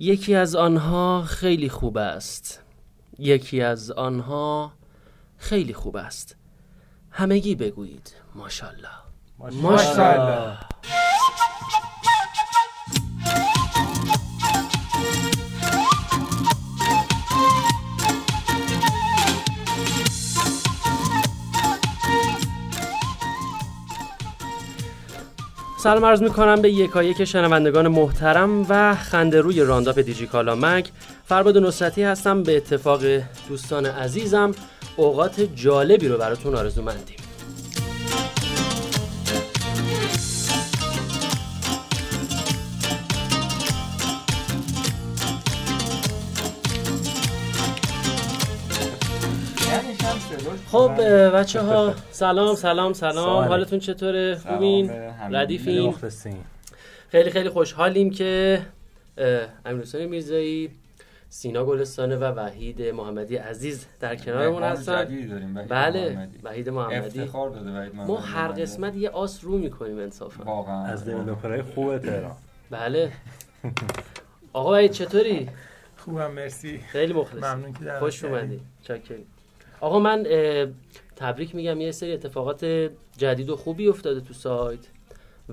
یکی 0.00 0.34
از 0.34 0.56
آنها 0.56 1.22
خیلی 1.22 1.68
خوب 1.68 1.96
است. 1.98 2.62
یکی 3.18 3.60
از 3.60 3.90
آنها 3.90 4.72
خیلی 5.36 5.74
خوب 5.74 5.96
است. 5.96 6.36
همگی 7.10 7.54
بگویید 7.54 8.14
ماشاءالله. 8.34 8.88
ماشاءالله. 9.38 10.58
سلام 25.88 26.04
عرض 26.04 26.22
می 26.22 26.30
کنم 26.30 26.62
به 26.62 26.70
یکایک 26.70 27.24
شنوندگان 27.24 27.88
محترم 27.88 28.66
و 28.68 28.94
خنده 28.94 29.40
روی 29.40 29.60
رانداپ 29.60 29.98
دیجیکالا 29.98 30.54
مک 30.54 30.90
فرباد 31.24 31.58
نصرتی 31.58 32.02
هستم 32.02 32.42
به 32.42 32.56
اتفاق 32.56 33.00
دوستان 33.48 33.86
عزیزم. 33.86 34.54
اوقات 34.96 35.40
جالبی 35.40 36.08
رو 36.08 36.18
براتون 36.18 36.54
آرزو 36.54 36.82
مندیم 36.82 37.16
خب 50.78 51.00
بچه 51.36 51.60
ها 51.60 51.94
سلام 52.10 52.54
سلام 52.54 52.92
سلام. 52.92 53.44
حالتون 53.48 53.78
چطوره؟ 53.78 54.36
خوبین؟ 54.36 54.90
ردیفین؟ 55.30 55.94
خیلی 57.08 57.30
خیلی 57.30 57.48
خوشحالیم 57.48 58.10
که 58.10 58.60
امیرحسین 59.64 60.06
میرزایی 60.06 60.70
سینا 61.28 61.64
گلستانه 61.64 62.16
و 62.16 62.24
وحید 62.24 62.82
محمدی 62.82 63.36
عزیز 63.36 63.86
در 64.00 64.16
کنارمون 64.16 64.62
هستن. 64.62 65.04
بله 65.68 66.28
وحید 66.42 66.68
محمدی. 66.68 67.20
افتخار 67.20 67.50
داده 67.50 67.78
وحید 67.78 67.94
محمدی. 67.94 68.12
ما 68.12 68.18
هر 68.18 68.48
قسمت 68.48 68.96
یه 68.96 69.10
آس 69.10 69.44
رو 69.44 69.58
می‌کنیم 69.58 69.98
انصافا. 69.98 70.44
واقعا. 70.44 70.84
از 70.84 71.04
دیولپرهای 71.04 71.62
خوب 71.62 71.98
تهران. 71.98 72.36
بله. 72.70 73.12
آقا 74.52 74.72
وحید 74.72 74.90
چطوری؟ 74.90 75.48
خوبم 75.96 76.30
مرسی. 76.30 76.78
خیلی 76.78 77.12
مخلص 77.12 77.44
ممنون 77.44 77.72
که 77.72 77.92
خوش. 77.98 78.24
اومدی 78.24 78.60
چاکریم. 78.82 79.26
آقا 79.80 79.98
من 79.98 80.26
تبریک 81.16 81.54
میگم 81.54 81.80
یه 81.80 81.92
سری 81.92 82.12
اتفاقات 82.12 82.90
جدید 83.16 83.50
و 83.50 83.56
خوبی 83.56 83.88
افتاده 83.88 84.20
تو 84.20 84.34
سایت 84.34 84.80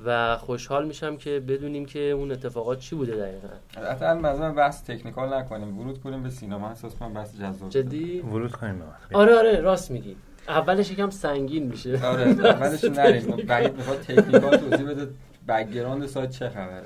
و 0.06 0.38
خوشحال 0.38 0.88
میشم 0.88 1.18
که 1.18 1.40
بدونیم 1.40 1.86
که 1.86 2.00
اون 2.00 2.32
اتفاقات 2.32 2.80
چی 2.80 2.96
بوده 2.96 3.12
دقیقا. 3.16 3.48
حتی 3.92 4.06
مثلا 4.06 4.52
بحث 4.52 4.84
technical 4.84 5.34
نکنیم. 5.34 5.80
ورود 5.80 6.02
کنیم 6.02 6.24
به 6.24 6.30
سینما. 6.30 6.70
احساس 6.70 6.96
کنم 6.96 7.14
بحث 7.14 7.36
جذاب 7.36 7.70
جدی؟ 7.70 8.20
ورود 8.20 8.52
کنیم. 8.52 8.80
به 8.80 8.86
من 8.86 9.22
آره 9.22 9.36
آره 9.36 9.60
راست 9.60 9.92
میگی. 9.92 10.16
اولش 10.48 10.92
یکم 10.92 11.10
سنگین 11.10 11.64
میشه. 11.64 12.06
آره 12.06 12.22
اولش 12.22 12.84
نریم. 12.84 13.36
بعید 13.48 13.76
می‌خواد 13.78 14.00
technical 14.00 14.58
توضیح 14.58 14.90
بده. 14.90 15.08
background 15.48 16.06
سایت 16.06 16.30
چه 16.30 16.50
خبره؟ 16.50 16.84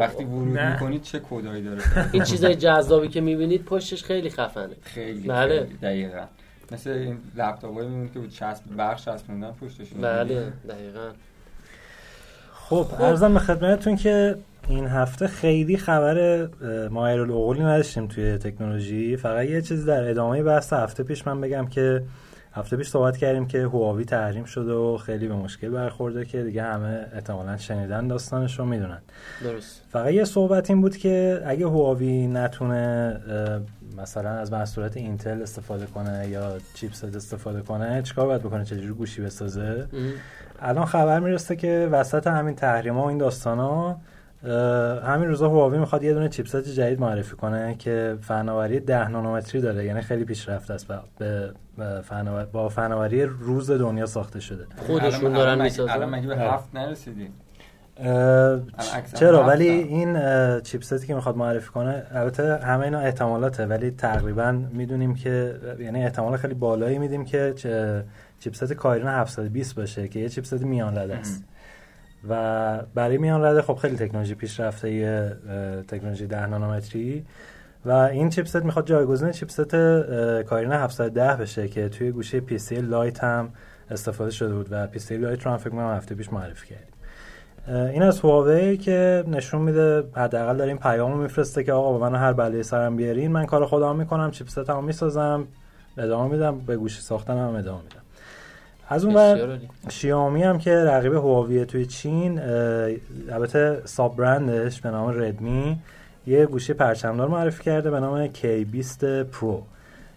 وقتی 0.00 0.24
ورود. 0.24 0.58
می‌کنید 0.58 1.02
چه 1.02 1.20
کدایی 1.30 1.62
داره؟ 1.62 1.82
این 2.12 2.22
چیزای 2.22 2.54
جذابی 2.54 3.08
که 3.08 3.20
می‌بینید 3.20 3.64
پشتش 3.64 4.04
خیلی 4.04 4.30
خفنه. 4.30 4.76
خیلی 4.82 5.28
بله. 5.28 5.60
خیلی. 5.60 5.76
دقیقا. 5.76 6.24
مثل 6.72 6.90
این 6.90 7.18
لپتاپایی 7.36 7.88
میمونه 7.88 8.10
که 8.14 8.18
بود 8.18 8.30
چسب 8.30 8.62
برق 8.76 8.96
چسبوندن 8.96 9.50
پشتشون 9.50 10.00
بله 10.00 10.52
دقیقا. 10.68 11.10
خب 12.52 12.86
ارزم 13.00 13.34
به 13.34 13.40
خدمتتون 13.40 13.96
که 13.96 14.36
این 14.68 14.86
هفته 14.86 15.26
خیلی 15.26 15.76
خبر 15.76 16.48
مایر 16.90 17.20
العقولی 17.20 17.60
نداشتیم 17.60 18.06
توی 18.06 18.38
تکنولوژی. 18.38 19.16
فقط 19.16 19.46
یه 19.46 19.62
چیزی 19.62 19.86
در 19.86 20.10
ادامه 20.10 20.42
بحث 20.42 20.72
هفته 20.72 21.02
پیش 21.02 21.26
من 21.26 21.40
بگم 21.40 21.66
که 21.66 22.02
هفته 22.54 22.76
پیش 22.76 22.88
صحبت 22.88 23.16
کردیم 23.16 23.46
که 23.46 23.62
هواوی 23.62 24.04
تحریم 24.04 24.44
شده 24.44 24.72
و 24.72 24.96
خیلی 24.96 25.28
به 25.28 25.34
مشکل 25.34 25.68
برخورده 25.68 26.24
که 26.24 26.42
دیگه 26.42 26.62
همه 26.62 27.06
احتمالا 27.12 27.56
شنیدن 27.56 28.06
داستانش 28.06 28.58
رو 28.58 28.64
می‌دونن. 28.64 28.98
درست. 29.44 29.82
فقط 29.90 30.12
یه 30.12 30.24
صحبت 30.24 30.70
این 30.70 30.80
بود 30.80 30.96
که 30.96 31.42
اگه 31.46 31.66
هواوی 31.66 32.26
نتونه 32.26 33.16
مثلا 33.98 34.30
از 34.30 34.52
محصولات 34.52 34.96
اینتل 34.96 35.42
استفاده 35.42 35.86
کنه 35.86 36.28
یا 36.28 36.52
چیپست 36.74 37.16
استفاده 37.16 37.60
کنه 37.60 38.02
چیکار 38.02 38.26
باید 38.26 38.42
بکنه؟ 38.42 38.64
چجوری 38.64 38.92
گوشی 38.92 39.22
بسازه؟ 39.22 39.88
ام. 39.92 40.12
الان 40.60 40.84
خبر 40.84 41.20
می‌رسه 41.20 41.56
که 41.56 41.88
وسط 41.92 42.26
همین 42.26 42.54
تحریم 42.54 42.98
و 42.98 43.04
این 43.04 43.18
داستان 43.18 43.58
ها 43.58 44.00
همین 45.02 45.28
روزا 45.28 45.48
هواوی 45.48 45.78
می‌خواد 45.78 46.02
یه 46.02 46.14
دونه 46.14 46.28
چیپست 46.28 46.68
جدید 46.68 47.00
معرفی 47.00 47.36
کنه 47.36 47.74
که 47.74 48.16
فناوری 48.20 48.80
10 48.80 49.08
نانومتری 49.08 49.60
داره 49.60 49.84
یعنی 49.84 50.00
خیلی 50.00 50.24
پیشرفته 50.24 50.74
است 50.74 50.86
به 51.18 51.52
فناور- 52.02 52.44
با 52.52 52.68
فناوری 52.68 53.22
روز 53.24 53.70
دنیا 53.70 54.06
ساخته 54.06 54.40
شده 54.40 54.66
خودشون 54.86 55.32
دارن 55.32 55.62
می‌سازن. 55.62 55.92
الان 55.92 56.10
مگه 56.10 56.26
به 56.26 56.34
آره. 56.34 56.50
هفت 56.52 56.74
نرسیدیم 56.74 57.32
چرا. 59.14 59.44
ولی 59.44 59.68
این 59.68 60.16
chipset 60.60 61.00
ی 61.00 61.06
که 61.06 61.14
می‌خواد 61.14 61.36
معرفی 61.36 61.70
کنه 61.70 62.02
البته 62.10 62.56
همه 62.56 62.84
اینا 62.84 62.98
احتمالاته 63.00 63.66
ولی 63.66 63.90
تقریبا 63.90 64.52
می‌دونیم 64.72 65.14
که 65.14 65.54
یعنی 65.78 66.04
احتمال 66.04 66.36
خیلی 66.36 66.54
بالایی 66.54 66.98
میدیم 66.98 67.24
که 67.24 67.52
چه- 67.56 68.04
chipset 68.40 68.72
Kirin 68.72 69.08
720 69.08 69.74
باشه 69.74 70.08
که 70.08 70.18
یه 70.18 70.28
chipset 70.28 70.62
میان 70.62 70.98
رده 70.98 71.14
است 71.16 71.44
و 72.28 72.78
برای 72.94 73.18
میان 73.18 73.42
رده 73.44 73.62
خب 73.62 73.74
خیلی 73.74 73.96
تکنولوژی 73.96 74.34
پیشرفته 74.34 75.36
تکنولوژی 75.88 76.26
10 76.26 76.46
نانومتری 76.46 77.24
و 77.84 77.90
این 77.90 78.30
chipset 78.30 78.64
می‌خواد 78.64 78.86
جایگزین 78.86 79.30
chipset 79.30 79.74
اه، 79.74 80.42
Kirin 80.42 80.72
710 80.72 81.36
بشه 81.36 81.68
که 81.68 81.88
توی 81.88 82.10
گوشی 82.10 82.40
P30 82.40 82.58
Lite 82.58 83.24
هم 83.24 83.48
استفاده 83.90 84.30
شده 84.30 84.54
بود 84.54 84.66
و 84.70 84.86
P30 84.86 84.98
Lite 84.98 85.42
رو 85.42 85.50
هم 85.50 85.56
فکر 85.56 85.70
کنم 85.70 85.96
هفته 85.96 86.14
پیش 86.14 86.32
معرفی 86.32 86.66
کردیم 86.66 86.92
این 87.92 88.02
از 88.02 88.20
هواوی 88.20 88.76
که 88.76 89.24
نشون 89.28 89.60
میده 89.62 90.04
حداقل 90.16 90.56
داره 90.56 90.68
این 90.68 90.78
پیامو 90.78 91.16
میفرسته 91.16 91.64
که 91.64 91.72
آقا 91.72 91.98
با 91.98 92.10
من 92.10 92.18
هر 92.18 92.32
بلایی 92.32 92.62
سرم 92.62 92.96
بیارین 92.96 93.32
من 93.32 93.46
کار 93.46 93.66
خودم 93.66 93.96
می‌کنم 93.96 94.30
chipset 94.30 94.69
مو 94.69 94.80
می‌سازم 94.80 95.46
ادامه 95.98 96.32
میدم 96.32 96.58
به 96.58 96.76
گوشی 96.76 97.00
ساختن 97.00 97.38
هم 97.38 97.54
ادامه 97.54 97.82
میدم 97.82 98.02
از 98.88 99.04
اون 99.04 99.16
عالی. 99.16 99.68
شیائومی 99.88 100.42
هم 100.42 100.58
که 100.58 100.76
رقیب 100.76 101.12
هواوی 101.12 101.64
توی 101.64 101.86
چین 101.86 102.40
البته 103.30 103.82
sub-brand 103.84 104.16
ش 104.16 104.80
به 104.80 104.90
نام 104.90 105.20
ردمی 105.22 105.78
یه 106.26 106.46
گوشی 106.46 106.72
پرچمدار 106.72 107.28
معرفی 107.28 107.62
کرده 107.62 107.90
به 107.90 108.00
نام 108.00 108.26
K20 108.26 109.04
Pro 109.04 109.62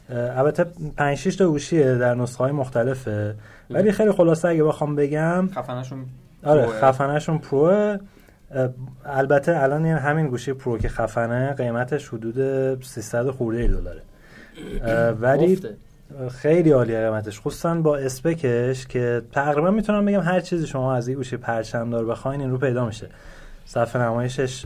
اه، 0.09 0.39
البته 0.39 0.65
5 0.97 1.17
6 1.17 1.35
تا 1.35 1.47
گوشیه 1.47 1.95
در 1.95 2.15
نسخه 2.15 2.43
های 2.43 2.51
مختلفه. 2.51 3.35
ولی 3.69 3.91
خیلی 3.91 4.11
خلاصه 4.11 4.47
اگه 4.47 4.63
بخوام 4.63 4.95
بگم 4.95 5.49
خفنشون 5.55 6.05
آره. 6.43 6.67
خفنشون 6.67 7.37
پروه. 7.37 7.97
اه، 8.51 8.69
البته 9.05 9.63
الان 9.63 9.85
این 9.85 9.97
همین 9.97 10.27
گوشی 10.27 10.53
پرو 10.53 10.77
که 10.77 10.89
خفنه 10.89 11.53
قیمتش 11.53 12.07
حدود 12.07 12.83
300 12.83 13.29
خورده 13.29 13.67
دلاره. 13.67 14.01
ولی. 15.21 15.59
خیلی 16.31 16.71
عالیه 16.71 17.09
قیمتش. 17.09 17.39
خصوصا 17.39 17.75
با 17.75 17.97
اسپکش 17.97 18.87
که 18.87 19.21
تقریبا 19.31 19.71
می‌تونم 19.71 20.05
بگم 20.05 20.19
هر 20.19 20.39
چیزی 20.39 20.67
شما 20.67 20.95
از 20.95 21.07
این 21.07 21.17
گوشی 21.17 21.37
پرچمدار 21.37 22.05
بخواین 22.05 22.41
این 22.41 22.51
رو 22.51 22.57
پیدا 22.57 22.85
میشه. 22.85 23.07
صفحه 23.65 24.01
نمایشش 24.01 24.65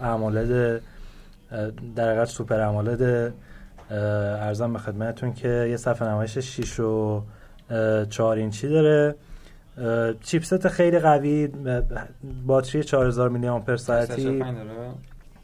AMOLED 0.00 0.80
در 1.96 2.10
حقیقت 2.10 2.28
Super 2.28 2.60
AMOLED 2.60 3.32
عرضم 3.90 4.72
به 4.72 4.78
خدمتتون 4.78 5.32
که 5.32 5.48
یه 5.70 5.76
صفحه 5.76 6.08
نمایش 6.08 6.38
6 6.38 6.80
و 6.80 7.22
4 8.10 8.36
اینچی 8.36 8.68
داره. 8.68 9.14
chipset 10.22 10.68
خیلی 10.68 10.98
قوی 10.98 11.48
باتری 12.46 12.84
4000 12.84 13.28
میلی 13.28 13.48
آمپر 13.48 13.76
ساعتی 13.76 14.12
345 14.12 14.56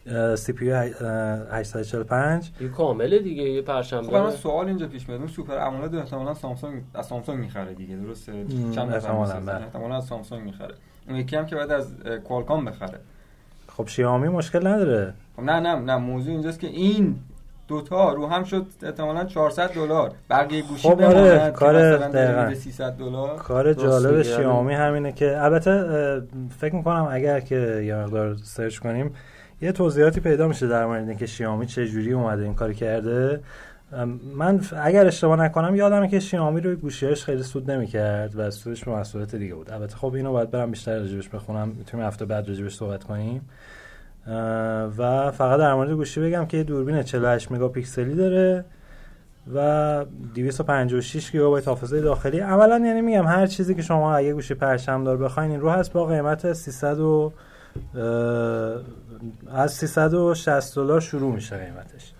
داره. 0.07 0.37
CPU 0.37 0.71
845 0.71 2.51
یه 2.61 2.69
کامله 2.69 3.19
دیگه 3.19 3.43
یه 3.43 3.63
خب 3.63 4.15
من 4.15 4.31
سوال 4.31 4.67
اینجا 4.67 4.89
پیش 4.89 5.09
میاد. 5.09 5.21
اون 5.21 5.29
Super 5.29 5.59
AMOLED 5.59 5.95
احتمالاً 5.95 6.35
سامسونگ 6.35 6.83
از 6.95 7.07
سامسونگ 7.07 7.39
می‌خره 7.39 7.75
دیگه 7.75 7.97
درسته؟ 7.97 8.33
چند 8.75 8.79
نفر 8.79 8.95
احتمالاً،؟ 8.95 9.41
بله. 9.41 9.55
احتمالاً 9.55 9.97
از 9.97 10.05
سامسونگ 10.05 10.45
می‌خره. 10.45 10.75
اون 11.09 11.17
یکی 11.17 11.37
هم 11.37 11.47
که 11.47 11.57
بعد 11.57 11.71
از 11.71 11.87
کوالکام 12.29 12.65
بخره. 12.65 12.99
خب 13.69 13.89
شیائومی 13.89 14.29
مشکل 14.29 14.67
نداره. 14.67 15.15
خب 15.37 15.43
نه 15.43 15.61
نه 15.61 15.75
نه 15.75 15.97
موضوع 15.97 16.33
اینجاست 16.33 16.61
که 16.61 16.67
این 16.67 17.17
دوتا 17.69 18.13
رو 18.13 18.27
هم 18.27 18.45
شد 18.45 18.67
احتمالاً 18.83 19.25
400 19.25 19.71
دلار. 19.71 20.13
بقیه 20.31 20.63
گوشی 20.63 20.89
خب 20.89 21.03
آره، 21.03 21.51
کار 21.51 21.97
دقیقاً. 21.97 22.43
میره 22.45 22.55
300 22.55 22.93
دلار. 22.93 23.37
کار 23.37 23.73
جالب 23.73 24.11
میگی، 24.11 24.25
شیائومی 24.25 24.75
همینه 24.75 25.13
که 25.13 25.43
البته 25.43 26.23
فکر 26.59 26.75
می‌کنم 26.75 27.09
اگر 27.11 27.41
که 27.41 27.83
یه 27.87 27.95
مقدار 27.97 28.37
سرچ 28.43 28.79
کنیم 28.79 29.15
یه 29.63 29.73
توضیحاتی 29.73 30.21
پیدا 30.21 30.49
میشه 30.49 30.67
در 30.67 30.87
مورد 30.87 31.09
اینکه 31.09 31.27
شیائومی 31.27 31.67
چه 31.67 31.87
جوری 31.87 32.13
اومده 32.13 32.43
این 32.43 32.55
کار 32.55 32.73
کرده. 32.73 33.41
من 34.37 34.61
اگر 34.77 35.07
اشتباه 35.07 35.41
نکنم 35.41 35.75
یادمه 35.75 36.09
که 36.09 36.21
شیائومی 36.21 36.61
روی 36.61 36.77
گوشیاش 36.77 37.25
خیلی 37.25 37.43
سود 37.43 37.71
نمی‌کرد 37.71 38.37
و 38.37 38.51
سودش 38.51 38.85
به 38.85 38.91
محصولات 38.91 39.35
دیگه 39.35 39.55
بود. 39.55 39.71
البته 39.71 39.97
خب 39.97 40.15
اینو 40.15 40.33
باید 40.33 40.51
برم 40.51 40.71
بیشتر 40.71 40.99
راجبش 40.99 41.29
بخونم. 41.29 41.69
می‌تونیم 41.69 42.07
هفته 42.07 42.25
بعد 42.25 42.49
راجبش 42.49 42.75
صحبت 42.75 43.05
کنیم. 43.05 43.49
و 44.99 45.31
فقط 45.31 45.59
در 45.59 45.75
مورد 45.75 45.91
گوشی 45.91 46.21
بگم 46.21 46.47
که 46.47 46.65
دوربین 46.65 47.03
48 47.03 47.53
مگاپیکسلی 47.53 48.15
داره 48.15 48.65
و 49.55 50.05
256 50.35 51.33
گیگابایت 51.33 51.69
حافظه 51.69 52.01
داخلی. 52.01 52.41
عملا 52.41 52.79
یعنی 52.79 53.01
میگم 53.01 53.27
هر 53.27 53.47
چیزی 53.47 53.75
که 53.75 53.83
شما 53.83 54.17
اگه 54.17 54.33
گوشی 54.33 54.55
پرچمدار 54.55 55.17
بخواین 55.17 55.51
این 55.51 55.61
رو 55.61 55.71
هست. 55.71 55.93
با 55.93 56.07
قیمت 56.07 56.53
300 56.53 56.99
و 56.99 57.33
از 59.53 59.73
360 59.73 60.77
دلار 60.77 61.01
شروع 61.01 61.35
میشه 61.35 61.57
قیمتش. 61.57 62.13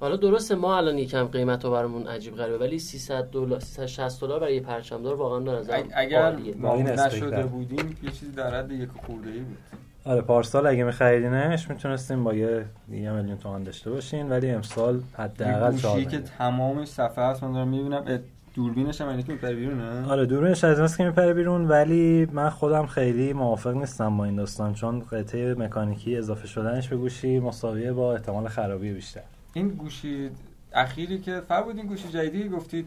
حالا 0.00 0.16
درسته 0.16 0.54
ما 0.54 0.76
الان 0.76 0.98
یکم 0.98 1.24
قیمت 1.24 1.64
رو 1.64 1.70
برامون 1.70 2.06
عجیب 2.06 2.36
غریبه 2.36 2.58
ولی 2.58 2.78
300 2.78 3.30
دلار 3.30 3.60
360 3.60 4.20
دلار 4.20 4.40
برای 4.40 4.54
یه 4.54 4.60
پرچمدار 4.60 5.14
واقعا 5.14 5.40
به 5.40 5.52
نظر 5.52 5.82
اگر 5.94 6.36
ما 6.58 6.76
نشده 6.76 7.42
بودیم 7.42 7.96
یه 8.02 8.10
چیزی 8.10 8.32
در 8.32 8.54
حد 8.54 8.72
یک 8.72 8.88
خورده 9.06 9.30
ای 9.30 9.38
بود. 9.38 9.58
آره 10.04 10.20
پارسال 10.20 10.66
اگه 10.66 10.84
می‌خریدینش 10.84 11.70
می‌تونستیم 11.70 12.24
با 12.24 12.34
یه 12.34 12.64
یه 12.92 13.12
میلیون 13.12 13.38
تومان 13.38 13.62
داشته 13.62 13.90
باشین 13.90 14.28
ولی 14.28 14.50
امسال 14.50 15.00
حداقل 15.12 15.76
4 15.76 16.02
که 16.02 16.18
تمام 16.18 16.84
صفحه 16.84 17.24
هست 17.24 17.42
من 17.42 17.52
دارم 17.52 17.68
می‌بینم. 17.68 18.20
دوربینش 18.54 19.00
هم 19.00 19.22
که 19.22 19.32
میپره 19.32 19.54
بیرونه 19.54 20.06
آره 20.10 20.26
دوربینش 20.26 20.64
از 20.64 20.96
که 20.96 21.04
میپره 21.04 21.34
بیرون 21.34 21.68
ولی 21.68 22.28
من 22.32 22.50
خودم 22.50 22.86
خیلی 22.86 23.32
موافق 23.32 23.74
نیستم 23.74 24.16
با 24.16 24.24
این 24.24 24.36
داستان 24.36 24.74
چون 24.74 25.00
قطعه 25.00 25.54
مکانیکی 25.54 26.16
اضافه 26.16 26.46
شدنش 26.46 26.88
به 26.88 26.96
گوشی 26.96 27.40
مساویه 27.40 27.92
با 27.92 28.14
احتمال 28.14 28.48
خرابی 28.48 28.92
بیشتر. 28.92 29.20
این 29.52 29.68
گوشی 29.68 30.30
اخیری 30.72 31.18
که 31.18 31.40
فر 31.40 31.62
بود 31.62 31.76
این 31.76 31.86
گوشی 31.86 32.08
جدیدی 32.08 32.48
گفتید 32.48 32.86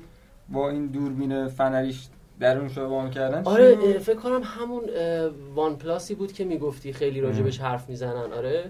با 0.50 0.70
این 0.70 0.88
دوربین 0.88 1.48
فنریش 1.48 2.08
درون 2.42 2.70
شو 2.70 2.82
وان 2.82 3.10
کردن 3.10 3.42
آره 3.46 4.00
فکر 4.00 4.16
کنم 4.16 4.42
همون 4.44 4.84
OnePlus 5.56 5.76
ی 5.76 6.16
بود 6.16 6.32
که 6.32 6.46
می‌گفتی 6.46 6.94
خیلی 6.94 7.22
راجبش 7.22 7.60
حرف 7.60 7.90
می‌زنن 7.90 8.34
آره؟ 8.38 8.64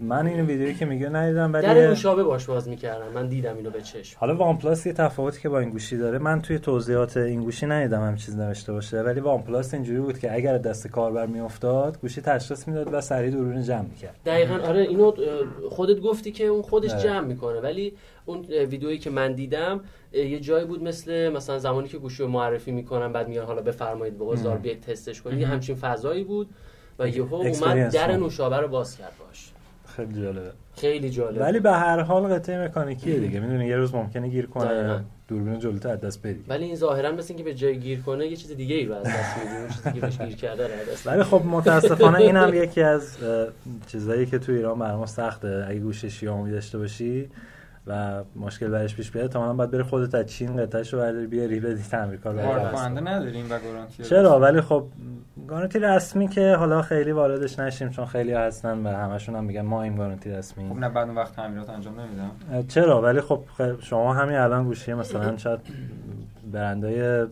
من 0.00 0.26
این 0.26 0.40
ویدیویی 0.40 0.74
که 0.74 0.84
میگه 0.84 1.08
ندیدم 1.08 1.52
ولی 1.52 1.66
در 1.66 1.74
نوشابه 1.74 2.22
باش 2.22 2.46
باز 2.46 2.68
می‌کردن 2.68 3.08
من 3.14 3.28
دیدم 3.28 3.56
اینو 3.56 3.70
به 3.70 3.82
چشم. 3.82 4.16
حالا 4.20 4.36
OnePlus 4.36 4.86
یه 4.86 4.92
تفاوتی 4.92 5.40
که 5.40 5.48
با 5.48 5.58
این 5.58 5.70
گوشی 5.70 5.96
داره 5.96 6.18
من 6.18 6.42
توی 6.42 6.58
توضیحات 6.58 7.16
این 7.16 7.42
گوشی 7.42 7.66
ندیدم 7.66 8.00
هم 8.00 8.16
چیز 8.16 8.36
نوشته 8.38 8.72
باشه 8.72 9.02
ولی 9.02 9.20
OnePlus 9.20 9.74
اینجوری 9.74 10.00
بود 10.00 10.18
که 10.18 10.34
اگر 10.34 10.58
دست 10.58 10.88
کاربر 10.88 11.26
میافتاد 11.26 12.00
گوشی 12.00 12.20
تشخیص 12.20 12.68
می‌داد 12.68 12.94
و 12.94 13.00
سریع 13.00 13.30
دوربین 13.30 13.62
جمع 13.62 13.82
می‌کرد. 13.82 14.16
دقیقا 14.26 14.54
آره 14.54 14.80
اینو 14.80 15.12
خودت 15.70 16.00
گفتی 16.00 16.32
که 16.32 16.44
اون 16.44 16.62
خودش. 16.62 16.94
جمع 16.94 17.26
می‌کنه 17.26 17.60
ولی 17.60 17.92
اون 18.26 18.40
ویدیویی 18.40 18.98
که 18.98 19.10
من 19.10 19.32
دیدم 19.32 19.80
یه 20.12 20.40
جایی 20.40 20.64
بود 20.64 20.82
مثل 20.82 21.28
مثلا 21.28 21.58
زمانی 21.58 21.88
که 21.88 21.98
گوشی 21.98 22.22
رو 22.22 22.28
معرفی 22.28 22.72
می‌کنن 22.72 23.12
بعد 23.12 23.28
میان 23.28 23.46
حالا 23.46 23.62
بفرمایید 23.62 24.18
به 24.18 24.36
زار 24.36 24.58
بیاید 24.58 24.80
تستش 24.80 25.22
کنید 25.22 25.40
یه 25.40 25.46
همچین 25.46 25.74
فضایی 25.74 26.24
بود 26.24 26.48
و 26.98 27.08
یهو 27.08 27.34
اومد 27.34 27.92
در 27.92 28.16
نوشابه 28.16 28.56
رو 28.56 28.68
باز 28.68 28.98
کرد 28.98 29.12
باش. 29.26 29.50
خیلی 29.86 30.22
جالبه. 30.22 30.52
خیلی 30.76 31.10
جالبه 31.10 31.40
ولی 31.40 31.60
به 31.60 31.72
هر 31.72 32.00
حال 32.00 32.22
قطعه 32.22 32.64
مکانیکیه 32.64 33.20
دیگه. 33.20 33.40
می‌دونی 33.40 33.66
یه 33.66 33.76
روز 33.76 33.94
ممکنه 33.94 34.28
گیر 34.28 34.46
کنه. 34.46 35.04
دوربین 35.28 35.58
جلوتر 35.58 35.88
از 35.88 36.00
دست 36.00 36.26
بدی 36.26 36.44
ولی 36.48 36.64
این 36.64 36.76
ظاهرا 36.76 37.12
مثل 37.12 37.26
اینکه 37.28 37.44
به 37.44 37.54
جای 37.54 37.78
گیر 37.78 38.00
کنه 38.00 38.26
یه 38.26 38.36
چیز 38.36 38.52
دیگه 38.52 38.74
ای 38.74 38.86
رو 38.86 38.94
از 38.94 39.06
دست 39.06 39.38
میدی 39.38 39.56
اون 39.56 39.68
چیزی 39.68 39.92
که 39.92 40.00
بهش 40.00 40.18
گیر 40.18 40.36
کرده 40.36 40.64
رو 40.64 40.92
دست 40.92 41.06
ولی 41.06 41.22
خب 41.22 41.42
متاسفانه 41.44 42.18
این 42.18 42.36
هم 42.36 42.54
یکی 42.54 42.82
از 42.82 43.16
چیزایی 43.86 44.26
که 44.26 44.38
تو 44.38 44.52
ایران 44.52 44.78
برام 44.78 45.06
سخته. 45.06 45.64
اگه 45.68 45.78
گوش 45.78 46.04
شیائومی 46.04 46.50
داشته 46.50 46.78
باشی 46.78 47.30
و 47.86 48.22
مشکل 48.36 48.68
برش 48.68 48.96
پیش 48.96 49.10
بیاد 49.10 49.30
تماما 49.30 49.52
باید 49.52 49.70
بری 49.70 49.82
خودت 49.82 50.14
از 50.14 50.26
چین 50.26 50.56
قطعش 50.56 50.94
رو 50.94 51.00
برداری 51.00 51.26
بیاری 51.26 51.60
بدی 51.60 51.82
تعمیر 51.82 52.20
کار 52.20 52.34
کننده 52.72 53.00
نداریم 53.00 53.46
و 53.50 53.58
گارانتی 53.58 54.02
چرا؟ 54.02 54.40
ولی 54.40 54.60
خب 54.60 54.86
گارانتی 55.48 55.78
رسمی 55.78 56.28
که 56.28 56.54
حالا 56.54 56.82
خیلی 56.82 57.12
واردش 57.12 57.58
نشیم 57.58 57.88
چون 57.88 58.06
خیلی 58.06 58.32
هستن 58.32 58.86
و 58.86 58.88
همشون 58.88 59.36
هم 59.36 59.44
میگن 59.44 59.60
ما 59.60 59.82
این 59.82 59.96
گارانتی 59.96 60.30
رسمی. 60.30 60.68
خب 60.68 60.76
نه 60.76 60.88
بعد 60.88 61.08
اون 61.08 61.16
وقت 61.16 61.36
تعمیرات 61.36 61.70
انجام 61.70 62.00
نمیدم 62.00 62.66
چرا؟ 62.68 63.02
ولی 63.02 63.20
خب 63.20 63.44
شما 63.80 64.14
همین 64.14 64.36
الان 64.36 64.64
گوشی 64.64 64.94
مثلا 64.94 65.36
شاید 65.36 65.60
برندای 66.52 67.26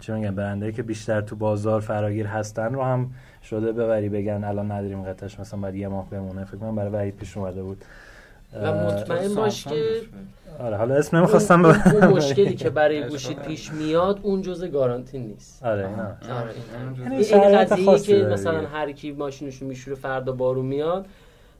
چی 0.00 0.12
میگن 0.12 0.34
برندایی 0.34 0.72
که 0.72 0.82
بیشتر 0.82 1.20
تو 1.20 1.36
بازار 1.36 1.80
فراگیر 1.80 2.26
هستن 2.26 2.74
رو 2.74 2.82
هم 2.82 3.10
شده 3.42 3.72
ببری 3.72 4.08
بگن 4.08 4.44
الان 4.44 4.72
نداریم 4.72 5.02
قطعش 5.02 5.40
مثلا 5.40 5.60
بعد 5.60 5.74
یه 5.74 5.88
ماه 5.88 6.10
بمونه. 6.10 6.44
فکر 6.44 6.56
کنم 6.56 6.76
برای 6.76 6.90
وحید 6.90 7.16
پیش 7.16 7.36
اومده 7.36 7.62
بود. 7.62 7.84
و 8.62 8.72
مطمئن 8.72 9.34
باش 9.34 9.64
که 9.64 10.00
آره 10.58 10.76
حالا 10.76 10.94
اسم 10.94 11.16
نمی‌خواستم 11.16 11.64
اون 11.64 12.04
مشکلی 12.04 12.54
که 12.54 12.70
برای 12.70 13.02
گوشی 13.10 13.34
پیش 13.34 13.72
میاد 13.72 14.20
اون 14.22 14.42
جزء 14.42 14.66
گارانتی 14.66 15.18
نیست. 15.18 15.62
آره 15.64 15.88
اینا 15.88 16.02
آره. 16.40 16.54
این 17.08 17.58
قضیه 17.58 17.98
که 17.98 18.24
مثلا 18.24 18.66
هر 18.66 18.92
کی 18.92 19.12
ماشینشو 19.12 19.66
میشوره 19.66 19.96
فردا 19.96 20.32
بارون 20.32 20.66
میاد 20.66 21.06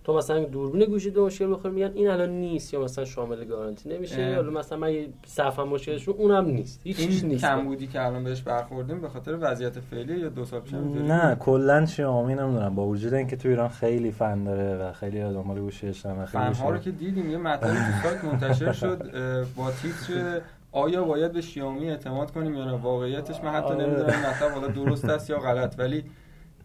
تو 0.07 0.17
مثلا 0.17 0.45
دوربین 0.45 0.85
گوشی 0.85 1.11
دو 1.11 1.27
مشکل 1.27 1.47
بخور 1.47 1.71
میگن 1.71 1.93
این 1.95 2.09
الان 2.09 2.31
نیست 2.31 2.75
یا 2.75 2.81
مثلا 2.81 3.05
شامل 3.05 3.45
گارانتی 3.45 3.89
نمیشه 3.89 4.31
یا 4.31 4.43
مثلا 4.43 4.79
من 4.79 4.93
یه 4.93 5.09
صفحه 5.27 5.65
مشکلش 5.65 6.09
اونم 6.09 6.45
نیست 6.45 6.81
هیچ 6.85 6.97
چیز 6.97 7.25
نیست. 7.25 7.45
کمبودی 7.45 7.87
که 7.87 8.07
الان 8.07 8.25
بهش 8.25 8.43
برخوردیم 8.43 9.01
به 9.01 9.09
خاطر 9.09 9.37
وضعیت 9.41 9.81
فعلی 9.81 10.19
یا 10.19 10.29
دو 10.29 10.45
سال 10.45 10.61
پیش 10.61 10.75
نه 10.75 11.35
کلا 11.35 11.87
شیائومی 11.87 12.35
نمی‌دونم 12.35 12.75
با 12.75 12.87
وجود 12.87 13.15
اینکه 13.15 13.37
تو 13.37 13.49
ایران 13.49 13.69
خیلی 13.69 14.11
فن 14.11 14.45
داره 14.45 14.77
و 14.77 14.93
خیلی 14.93 15.21
دنبال 15.21 15.61
گوشی 15.61 15.89
هستن 15.89 16.25
خیلی 16.25 16.45
ها 16.45 16.71
رو 16.71 16.79
که 16.79 16.91
دیدیم 16.91 17.31
یه 17.31 17.39
مطلبی 17.39 17.77
تو 17.77 18.09
سایت 18.09 18.25
منتشر 18.25 18.73
شد 18.73 19.11
با 19.57 19.71
تیتر 19.71 20.41
آیا 20.73 21.05
باید 21.05 21.33
به 21.33 21.41
شیائومی 21.41 21.91
اعتماد 21.91 22.31
کنیم 22.31 22.55
یا 22.55 22.65
نه؟ 22.65 22.73
واقعیتش 22.73 23.45
من 23.45 23.51
حتی 23.51 23.67
آره. 23.67 23.87
نمی‌دونم 23.87 24.07
مطلب 24.07 24.53
حالا 24.53 24.67
درست 24.67 25.05
است 25.05 25.31
یا 25.31 25.39
غلط 25.39 25.75
ولی 25.79 26.05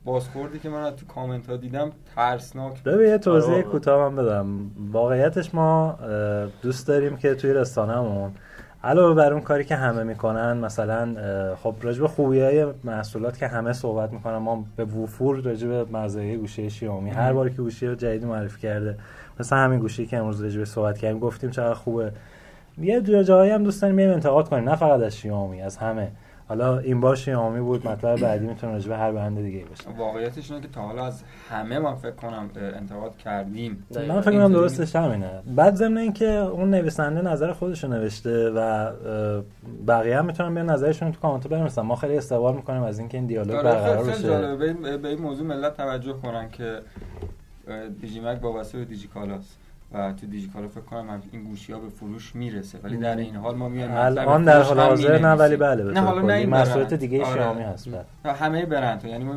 بازخوردی 0.05 0.59
که 0.59 0.69
من 0.69 0.91
تو 0.95 1.05
کامنت 1.05 1.49
ها 1.49 1.57
دیدم 1.57 1.91
ترسناک 2.15 2.83
ببین 2.83 3.09
یه 3.09 3.17
توضیح 3.17 3.53
آره. 3.53 3.63
کوتاه 3.63 4.09
من 4.09 4.15
بدم. 4.15 4.71
واقعیتش 4.91 5.55
ما 5.55 5.97
دوست 6.61 6.87
داریم 6.87 7.17
که 7.17 7.35
توی 7.35 7.53
رسانه‌مون 7.53 8.31
علاوه 8.83 9.15
بر 9.15 9.33
اون 9.33 9.41
کاری 9.41 9.63
که 9.63 9.75
همه 9.75 10.03
می‌کنن 10.03 10.57
مثلا 10.57 11.15
خب 11.55 11.75
راجب 11.81 12.07
خوبی 12.07 12.41
های 12.41 12.67
محصولات 12.83 13.37
که 13.37 13.47
همه 13.47 13.73
صحبت 13.73 14.13
می‌کنن 14.13 14.37
ما 14.37 14.65
به 14.75 14.85
وفور 14.85 15.41
راجب 15.41 15.95
مزایای 15.95 16.37
گوشی 16.37 16.69
شیائومی 16.69 17.09
هر 17.09 17.33
بار 17.33 17.49
که 17.49 17.57
گوشی 17.57 17.95
جدید 17.95 18.25
معرفی 18.25 18.61
کرده 18.61 18.97
مثلا 19.39 19.59
همین 19.59 19.79
گوشی 19.79 20.05
که 20.05 20.17
امروز 20.17 20.43
راجب 20.43 20.63
صحبت 20.63 20.97
کردیم 20.97 21.19
گفتیم 21.19 21.49
چقدر 21.49 21.73
خوبه. 21.73 22.11
یه 22.77 23.01
جایی 23.01 23.51
هم 23.51 23.63
دوست 23.63 23.81
داریم 23.81 23.99
انتقاد 23.99 24.49
کنیم 24.49 24.69
نه 24.69 24.75
فقط 24.75 25.01
از 25.01 25.17
شیائومی 25.17 25.61
از 25.61 25.77
همه. 25.77 26.11
حالا 26.51 26.77
این 26.77 27.01
باشه 27.01 27.35
آمی 27.35 27.59
بود 27.59 27.87
مطلب 27.87 28.19
بعدی 28.19 28.47
می‌تونه 28.47 28.73
راجع 28.73 28.89
به 28.89 28.97
هر 28.97 29.11
برند 29.11 29.41
دیگه 29.41 29.65
باشه 29.65 29.89
واقعیتش 29.97 30.51
اینه 30.51 30.63
که 30.63 30.67
تا 30.73 30.81
حالا 30.81 31.05
از 31.05 31.23
همه 31.49 31.79
من 31.79 31.95
فکر 31.95 32.11
کنم 32.11 32.49
انتقاد 32.55 33.17
کردیم. 33.17 33.87
من 34.07 34.21
فکر 34.21 34.31
کنم 34.31 34.53
درستش 34.53 34.95
همینه. 34.95 35.29
بعد 35.55 35.75
ضمن 35.75 35.97
اینکه 35.97 36.29
اون 36.29 36.69
نویسنده 36.69 37.21
نظر 37.21 37.53
خودش 37.53 37.83
نوشته 37.83 38.49
و 38.49 38.91
بقیه 39.87 40.17
هم 40.17 40.25
می‌تونن 40.25 40.55
به 40.55 40.63
نظرشون 40.63 41.11
تو 41.11 41.19
کامنت 41.19 41.47
بنویسن. 41.47 41.81
ما 41.81 41.95
خیلی 41.95 42.17
استقبال 42.17 42.55
می‌کنیم 42.55 42.83
از 42.83 42.99
اینکه 42.99 43.17
این 43.17 43.27
دیالوگ 43.27 43.55
آره، 43.55 43.63
برقرار 43.63 44.03
بشه 44.03 44.55
به 44.97 45.09
این 45.09 45.21
موضوع 45.21 45.47
ملت 45.47 45.77
توجه 45.77 46.13
کنن 46.13 46.49
که 46.49 46.79
دیجی 48.01 48.19
مک 48.19 48.43
واسه 48.43 48.77
به 48.77 48.85
دیجی 48.85 49.07
کالاست 49.07 49.57
و 49.93 50.13
تو 50.13 50.25
دیجیکالا 50.27 50.67
فکر 50.67 50.81
کنم 50.81 51.21
این 51.31 51.43
گوشی 51.43 51.73
ها 51.73 51.79
به 51.79 51.89
فروش 51.89 52.35
می‌رسه. 52.35 52.79
ولی 52.83 52.97
در 52.97 53.17
این 53.17 53.35
حال 53.35 53.55
ما 53.55 53.69
میایم 53.69 53.91
الان 53.93 54.43
در 54.43 54.61
حال 54.61 54.79
حاضر 54.79 55.19
نه 55.19 55.33
ولی 55.33 55.55
بله 55.55 55.83
نه 55.83 56.01
حالا 56.01 56.21
نه 56.21 56.45
مسئولیت 56.45 56.93
دیگه 56.93 57.25
آره. 57.25 57.33
شیائومی 57.33 57.63
هست. 57.63 57.89
بله 58.23 58.33
همه 58.33 58.65
برند 58.65 59.05
یعنی 59.05 59.23
ما 59.23 59.33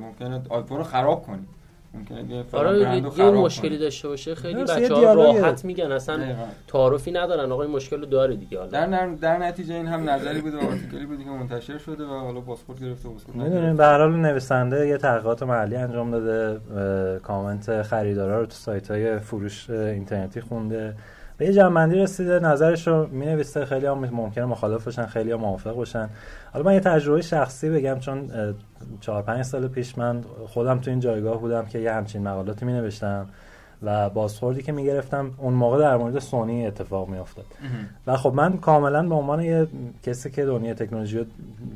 ممکنه 0.00 0.42
آیفون 0.48 0.78
رو 0.78 0.84
خراب 0.84 1.22
کنیم. 1.22 1.46
آره 2.52 3.02
یه 3.18 3.30
مشکلی 3.30 3.78
داشته 3.78 4.08
باشه 4.08 4.34
خیلی 4.34 4.62
بچه 4.62 4.94
ها 4.94 5.12
راحت 5.12 5.64
میگن 5.64 5.92
اصلا 5.92 6.20
تعارفی 6.68 7.12
ندارن 7.12 7.52
آقا 7.52 7.62
این 7.62 7.72
مشکل 7.72 8.00
رو 8.00 8.06
داره 8.06 8.36
دیگه 8.36 8.58
حالا. 8.58 8.70
در 8.70 9.06
در 9.06 9.38
نتیجه 9.38 9.74
این 9.74 9.86
هم 9.86 10.10
نظری 10.10 10.40
بوده 10.40 10.56
و 10.56 10.60
آرتیکلی 10.60 11.06
بوده 11.06 11.24
که 11.24 11.30
منتشر 11.30 11.78
شده 11.78 12.04
و 12.04 12.18
حالا 12.20 12.40
پاسپورت 12.40 12.80
گرفته 12.80 13.08
پاسپورت 13.08 13.36
می‌دونین 13.36 13.76
به 13.76 13.84
هر 13.84 13.98
حال 13.98 14.16
نویسنده 14.16 14.86
یه 14.86 14.96
تحقیقات 14.96 15.42
محلی 15.42 15.76
انجام 15.76 16.10
داده 16.10 16.60
کامنت 17.22 17.82
خریدارا 17.82 18.40
رو 18.40 18.46
تو 18.46 18.52
سایت 18.52 18.90
های 18.90 19.18
فروش 19.18 19.70
اینترنتی 19.70 20.40
خونده. 20.40 20.94
به 21.38 21.46
یه 21.46 21.52
جنبندی 21.52 21.96
رسیده 21.96 22.38
نظرش 22.38 22.88
رو 22.88 23.06
می 23.06 23.26
نویسه 23.26 23.64
خیلی 23.64 23.86
هم 23.86 23.98
ممکنه 23.98 24.44
مخالف 24.44 24.84
باشن 24.84 25.06
خیلی 25.06 25.32
هم 25.32 25.40
موافق 25.40 25.74
باشن. 25.74 26.08
حالا 26.52 26.64
من 26.64 26.74
یه 26.74 26.80
تجربه 26.80 27.22
شخصی 27.22 27.70
بگم 27.70 27.98
چون 27.98 28.30
چهار 29.00 29.22
پنج 29.22 29.42
سال 29.42 29.68
پیش 29.68 29.98
من 29.98 30.24
خودم 30.46 30.78
تو 30.78 30.90
این 30.90 31.00
جایگاه 31.00 31.40
بودم 31.40 31.66
که 31.66 31.78
یه 31.78 31.92
همچین 31.92 32.22
مقالاتی 32.22 32.64
می 32.64 32.72
نوشتم 32.72 33.26
و 33.82 34.10
بازخوردی 34.10 34.62
که 34.62 34.72
می‌گرفتم 34.72 35.30
اون 35.38 35.54
موقع 35.54 35.78
در 35.78 35.96
مورد 35.96 36.18
سونی 36.18 36.66
اتفاق 36.66 37.08
می 37.08 37.18
افتاد 37.18 37.44
و 38.06 38.16
خب 38.16 38.34
من 38.34 38.58
کاملا 38.58 39.02
به 39.02 39.14
عنوان 39.14 39.42
یه 39.42 39.66
کسی 40.02 40.30
که 40.30 40.44
دنیا 40.44 40.74
تکنولوژی 40.74 41.26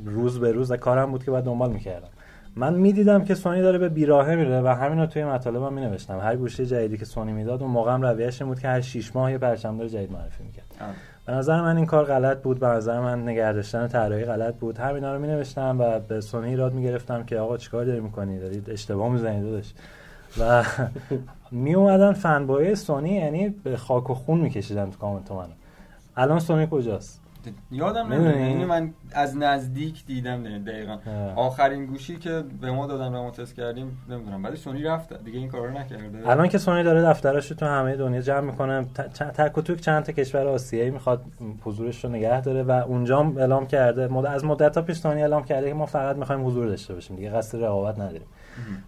روز 0.05 0.39
به 0.39 0.51
روز 0.51 0.73
کارم 0.73 1.11
بود 1.11 1.23
که 1.23 1.31
باید 1.31 1.45
دنبال 1.45 1.71
می‌کردم. 1.71 2.07
من 2.55 2.73
می‌دیدم 2.73 3.23
که 3.23 3.35
سونی 3.35 3.61
داره 3.61 3.77
به 3.77 3.89
بیراهه 3.89 4.35
میره 4.35 4.61
و 4.61 4.67
همین 4.67 4.99
رو 4.99 5.05
توی 5.05 5.25
مطالبم 5.25 5.73
می 5.73 5.81
نوشتم 5.81 6.19
هر 6.19 6.35
گوشه 6.35 6.65
جدیدی 6.65 6.97
که 6.97 7.05
سونی 7.05 7.31
می‌داد 7.31 7.61
اون 7.61 7.71
موقع 7.71 7.93
هم 7.93 8.01
رویش 8.01 8.41
بود 8.41 8.59
که 8.59 8.67
هر 8.67 8.81
6 8.81 9.15
ماه 9.15 9.31
یه 9.31 9.37
پرچمدار 9.37 9.87
جدید 9.87 10.11
معرفی 10.11 10.43
می‌کرد. 10.43 10.65
به 11.25 11.33
نظر 11.33 11.61
من 11.61 11.77
این 11.77 11.85
کار 11.85 12.05
غلط 12.05 12.41
بود 12.41 12.59
به 12.59 12.67
نظر 12.67 12.99
من 12.99 13.23
نگه 13.23 13.53
داشتن 13.53 13.87
طراحی 13.87 14.25
غلط 14.25 14.55
بود. 14.55 14.77
همینا 14.77 15.13
رو 15.15 15.21
می 15.21 15.27
نوشتم 15.27 15.77
و 15.79 15.99
به 15.99 16.21
سونی 16.21 16.49
ایراد 16.49 16.73
می 16.73 16.83
گرفتم 16.83 17.23
که 17.23 17.39
آقا 17.39 17.57
چیکار 17.57 17.85
داری 17.85 17.99
می‌کنی؟ 17.99 18.39
دارید 18.39 18.69
اشتباه 18.69 19.11
می‌زنید 19.11 19.43
داداش. 19.43 19.73
و 20.39 20.63
می 21.51 21.75
اومدن 21.75 22.13
فنبای 22.13 22.75
سونی 22.75 23.13
یعنی 23.13 23.49
به 23.49 23.77
خاک 23.77 24.09
و 24.09 24.13
خون 24.13 24.39
میکشیدن 24.39 24.85
تو 24.85 24.97
کامنت 24.97 25.31
من 25.31 25.47
الان 26.17 26.39
سونی 26.39 26.67
کجاست؟ 26.71 27.18
یادم 27.71 28.13
نمیاد 28.13 28.35
یعنی 28.35 28.65
من 28.65 28.93
از 29.11 29.37
نزدیک 29.37 30.05
دیدم 30.05 30.63
دقیقا. 30.63 30.97
آخرین 31.35 31.85
گوشی 31.85 32.17
که 32.17 32.43
به 32.61 32.71
ما 32.71 32.87
دادن 32.87 33.07
و 33.07 33.23
ما 33.23 33.31
تست 33.31 33.55
کردیم 33.55 33.97
نمی‌دونم. 34.09 34.41
بعد 34.41 34.55
سونی 34.55 34.83
رفت. 34.83 35.23
دیگه 35.23 35.39
این 35.39 35.49
کارو 35.49 35.71
نکرده. 35.71 36.29
الان 36.29 36.47
که 36.47 36.57
سونی 36.57 36.83
داره 36.83 37.01
دفترش 37.01 37.47
تو 37.47 37.65
همه 37.65 37.95
دنیا 37.95 38.21
جمع 38.21 38.39
می‌کنه 38.39 38.85
تک 39.37 39.57
و 39.57 39.61
توک 39.61 39.79
چند 39.79 40.03
تا 40.03 40.11
کشور 40.11 40.47
آسیایی 40.47 40.89
می‌خواد 40.89 41.21
حضورش 41.63 42.05
رو 42.05 42.09
نگه 42.11 42.41
داره 42.41 42.63
و 42.63 42.71
اونجا 42.71 43.33
اعلام 43.37 43.67
کرده. 43.67 44.29
از 44.29 44.45
مدت 44.45 44.71
تا 44.71 44.81
پیش 44.81 44.97
سونی 44.97 45.21
اعلام 45.21 45.43
کرده 45.43 45.67
که 45.67 45.73
ما 45.73 45.85
فقط 45.85 46.15
می‌خوایم 46.15 46.47
حضور 46.47 46.67
داشته 46.67 46.93
باشیم. 46.93 47.15
دیگه 47.15 47.29
قصد 47.29 47.63
رقابت 47.63 47.99
نداریم. 47.99 48.27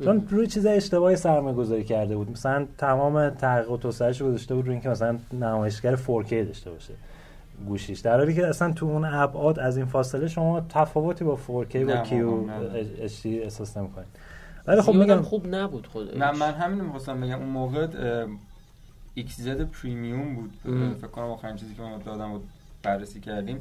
چون 0.04 0.28
روی 0.30 0.48
چیز 0.48 0.66
اشتباهی 0.66 1.16
سرمایه 1.16 1.56
گذاری 1.56 1.84
کرده 1.84 2.16
بود. 2.16 2.32
مثلا 2.32 2.68
تمام 2.78 3.30
تحقیق 3.30 3.72
و 3.72 3.78
توسعهش 3.78 4.22
گذاشته 4.22 4.56
بود 4.56 4.66
روی 4.66 4.74
اینکه 4.74 4.90
مثلا 4.90 5.18
نمایشگر 5.34 5.96
4K 5.96 6.34
داشته 6.34 6.72
باشه. 6.72 6.94
گوشیش. 7.68 8.00
در 8.00 8.18
حالی 8.18 8.34
که 8.34 8.48
اصلا 8.48 8.72
تو 8.72 8.86
اون 8.86 9.06
ابعاد 9.06 9.60
از 9.60 9.78
این 9.78 9.86
فاصله 9.86 10.28
شما 10.28 10.62
تفاوتی 10.62 11.24
با 11.24 11.38
4K 11.38 11.76
با 11.76 11.96
کیو 11.96 12.48
HD 13.08 13.26
احساس 13.26 13.78
نمی‌کنید. 13.78 14.08
ولی 14.68 14.82
خب 14.82 14.94
میگم 14.94 15.22
خوب 15.22 15.56
نبود 15.56 15.88
خود 15.88 16.18
نه 16.18 16.32
من 16.32 16.54
همین 16.54 16.82
می‌خواستم 16.82 17.22
بگم. 17.22 17.40
اون 17.40 17.50
موقع 17.50 17.88
XZ 19.18 19.48
پریمیوم 19.48 20.36
بود. 20.36 20.52
فکر 20.98 21.08
کنم 21.08 21.26
آخرین 21.26 21.56
چیزی 21.56 21.76
که 21.76 21.82
ما 21.82 21.98
دادم 21.98 22.32
بود 22.32 22.44
بررسی 22.84 23.20
کردیم. 23.20 23.60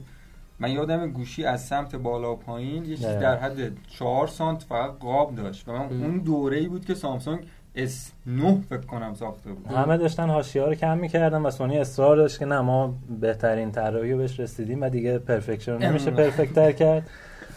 من 0.58 0.70
یادم 0.70 1.10
گوشی 1.10 1.44
از 1.44 1.64
سمت 1.64 1.96
بالا 1.96 2.32
و 2.32 2.36
پایین 2.36 2.84
یه 2.84 2.96
چیز 2.96 3.06
در 3.06 3.36
حد 3.36 3.86
4 3.88 4.26
سانت 4.26 4.62
فقط 4.62 4.98
قاب 4.98 5.34
داشت 5.34 5.68
و 5.68 5.72
من 5.72 5.78
اون 5.78 6.18
دوره 6.18 6.56
ای 6.56 6.68
بود 6.68 6.84
که 6.84 6.94
سامسونگ 6.94 7.46
S9 7.76 8.42
فکر 8.68 8.86
کنم 8.86 9.14
ساخته 9.14 9.52
بود. 9.52 9.66
همه 9.66 9.96
داشتن 9.96 10.30
حاشیه 10.30 10.62
رو 10.62 10.74
کم 10.74 10.98
می‌کردن 10.98 11.42
و 11.42 11.50
سونی 11.50 11.78
اصرار 11.78 12.16
داشت 12.16 12.38
که 12.38 12.44
نه 12.44 12.60
ما 12.60 12.94
بهترین 13.20 13.72
طراحی 13.72 14.12
رو 14.12 14.18
بهش 14.18 14.40
رسیدیم 14.40 14.82
و 14.82 14.88
دیگه 14.88 15.18
پرفکشن 15.18 15.78
نمیشه 15.78 16.10
پرفکت 16.10 16.54
تر 16.54 16.72
کرد. 16.72 17.02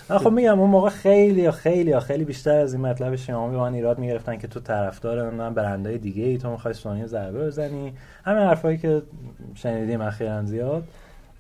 خب 0.10 0.32
میگم 0.32 0.60
اون 0.60 0.70
موقع 0.70 0.89
خیلی 0.89 1.51
خیلی 1.51 2.00
خیلی 2.00 2.25
بیشتر 2.25 2.55
از 2.60 2.74
این 2.74 2.82
مطلب 2.82 3.15
شیائومی 3.15 3.58
من 3.58 3.74
ایراد 3.74 4.00
می‌گرفتن 4.00 4.38
که 4.38 4.48
تو 4.48 4.60
طرفدار 4.60 5.29
من 5.29 5.53
برندهای 5.53 5.98
دیگه 5.98 6.24
ای 6.24 6.38
تو 6.38 6.51
می‌خوای 6.51 6.74
سونی 6.74 7.08
ضربه 7.08 7.46
بزنی. 7.46 7.93
همین 8.25 8.43
حرفایی 8.43 8.77
که 8.77 9.01
شنیدیم 9.55 10.01
اخیرا 10.01 10.43
زیاد. 10.43 10.84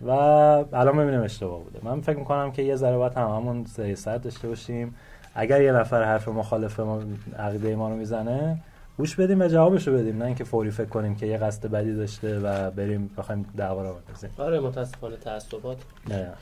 و 0.01 0.09
الان 0.09 0.97
می‌بینیم 0.97 1.21
اشتباه 1.21 1.59
بوده. 1.63 1.79
من 1.83 2.01
فکر 2.01 2.17
می‌کنم 2.17 2.51
که 2.51 2.61
یه 2.61 2.75
ذره 2.75 2.97
باید 2.97 3.13
هممون 3.13 3.65
سری 3.65 3.95
داشته 4.05 4.47
باشیم. 4.47 4.95
اگر 5.35 5.61
یه 5.61 5.71
نفر 5.71 6.03
حرف 6.03 6.27
مخالف 6.27 6.79
ما 6.79 7.03
عقیده 7.39 7.75
ما 7.75 7.89
رو 7.89 7.95
می‌زنه 7.95 8.57
گوش 8.97 9.15
بدیم 9.15 9.41
و 9.41 9.47
جوابشو 9.47 9.93
بدیم. 9.93 10.17
نه 10.17 10.25
اینکه 10.25 10.43
فوری 10.43 10.71
فکر 10.71 10.89
کنیم 10.89 11.15
که 11.15 11.25
یه 11.25 11.37
قصد 11.37 11.71
بدی 11.71 11.93
داشته 11.93 12.39
و 12.39 12.71
بریم 12.71 13.09
بخوایم 13.17 13.45
دعوا 13.57 13.83
رو 13.83 13.93
بندازیم 13.93 14.29
آره 14.37 14.59
متاسفانه 14.59 15.17
تعصبات 15.17 15.77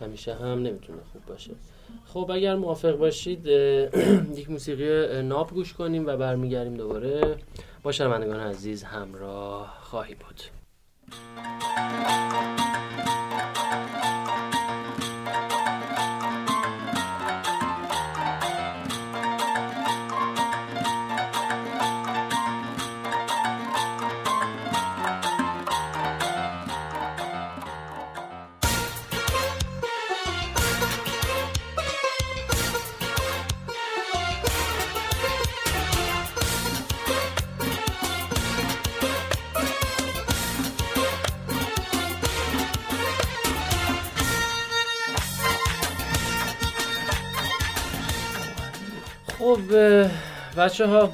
همیشه 0.02 0.34
هم 0.36 0.48
نمی‌تونه 0.48 1.00
خوب 1.14 1.26
باشه. 1.28 1.52
خب 2.06 2.32
اگر 2.34 2.56
موافق 2.56 2.98
باشید 2.98 3.46
یک 4.40 4.50
موسیقی 4.50 5.22
ناب 5.22 5.50
گوش 5.50 5.74
کنیم 5.74 6.08
و 6.08 6.18
برمیگردیم 6.18 6.74
دوباره. 6.74 7.36
با 7.84 7.92
شنوندگان 7.92 8.40
عزیز 8.40 8.84
همراه 8.84 9.78
خواهی 9.82 10.16
بود. 10.16 10.42
خب 49.52 49.60
بچه 50.58 50.86
ها 50.86 51.10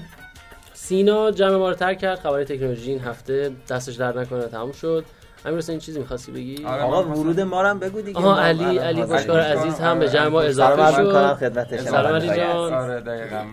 سینا 0.74 1.32
جمع 1.32 1.56
ما 1.56 1.70
رو 1.70 1.76
ترک 1.76 2.00
کرد. 2.00 2.20
خبر 2.20 2.44
تکنولوژی 2.44 2.92
این 2.92 3.00
هفته 3.00 3.52
دستش 3.70 3.96
در 3.96 4.20
نکنه 4.20 4.48
تموم 4.48 4.72
شد. 4.72 5.06
امیر 5.46 5.64
این 5.70 5.80
چیزی 5.80 6.00
می‌خواستی 6.00 6.32
بگی؟ 6.32 6.66
آره 6.66 6.82
آقا 6.82 7.04
ورود 7.04 7.40
ما 7.40 7.62
رو 7.62 7.68
هم 7.68 7.80
بگو 7.80 8.02
دیگه. 8.02 8.20
آها 8.20 8.42
علی 8.42 8.78
علی 8.78 9.04
بشکار 9.04 9.40
عزیز 9.40 9.80
هم 9.80 10.00
به 10.00 10.10
جمع 10.10 10.28
ما 10.28 10.42
اضافه 10.42 10.96
شد. 10.96 11.34
خدمت 11.34 11.82
سلام 11.82 12.16
علی 12.16 12.28
جان. 12.28 12.74
آره 12.74 13.02
دقیقاً. 13.02 13.44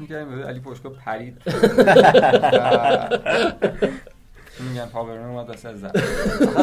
می‌کردیم 0.00 0.42
علی 0.42 0.60
پشکار 0.60 0.92
پرید. 0.92 1.42
میگن 4.60 4.86
پاورون 4.86 5.26
اومد 5.26 5.48
واسه 5.48 5.74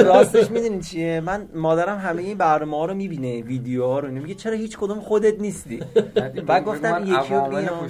راستش 0.06 0.52
می‌دونی 0.52 0.82
چیه؟ 0.82 1.20
من 1.20 1.48
مادرم 1.54 1.98
همه 1.98 2.22
این 2.22 2.38
برنامه 2.38 2.78
ها 2.78 2.86
رو 2.86 2.94
می‌بینه 2.94 3.42
ویدیو 3.42 3.86
ها 3.86 4.00
رو. 4.00 4.12
میگه 4.12 4.36
چرا 4.36 4.54
هیچ 4.54 4.78
کدوم 4.78 5.00
خودت 5.00 5.40
نیستی؟ 5.40 5.80
بعد 6.48 6.66
گفتم 6.66 7.04
یکی 7.04 7.34
رو 7.34 7.42
بیام. 7.50 7.90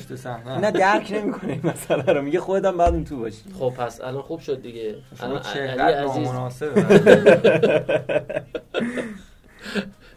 نه 0.62 0.72
درک 0.72 1.12
نمی‌کنه 1.12 1.60
مثلا 1.64 2.14
رو. 2.14 2.22
میگه 2.22 2.40
خودم 2.40 2.78
بعد 2.78 2.94
اون 2.94 3.04
تو 3.04 3.18
باشی. 3.18 3.44
خب 3.60 3.74
پس 3.78 4.02
الان 4.02 4.22
خوب 4.22 4.40
شد 4.40 4.62
دیگه. 4.62 4.96
الان 5.20 5.42
علی 5.42 5.94
عزیز. 5.94 6.28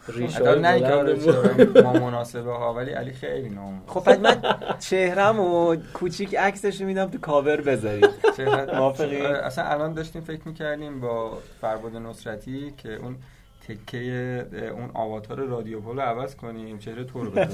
ریشا 0.07 0.55
نه 0.55 1.03
ما 1.83 1.93
مناسبه 1.93 2.51
ها 2.51 2.73
ولی 2.73 2.91
علی 2.91 3.11
خیلی 3.11 3.49
نام 3.49 3.81
خب 3.87 4.09
من 4.09 4.41
چهرم 4.79 5.39
و 5.39 5.75
کوچیک 5.93 6.35
عکسش 6.35 6.81
میدم 6.81 7.05
تو 7.05 7.17
کاور 7.17 7.61
بذاری 7.61 8.01
موافقی؟ 8.73 9.21
اصلا 9.21 9.63
الان 9.65 9.93
داشتیم 9.93 10.21
فکر 10.21 10.41
می‌کردیم 10.45 10.99
با 10.99 11.37
فرباد 11.61 11.95
نصرتی 11.95 12.73
که 12.77 12.95
اون 12.95 13.15
تکه 13.67 14.45
اون 14.75 14.89
آواتار 14.93 15.39
رادیو 15.39 15.81
پولو 15.81 16.01
عوض 16.01 16.35
کنیم 16.35 16.77
چهره 16.77 17.03
تو 17.03 17.23
رو 17.23 17.31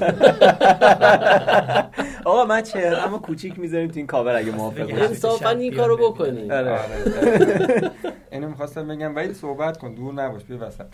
آقا 2.26 2.46
من 2.46 2.62
چهرهمو 2.62 3.18
کوچیک 3.18 3.60
می‌ذاریم 3.60 3.88
تو 3.88 3.98
این 3.98 4.08
کاور 4.08 4.36
اگه 4.36 4.52
موافق 4.52 4.90
انصافا 4.90 5.50
این 5.50 5.76
کارو 5.76 5.98
بکنی 5.98 6.52
آره. 6.52 6.72
آره. 6.72 7.92
اینو 8.32 8.50
می‌خواستم 8.50 8.88
بگم 8.88 9.16
ولی 9.16 9.34
صحبت 9.34 9.78
کن 9.78 9.94
دور 9.94 10.14
نباش 10.14 10.44
بیا 10.44 10.58
وسط 10.68 10.86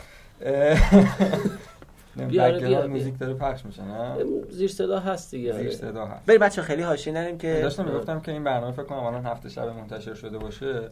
بیاره 2.28 2.60
بیاره 2.60 2.88
موزیک 2.88 3.20
داره 3.20 3.34
پخش 3.34 3.66
میشه 3.66 3.84
نه؟ 3.84 4.16
زیر 4.50 4.70
صدا 4.70 5.00
هست 5.00 5.32
دیگه 5.32 5.54
زیر 5.54 5.72
صدا 5.72 6.06
هست. 6.06 6.26
بری 6.26 6.38
بچه 6.38 6.62
خیلی 6.62 6.82
حاشیه 6.82 7.14
نریم 7.14 7.38
که 7.38 7.60
داشتم 7.64 7.86
می‌گفتم 7.86 8.20
که 8.20 8.32
این 8.32 8.44
برنامه 8.44 8.72
فکر 8.72 8.84
کنم 8.84 9.04
الان 9.04 9.26
هفته 9.26 9.50
شب 9.50 9.68
منتشر 9.68 10.14
شده 10.14 10.38
باشه. 10.38 10.90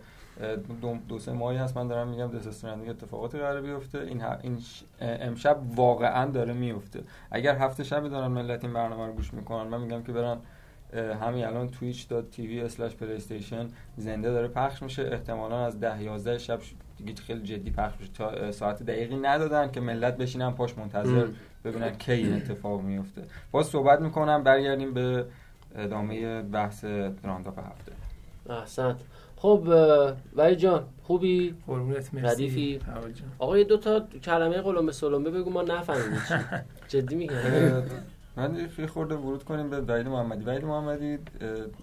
دو, 0.82 0.98
دو 1.10 1.20
سه 1.20 1.32
ماهی 1.32 1.58
هست 1.58 1.78
من 1.78 1.88
دارم 1.88 2.08
میگم 2.08 2.32
دس 2.32 2.66
اتفاقاتی 2.90 3.38
قرار 3.38 3.62
بیفته. 3.62 4.00
این, 4.00 4.24
این 4.42 4.58
امشب 5.00 5.58
واقعا 5.76 6.32
داره 6.32 6.54
میفته. 6.54 7.00
اگر 7.32 7.56
هفته 7.56 7.84
شب 7.84 8.08
دارن 8.08 8.28
ملت 8.28 8.64
این 8.64 8.74
برنامه 8.74 9.06
رو 9.06 9.14
گوش 9.14 9.34
می‌کنن 9.34 9.68
من 9.68 9.82
میگم 9.82 10.04
که 10.04 10.12
برن 10.12 10.38
همین 11.22 11.46
الان 11.46 11.70
slash 12.70 12.92
playstation 13.02 13.72
زنده 13.98 14.32
داره 14.32 14.48
پخش 14.48 14.84
میشه. 14.84 15.10
احتمالا 15.12 15.66
از 15.66 15.80
ده 15.80 16.04
11 16.04 16.38
شب 16.38 16.60
دیگه 16.98 17.22
خیلی 17.22 17.42
جدی 17.42 17.72
پخش 17.72 17.94
میشه. 18.00 18.12
تا 18.14 18.52
ساعت 18.52 18.84
دقیقی 18.84 19.16
ندادن 19.16 19.72
که 19.72 19.80
ملت 19.80 20.18
بشینن 20.18 20.52
پاش 20.52 20.78
منتظر 20.78 21.28
ببینن 21.66 21.98
کی 21.98 22.12
این 22.12 22.34
اتفاق 22.34 22.82
میفته. 22.82 23.22
باز 23.52 23.66
صحبت 23.66 24.02
می‌کنم 24.02 24.44
برگردیم 24.44 24.94
به 24.94 25.26
ادامه 25.76 26.42
بحث 26.42 26.84
رانداپ 27.24 27.60
هفته. 27.60 27.92
احسنت. 28.50 28.96
خب 29.36 29.64
ولی 30.36 30.56
جان 30.56 30.84
خوبی؟ 31.04 31.56
قربونت 31.68 32.14
مرسی. 32.14 32.28
ردیفی؟ 32.28 32.80
آقا 33.40 33.58
یه 33.58 33.64
دو 33.64 33.78
تا 33.78 34.00
کلمه 34.24 34.62
قلمبه 34.62 34.92
سلمبه 34.92 35.32
بگو 35.32 35.50
ما 35.50 35.62
نفهمیدیم 35.62 36.20
جدی 36.88 37.16
میگم. 37.16 37.36
من 38.36 38.68
یه 38.80 38.88
خورده 38.88 39.16
ورود 39.16 39.44
کنیم 39.44 39.70
به 39.70 39.82
وحید 39.82 40.08
محمدی. 40.08 40.46
وحید 40.46 40.66
محمدی 40.66 41.18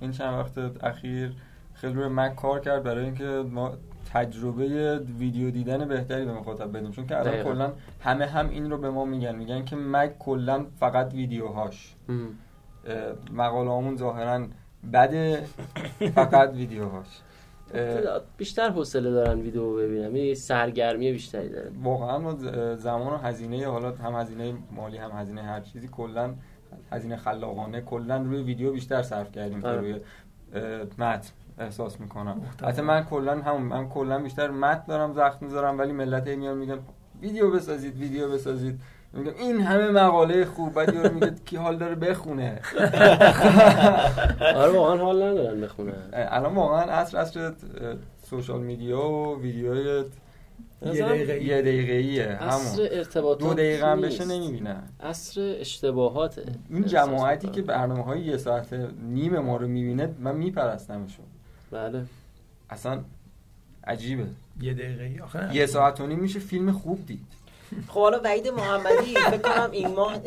این 0.00 0.10
چند 0.10 0.34
وقت 0.34 0.84
اخیر 0.84 1.32
خیلی 1.74 1.92
روی 1.92 2.08
مک 2.08 2.36
کار 2.36 2.60
کرد 2.60 2.82
برای 2.82 3.04
اینکه 3.04 3.24
ما 3.24 3.72
تجربه 4.12 4.98
ویدیو 5.18 5.50
دیدن 5.50 5.88
بهتری 5.88 6.24
به 6.24 6.32
مخاطب 6.32 6.76
بدیم. 6.76 6.90
چون 6.90 7.06
که 7.06 7.18
الان 7.20 7.42
کلا 7.42 7.72
همه 8.00 8.26
هم 8.26 8.48
این 8.48 8.70
رو 8.70 8.78
به 8.78 8.90
ما 8.90 9.04
میگن. 9.04 9.36
میگن 9.36 9.64
که 9.64 9.76
مک 9.76 10.18
کلا 10.18 10.66
فقط 10.80 11.14
ویدیوهاش. 11.14 11.94
مقاله 13.32 13.70
همون 13.70 13.96
ظاهرا 13.96 14.46
بده 14.92 15.44
فقط 16.14 16.54
ویدیوهاش. 16.54 17.20
بیشتر 18.36 18.70
حوصله 18.70 19.10
دارن 19.10 19.40
ویدیو 19.40 19.76
ببینم 19.76 20.16
یه 20.16 20.34
سرگرمی 20.34 21.12
بیشتری 21.12 21.48
داره 21.48 21.70
واقعا 21.82 22.18
ما 22.18 22.34
زمان 22.76 23.12
و 23.12 23.16
هزینه 23.16 23.66
حالا 23.66 23.90
هم 23.90 24.14
هزینه 24.14 24.54
مالی 24.76 24.96
هم 24.96 25.10
هزینه 25.10 25.42
هر 25.42 25.60
چیزی 25.60 25.88
کلا 25.88 26.34
هزینه 26.92 27.16
خلاقانه 27.16 27.80
کلا 27.80 28.16
روی 28.16 28.42
ویدیو 28.42 28.72
بیشتر 28.72 29.02
صرف 29.02 29.32
کردیم 29.32 29.64
آره. 29.64 29.80
روی 29.80 30.00
متن. 30.98 31.30
احساس 31.58 32.00
می‌کنم. 32.00 32.40
حتی 32.62 32.82
من 32.82 33.04
کلا 33.04 33.38
هم 33.38 33.62
من 33.62 33.88
کلا 33.88 34.18
بیشتر 34.18 34.50
متن 34.50 34.84
دارم 34.88 35.12
زخم 35.12 35.44
می‌ذارم 35.46 35.78
ولی 35.78 35.92
ملت 35.92 36.28
میان 36.28 36.58
میگن 36.58 36.78
ویدیو 37.20 37.50
بسازید 37.50 37.96
ویدیو 37.96 38.30
بسازید. 38.30 38.80
میگم 39.12 39.32
این 39.38 39.60
همه 39.60 39.90
مقاله 39.90 40.44
خوب. 40.44 40.74
بعد 40.74 40.94
یارو 40.94 41.14
میگه 41.14 41.34
کی 41.44 41.56
حال 41.56 41.76
داره 41.76 41.94
بخونه. 41.94 42.60
آره 44.54 44.72
واقعا 44.72 44.96
حال 44.96 45.22
ندارن 45.22 45.60
بخونن 45.60 45.92
الان 46.12 46.54
واقعا 46.54 46.82
عصر 46.82 47.18
عصر 47.18 47.52
سوشال 48.22 48.60
میدیا 48.60 49.08
و 49.08 49.40
ویدیوهای 49.40 50.04
یه 50.82 51.06
دقیقه 51.06 51.44
یه 51.44 51.62
دقیقه 51.62 51.92
ایه 51.92 52.36
همون 52.40 52.88
ارتباطات 52.92 53.48
دو 53.48 53.54
دقیقه 53.54 53.86
هم 53.86 54.00
بشه 54.00 54.24
نمی‌بینن. 54.24 54.82
اصر 55.00 55.56
اشتباهاته. 55.60 56.44
این 56.70 56.84
جماعتی 56.84 57.48
که 57.48 57.62
برنامه 57.62 58.02
های 58.02 58.20
یه 58.20 58.36
ساعت 58.36 58.72
نیم 59.02 59.38
ما 59.38 59.56
رو 59.56 59.68
می‌بینه 59.68 60.14
من 60.18 60.36
میپرستمشون. 60.36 61.26
بله. 61.74 62.04
اصلا 62.70 63.00
عجیبه. 63.86 64.26
یه 64.60 64.74
دقیقه 64.74 65.22
آخه 65.24 65.56
یه 65.56 65.66
ساعت 65.66 66.00
و 66.00 66.06
نیم 66.06 66.18
میشه 66.18 66.38
فیلم 66.38 66.72
خوب 66.72 67.06
دید. 67.06 67.26
خب 67.88 68.00
حالا 68.00 68.20
وحید 68.24 68.48
محمدی 68.48 69.14
فکر 69.14 69.38
کنم 69.38 69.70
این 69.70 69.88
ماه 69.88 70.20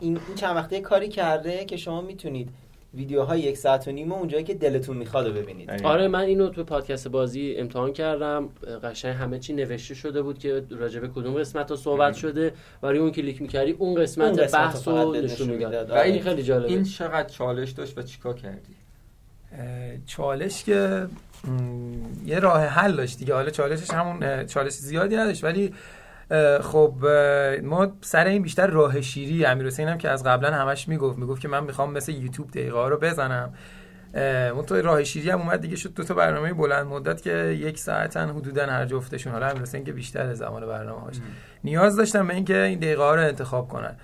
این 0.00 0.18
چند 0.34 0.56
وقته 0.56 0.80
کاری 0.80 1.08
کرده 1.08 1.64
که 1.64 1.76
شما 1.76 2.00
می‌تونید 2.00 2.48
ویدیوهای 2.94 3.40
یک 3.40 3.56
ساعت 3.56 3.88
و 3.88 3.90
نیم 3.90 4.12
اونجایی 4.12 4.44
که 4.44 4.54
دلتون 4.54 4.96
می‌خواد 4.96 5.26
رو 5.26 5.32
ببینید. 5.32 5.70
آره 5.70 6.08
من 6.08 6.20
اینو 6.20 6.48
تو 6.48 6.64
پادکست 6.64 7.08
بازی 7.08 7.54
امتحان 7.56 7.92
کردم. 7.92 8.48
قشنگ 8.82 9.14
همه 9.14 9.38
چی 9.38 9.52
نوشته 9.52 9.94
شده 9.94 10.22
بود 10.22 10.38
که 10.38 10.64
راجع 10.70 11.00
به 11.00 11.08
کدوم 11.08 11.34
قسمت 11.34 11.70
رو 11.70 11.76
صحبت 11.76 12.14
شده. 12.14 12.52
برای 12.80 12.98
اون 12.98 13.10
کلیک 13.10 13.42
می‌کردی 13.42 13.72
اون 13.72 13.94
قسمت, 13.94 14.38
قسمت 14.38 14.60
بحث 14.60 14.88
رو 14.88 15.12
نشون 15.12 15.48
می‌داد. 15.48 15.92
این 15.92 16.22
خیلی 16.22 16.42
جالبه. 16.42 16.68
این 16.68 16.84
چقدر 16.84 17.28
چالش 17.28 17.70
داشت 17.70 17.98
و 17.98 18.02
چیکار 18.02 18.34
کردی؟ 18.34 18.74
چالش 20.06 20.64
که 20.64 21.06
یه 22.24 22.38
راه 22.38 22.64
حل 22.64 22.96
داشت 22.96 23.18
دیگه. 23.18 23.34
حالا 23.34 23.50
چالشش 23.50 23.90
همون 23.90 24.46
چالش 24.46 24.72
زیادی 24.72 25.16
نداشت 25.16 25.44
ولی 25.44 25.74
خب 26.60 26.94
ما 27.62 27.92
سر 28.00 28.26
این 28.26 28.42
بیشتر 28.42 28.66
راه 28.66 29.00
شیری 29.00 29.44
امیر 29.44 29.66
حسین 29.66 29.88
هم 29.88 29.98
که 29.98 30.08
از 30.08 30.24
قبلا 30.24 30.54
همش 30.54 30.88
می‌گفت. 30.88 31.18
می‌گفت 31.18 31.40
که 31.40 31.48
من 31.48 31.64
می‌خوام 31.64 31.92
مثل 31.92 32.12
یوتیوب 32.12 32.50
دقیقه 32.50 32.76
ها 32.76 32.88
رو 32.88 32.96
بزنم. 32.96 33.54
اون 34.54 34.64
تو 34.66 34.74
راه 34.74 35.04
شیری 35.04 35.30
هم 35.30 35.40
اومد 35.40 35.60
دیگه 35.60 35.76
شد 35.76 35.94
دو 35.94 36.04
تا 36.04 36.14
برنامه 36.14 36.52
بلند 36.52 36.86
مدت 36.86 37.22
که 37.22 37.34
یک 37.60 37.78
ساعتن 37.78 38.28
حدودا 38.28 38.66
هر 38.66 38.86
جفتشون. 38.86 39.32
حالا 39.32 39.46
امیر 39.46 39.62
حسین 39.62 39.84
که 39.84 39.92
بیشتر 39.92 40.34
زمان 40.34 40.66
برنامه 40.66 41.00
هاش 41.00 41.16
نیاز 41.64 41.96
داشتم 41.96 42.26
به 42.26 42.34
اینکه 42.34 42.62
این 42.62 42.78
دقیقه 42.78 43.02
ها 43.02 43.14
رو 43.14 43.20
انتخاب 43.20 43.68
کنن. 43.68 43.96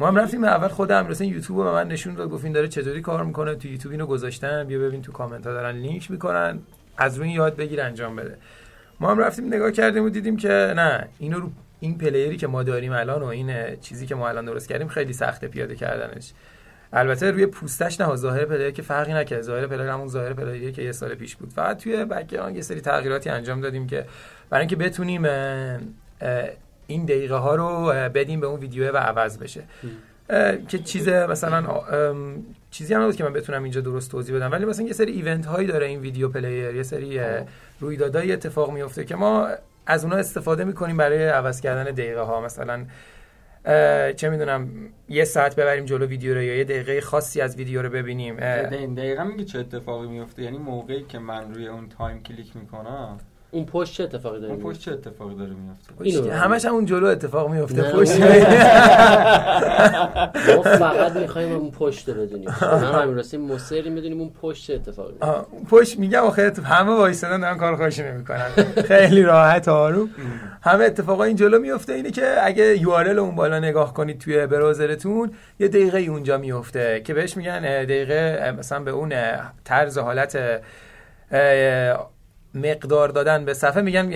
ما 0.00 0.08
هم 0.08 0.16
رفتیم 0.16 0.44
اول 0.44 0.68
خود 0.68 0.92
امیر 0.92 1.10
حسین 1.10 1.32
یوتیوب 1.32 1.64
به 1.64 1.70
من 1.70 1.88
نشون 1.88 2.14
داد 2.14 2.30
گفت 2.30 2.44
این 2.44 2.52
داره 2.52 2.68
چطوری 2.68 3.00
کار 3.00 3.24
می‌کنه 3.24 3.54
تو 3.54 3.68
یوتیوب 3.68 3.92
اینو 3.92 4.06
گذاشتن 4.06 4.64
بیا 4.64 4.78
ببین 4.78 5.02
تو 5.02 5.12
کامنت 5.12 5.46
ها 5.46 5.52
دارن 5.52 5.76
لینک 5.76 6.10
می‌کنن 6.10 6.58
از 6.96 7.18
روی 7.18 7.30
یاد 7.30 7.56
بگیر 7.56 7.80
انجام 7.80 8.16
بده. 8.16 8.36
ما 9.00 9.10
هم 9.10 9.18
رفتیم 9.18 9.46
نگاه 9.46 9.72
کردیم 9.72 10.04
و 10.04 10.08
دیدیم 10.08 10.36
که 10.36 10.48
نه 10.76 11.08
اینو 11.18 11.40
رو 11.40 11.50
این 11.80 11.98
player 11.98 12.31
ی 12.31 12.36
که 12.36 12.46
ما 12.46 12.62
داریم 12.62 12.92
الان 12.92 13.22
و 13.22 13.26
این 13.26 13.76
چیزی 13.80 14.06
که 14.06 14.14
ما 14.14 14.28
الان 14.28 14.44
درست 14.44 14.68
کردیم 14.68 14.88
خیلی 14.88 15.12
سخته 15.12 15.48
پیاده 15.48 15.76
کردنش. 15.76 16.32
البته 16.92 17.30
روی 17.30 17.46
پوستش 17.46 18.00
نه 18.00 18.16
ظاهر 18.16 18.44
player 18.44 18.70
که 18.70 18.82
فرقی 18.82 19.12
نکرد 19.12 19.42
ظاهر 19.42 19.66
player 19.66 19.88
همون 19.88 20.08
ظاهر 20.08 20.32
player 20.32 20.66
ی 20.66 20.72
که 20.72 20.82
یه 20.82 20.92
سال 20.92 21.14
پیش 21.14 21.36
بود. 21.36 21.52
فقط 21.52 21.82
توی 21.82 22.04
background 22.04 22.56
یه 22.56 22.62
سری 22.62 22.80
تغییراتی 22.80 23.30
انجام 23.30 23.60
دادیم 23.60 23.86
که 23.86 24.04
برای 24.50 24.60
اینکه 24.60 24.76
بتونیم 24.76 25.22
این 26.90 27.04
دقیقه 27.04 27.34
ها 27.34 27.54
رو 27.54 27.92
بدیم 28.14 28.40
به 28.40 28.46
اون 28.46 28.60
ویدیو 28.60 28.92
و 28.92 28.96
عوض 28.96 29.38
بشه. 29.38 29.62
که 30.68 30.78
چیز 30.78 31.08
مثلا 31.08 31.64
چیزی 32.70 32.94
هم 32.94 33.12
که 33.12 33.24
من 33.24 33.32
بتونم 33.32 33.62
اینجا 33.62 33.80
درست 33.80 34.10
توضیح 34.10 34.36
بدم. 34.36 34.52
ولی 34.52 34.64
مثلا 34.64 34.86
یه 34.86 34.92
سری 34.92 35.12
event 35.12 35.46
هایی 35.46 35.66
داره 35.66 35.86
این 35.86 36.00
video 36.00 36.28
player 36.28 36.74
یه 36.74 36.82
سری 36.82 37.20
رویدادهایی 37.80 38.32
اتفاق 38.32 38.70
میفته 38.70 39.04
که 39.04 39.16
ما 39.16 39.48
از 39.86 40.04
اونها 40.04 40.18
استفاده 40.18 40.64
می‌کنیم 40.64 40.96
برای 40.96 41.28
عوض 41.28 41.60
کردن 41.60 41.84
دقیقه 41.84 42.20
ها. 42.20 42.40
مثلا 42.40 42.86
چه 44.16 44.30
می‌دونم 44.30 44.68
یه 45.08 45.24
ساعت 45.24 45.56
ببریم 45.56 45.84
جلو 45.84 46.06
ویدیو 46.06 46.34
رو 46.34 46.42
یا 46.42 46.56
یه 46.56 46.64
دقیقه 46.64 47.00
خاصی 47.00 47.40
از 47.40 47.56
ویدیو 47.56 47.82
رو 47.82 47.90
ببینیم. 47.90 48.36
دقیقا 48.36 49.24
میگه 49.24 49.44
چه 49.44 49.58
اتفاقی 49.58 50.08
میفته 50.08 50.42
یعنی 50.42 50.58
موقعی 50.58 51.02
که 51.02 51.18
من 51.18 51.54
روی 51.54 51.66
اون 51.68 51.88
time 51.88 52.22
کلیک 52.22 52.56
می‌کنم؟ 52.56 53.18
اون 53.52 53.64
پشت 53.64 53.94
چه 53.94 54.04
اتفاقی 54.04 54.40
داره 54.40 54.52
اون 54.52 54.62
پشت 54.62 54.80
چه 54.80 54.92
اتفاقی 54.92 55.34
داره 55.34 55.50
میفته 55.50 56.34
همش 56.34 56.64
هم 56.64 56.74
اون 56.74 56.84
جلو 56.84 57.06
اتفاق 57.06 57.50
میفته 57.50 57.92
پشت. 57.92 58.20
ما 60.56 60.62
فقط 60.62 61.12
می‌خوایم 61.16 61.52
اون 61.52 61.70
پشت 61.70 62.08
رو 62.08 62.14
بدونیم. 62.14 62.48
من 62.62 63.02
همین 63.02 63.16
راستی 63.16 63.36
مصری 63.36 63.90
می‌دونیم 63.90 64.20
اون 64.20 64.30
پشت 64.42 64.66
چه 64.66 64.74
اتفاقی 64.74 65.14
اون 65.20 65.64
پشت 65.70 65.98
میگم 65.98 66.20
آخه 66.20 66.52
همه 66.64 66.90
وایسادن 66.90 67.40
دارن 67.40 67.58
کار 67.58 67.76
خودش 67.76 67.98
نمی‌کنن 67.98 68.50
خیلی 68.88 69.22
راحت 69.22 69.68
آروم. 69.68 70.10
همه 70.62 70.84
اتفاقا 70.84 71.24
این 71.24 71.36
جلو 71.36 71.58
میفته 71.58 71.92
اینه 71.92 72.10
که 72.10 72.36
اگه 72.42 72.78
یو 72.78 72.90
اون 72.90 73.34
بالا 73.34 73.58
نگاه 73.58 73.94
کنید 73.94 74.18
توی 74.18 74.46
براوزرتون 74.46 75.30
یه 75.60 75.68
دقیقه 75.68 75.98
اونجا 75.98 76.38
میفته 76.38 77.00
که 77.04 77.14
بهش 77.14 77.36
میگن 77.36 77.60
دقیقه 77.60 78.54
مثلا 78.58 78.80
به 78.80 78.90
اون 78.90 79.12
طرز 79.64 79.98
حالت 79.98 80.38
مقدار 82.54 83.08
دادن 83.08 83.44
به 83.44 83.54
صفحه 83.54 83.82
میگن 83.82 84.12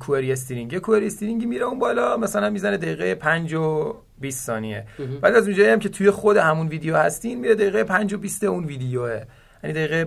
کوئری 0.00 0.32
استرینگ 0.32 0.72
یه 0.72 0.80
کوئری 0.80 1.06
استرینگی 1.06 1.46
میره 1.46 1.64
اون 1.64 1.78
بالا 1.78 2.16
مثلا 2.16 2.50
می‌زنه 2.50 2.76
دقیقه 2.76 3.14
5 3.14 3.54
و 3.54 3.94
20 4.20 4.46
ثانیه. 4.46 4.84
بعد 5.22 5.34
از 5.34 5.44
اونجایی 5.46 5.70
هم 5.70 5.78
که 5.78 5.88
توی 5.88 6.10
خود 6.10 6.36
همون 6.36 6.68
ویدیو 6.68 6.96
هستین 6.96 7.40
میره 7.40 7.54
دقیقه 7.54 7.84
5 7.84 8.14
و 8.14 8.18
20 8.18 8.44
اون 8.44 8.64
ویدیوه. 8.64 9.22
یعنی 9.64 9.74
دقیقه 9.74 10.04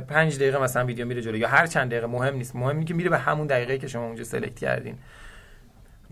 5 0.00 0.36
دقیقه 0.36 0.62
مثلا 0.62 0.84
ویدیو 0.84 1.06
میره 1.06 1.22
جلو. 1.22 1.36
یا 1.36 1.48
هر 1.48 1.66
چند 1.66 1.90
دقیقه 1.90 2.06
مهم 2.06 2.34
نیست. 2.34 2.56
مهم 2.56 2.68
اینه 2.68 2.84
که 2.84 2.94
میره 2.94 3.10
به 3.10 3.18
همون 3.18 3.46
دقیقه 3.46 3.78
که 3.78 3.88
شما 3.88 4.06
اونجا 4.06 4.24
select 4.24 4.58
کردین. 4.58 4.94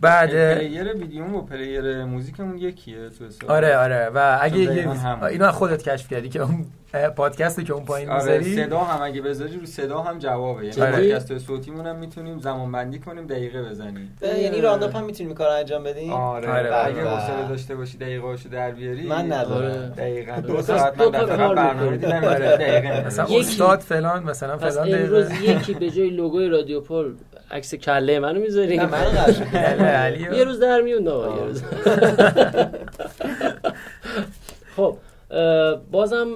بعد 0.00 0.54
player 0.54 0.92
ویدیو 0.92 1.24
و 1.24 1.42
player 1.42 2.04
موزیکمون 2.04 2.58
یکیه 2.58 3.08
تو 3.38 3.52
آره 3.52 3.76
آره. 3.76 4.10
و 4.14 4.38
اگه 4.40 4.88
اینو 5.30 5.52
خودت 5.52 5.82
کشف 5.82 6.08
کردی 6.08 6.28
که 6.28 6.40
اون 6.40 6.66
پادکستی 7.16 7.64
که 7.64 7.72
اون 7.72 7.84
پایین 7.84 8.10
آره 8.10 8.42
صدا 8.42 8.78
هم 8.78 9.02
اگه 9.02 9.20
بذاری 9.20 9.56
رو 9.60 9.66
صدا 9.66 10.00
هم 10.00 10.18
جوابه. 10.18 10.64
یعنی 10.64 10.92
پادکست 10.92 11.38
صوتیمون 11.38 11.86
هم 11.86 11.96
می‌تونیم 11.96 12.38
زمان 12.38 12.72
بندی 12.72 12.98
کنیم 12.98 13.26
دقیقه 13.26 13.62
بزنیم. 13.62 14.16
یعنی 14.22 14.60
Roundup 14.60 14.96
هم 14.96 15.04
می‌تونیم 15.04 15.34
کار 15.34 15.48
انجام 15.50 15.84
بدیم؟ 15.84 16.12
آره, 16.12 16.48
آره 16.48 16.86
اگه 16.86 17.08
حوصله 17.08 17.48
داشته 17.48 17.74
باشی 17.74 17.98
دقیقه 17.98 18.22
هاشو 18.26 18.48
در 18.48 18.70
بیاری 18.70 19.06
من 19.06 19.32
ندارم. 19.32 19.88
دقیقاً. 19.96 20.40
دو 20.40 20.62
ساعت 20.62 21.00
من 21.00 21.08
دفعه 21.10 21.54
برنامه 21.54 21.96
دیدم 21.96 22.20
دقیقه 22.20 23.06
مثلا 23.06 23.26
استاد 23.38 23.80
فلان 23.80 24.22
مثلا 24.22 24.58
فلان 24.58 24.88
دقیقه. 24.88 25.04
امروز 25.04 25.30
یکی 25.42 25.74
به 25.74 25.90
جای 25.90 26.10
لوگوی 26.10 26.48
رادیو 26.48 26.80
پول 26.80 27.14
عکس 27.50 27.74
کله 27.74 28.18
منو 28.18 28.40
می‌ذاریم 28.40 28.84
من 28.84 29.06
یه 30.36 30.44
روز 30.44 30.60
در 30.60 30.80
میون 30.80 31.06
یه 31.06 31.44
روز. 31.44 31.62
خب. 34.76 34.96
بازم 35.90 36.26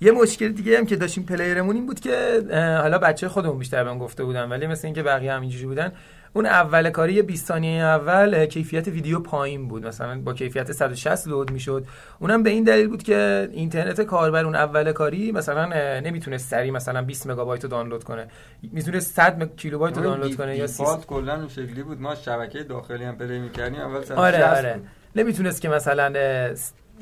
یه 0.00 0.12
مشکل 0.12 0.48
دیگه 0.48 0.78
هم 0.78 0.86
که 0.86 0.96
داشتیم 0.96 1.24
پلیرمون 1.24 1.76
این 1.76 1.86
بود 1.86 2.00
که 2.00 2.42
حالا 2.56 2.98
بچه 2.98 3.28
خودمون 3.28 3.58
بیشتر 3.58 3.84
بهم 3.84 3.98
گفته 3.98 4.24
بودن 4.24 4.48
ولی 4.48 4.66
مثل 4.66 4.86
اینکه 4.86 5.02
بقیه 5.02 5.32
هم 5.32 5.40
اینجوری 5.40 5.66
بودن 5.66 5.92
اون 6.34 6.46
اول 6.46 6.90
کاری 6.90 7.22
20 7.22 7.46
ثانیه 7.46 7.82
اول 7.82 8.46
کیفیت 8.46 8.88
ویدیو 8.88 9.18
پایین 9.18 9.68
بود. 9.68 9.86
مثلا 9.86 10.20
با 10.20 10.34
کیفیت 10.34 10.72
160 10.72 11.28
لود 11.28 11.50
می‌شد. 11.50 11.84
اونم 12.18 12.42
به 12.42 12.50
این 12.50 12.64
دلیل 12.64 12.88
بود 12.88 13.02
که 13.02 13.48
اینترنت 13.52 14.00
کاربر 14.00 14.44
اون 14.44 14.54
اول 14.54 14.92
کاری 14.92 15.32
مثلا 15.32 16.00
نمی‌تونه 16.00 16.38
سری 16.38 16.70
مثلا 16.70 17.02
20 17.02 17.26
مگابایت 17.26 17.64
رو 17.64 17.70
دانلود 17.70 18.04
کنه. 18.04 18.26
می‌تونه 18.72 19.00
100 19.00 19.56
کیلوبایت 19.56 19.96
رو 19.96 20.02
دانلود 20.02 20.36
کنه 20.36 20.56
یا 20.56 20.66
30 20.66 20.84
کلا 21.06 21.34
اون 21.34 21.48
شکلی 21.48 21.82
بود. 21.82 22.00
ما 22.00 22.14
شبکه 22.14 22.62
داخلی 22.62 23.04
هم 23.04 23.16
play 23.16 23.38
می‌کردیم 23.38 23.80
اول 23.80 24.04
160 24.04 24.18
آره. 24.18 24.58
آره 24.58 24.80
نمی‌تونست 25.16 25.60
که 25.60 25.68
مثلا 25.68 26.12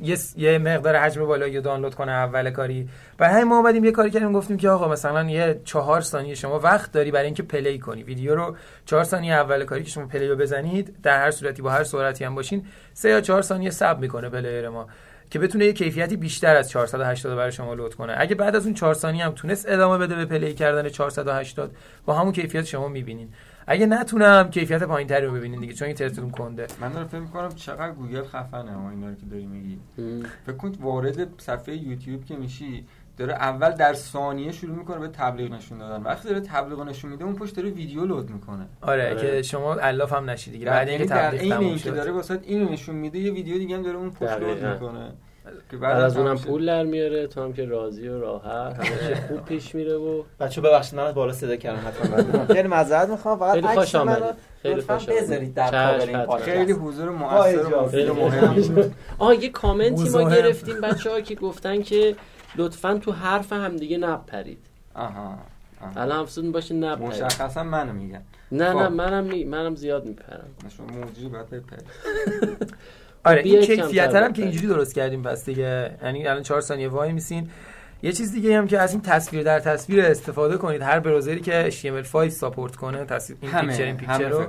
یه 0.02 0.18
یه 0.36 0.58
مقدار 0.58 0.96
حجم 0.96 1.26
بالایی 1.26 1.60
دانلود 1.60 1.94
کنه 1.94 2.12
اول 2.12 2.50
کاری. 2.50 2.88
برای 3.18 3.34
همین 3.34 3.44
ما 3.44 3.56
اومدیم 3.56 3.84
یه 3.84 3.90
کاری 3.90 4.10
کردیم 4.10 4.32
گفتیم 4.32 4.56
که 4.56 4.68
آقا 4.68 4.88
مثلا 4.88 5.30
یه 5.30 5.60
چهار 5.64 6.00
ثانیه 6.00 6.34
شما 6.34 6.58
وقت 6.58 6.92
داری 6.92 7.10
برای 7.10 7.24
اینکه 7.24 7.42
play 7.42 7.78
کنی. 7.78 8.02
ویدیو 8.02 8.34
رو 8.34 8.56
چهار 8.86 9.04
ثانیه 9.04 9.32
اول 9.32 9.64
کاری 9.64 9.82
که 9.82 9.90
شما 9.90 10.06
play 10.06 10.28
رو 10.28 10.36
بزنید 10.36 10.96
در 11.02 11.20
هر 11.20 11.30
صورتی 11.30 11.62
با 11.62 11.70
هر 11.70 11.84
سرعتی 11.84 12.24
هم 12.24 12.34
باشین 12.34 12.66
سه 12.92 13.08
یا 13.08 13.20
چهار 13.20 13.42
ثانیه 13.42 13.70
صبر 13.70 14.00
می‌کنه 14.00 14.28
player 14.28 14.68
ما 14.68 14.86
که 15.30 15.38
بتونه 15.38 15.64
یه 15.64 15.72
کیفیتی 15.72 16.16
بیشتر 16.16 16.56
از 16.56 16.70
480 16.70 17.36
برای 17.36 17.52
شما 17.52 17.74
load 17.74 17.94
کنه. 17.94 18.14
اگه 18.18 18.34
بعد 18.34 18.56
از 18.56 18.64
اون 18.64 18.74
4 18.74 18.94
ثانیه 18.94 19.24
هم 19.24 19.32
تونست 19.32 19.68
ادامه 19.68 19.98
بده 19.98 20.14
به 20.14 20.24
play 20.24 20.54
کردن 20.54 20.88
480 20.88 21.70
با 22.06 22.14
همون 22.14 22.32
کیفیت 22.32 22.64
شما 22.64 22.88
می‌بینین. 22.88 23.32
اگه 23.72 23.86
نتونم 23.86 24.50
کیفیت 24.50 24.82
پایینتری 24.82 25.26
رو 25.26 25.32
ببینین 25.32 25.60
دیگه 25.60 25.72
چون 25.72 25.86
اینترنتتون 25.86 26.30
کنده. 26.30 26.66
من 26.80 26.92
دارم 26.92 27.06
فکر 27.06 27.20
می‌کنم 27.20 27.48
چقدر 27.48 27.92
گوگل 27.92 28.22
خفنه 28.22 28.70
اما 28.70 28.90
اینا 28.90 29.14
که 29.14 29.26
داری 29.30 29.46
میگی. 29.46 29.78
فکر 30.46 30.56
کن 30.56 30.72
وارد 30.80 31.40
صفحه 31.40 31.76
یوتیوب 31.76 32.24
که 32.24 32.36
میشی 32.36 32.86
داره 33.16 33.32
اول 33.32 33.70
در 33.70 33.94
ثانیه 33.94 34.52
شروع 34.52 34.76
می‌کنه 34.76 34.98
به 34.98 35.08
تبلیغ 35.08 35.52
نشون 35.52 35.78
دادن. 35.78 36.02
وقتی 36.02 36.28
داره 36.28 36.40
تبلیغ 36.40 36.82
نشون 36.82 37.10
میده 37.10 37.24
اون 37.24 37.34
پشت 37.34 37.56
داره 37.56 37.70
ویدیو 37.70 38.04
load 38.04 38.30
می‌کنه. 38.30 38.66
آره, 38.80 39.10
آره. 39.10 39.20
که 39.20 39.42
شما 39.42 39.74
علاف 39.74 40.12
هم 40.12 40.30
نشید 40.30 40.52
دیگه. 40.52 40.66
بعد 40.66 40.88
اینکه 40.88 41.06
تبلیغ 41.06 41.60
این 41.60 41.76
که 41.76 41.90
داره 41.90 42.12
واسه 42.12 42.38
اینو 42.42 42.68
نشون 42.68 42.96
میده 42.96 43.18
یه 43.18 43.32
ویدیو 43.32 43.58
دیگه 43.58 43.76
هم 43.76 43.82
داره 43.82 43.96
اون 43.96 44.10
پشت 44.10 44.32
load 44.32 44.64
می‌کنه. 44.64 45.12
بعد 45.80 46.00
از 46.02 46.16
اونم 46.16 46.38
پول 46.38 46.66
در 46.66 46.84
میاره 46.84 47.26
تو 47.26 47.42
هم 47.42 47.52
که 47.52 47.64
راضی 47.64 48.08
و 48.08 48.20
راحت 48.20 48.74
همه 48.74 49.14
خوب 49.28 49.44
پیش 49.44 49.74
میره 49.74 49.94
و 49.94 50.22
بچه 50.40 50.60
ببخشید 50.60 50.94
من 50.94 51.12
بالا 51.12 51.32
صدا 51.32 51.56
کردم 51.56 51.88
حتما 51.88 52.44
خیلی 52.54 52.68
معذرت 52.68 53.08
می‌خوام 53.08 53.38
فقط 53.38 53.54
خیلی 53.54 53.66
خوش 53.66 53.94
آمدید. 53.94 54.24
خیلی 54.62 54.80
خوش 54.80 55.06
بذارید 55.06 55.54
در 55.54 55.70
کاور 55.70 56.06
این 56.08 56.24
پادکست. 56.24 56.50
خیلی 56.50 56.72
حضور 56.72 57.10
موثر 57.10 57.74
و 57.74 57.82
مفید 57.82 58.10
مهم 58.10 58.94
آها 59.18 59.34
یه 59.34 59.48
کامنتی 59.48 60.08
ما 60.08 60.30
گرفتیم 60.30 60.80
بچه‌ها 60.80 61.20
که 61.20 61.34
گفتن 61.34 61.82
که 61.82 62.16
لطفا 62.56 62.98
تو 62.98 63.12
حرف 63.12 63.52
هم 63.52 63.76
دیگه 63.76 63.98
نپرید. 63.98 64.58
آها 64.94 65.38
الان 65.96 66.18
افسون 66.18 66.52
باشه 66.52 66.74
نپرید. 66.74 67.08
مشخصا 67.08 67.62
منو 67.62 67.92
میگن. 67.92 68.22
نه 68.52 68.72
نه 68.72 68.84
خب. 68.84 68.92
منم 68.92 69.24
می... 69.24 69.44
منم 69.44 69.74
زیاد 69.74 70.04
میپرم. 70.04 70.44
شما 70.76 70.86
موجی 70.86 71.28
باید 71.28 71.50
بپرید. 71.50 71.84
آره 73.24 73.42
این 73.42 73.60
کیفیت 73.60 74.14
هم 74.14 74.32
که 74.32 74.42
اینجوری 74.42 74.66
درست 74.66 74.94
کردیم 74.94 75.22
پس 75.22 75.44
دیگه. 75.44 75.90
یعنی 76.02 76.26
الان 76.26 76.42
4 76.42 76.60
ثانیه 76.60 76.88
وایمیسین. 76.88 77.50
یه 78.02 78.12
چیز 78.12 78.32
دیگه 78.32 78.58
هم 78.58 78.66
که 78.66 78.78
از 78.78 78.92
این 78.92 79.00
تصویر 79.00 79.42
در 79.42 79.60
تصویر 79.60 80.00
استفاده 80.00 80.56
کنید. 80.56 80.82
هر 80.82 81.00
browser 81.00 81.35
ی 81.35 81.40
که 81.40 81.70
HTML5 81.70 82.28
support 82.28 82.76
کنه 82.76 83.04
تصویر 83.04 83.38
این 83.42 83.52
picture 83.52 83.84
in 83.84 83.96
picture 83.96 84.28
رو 84.28 84.46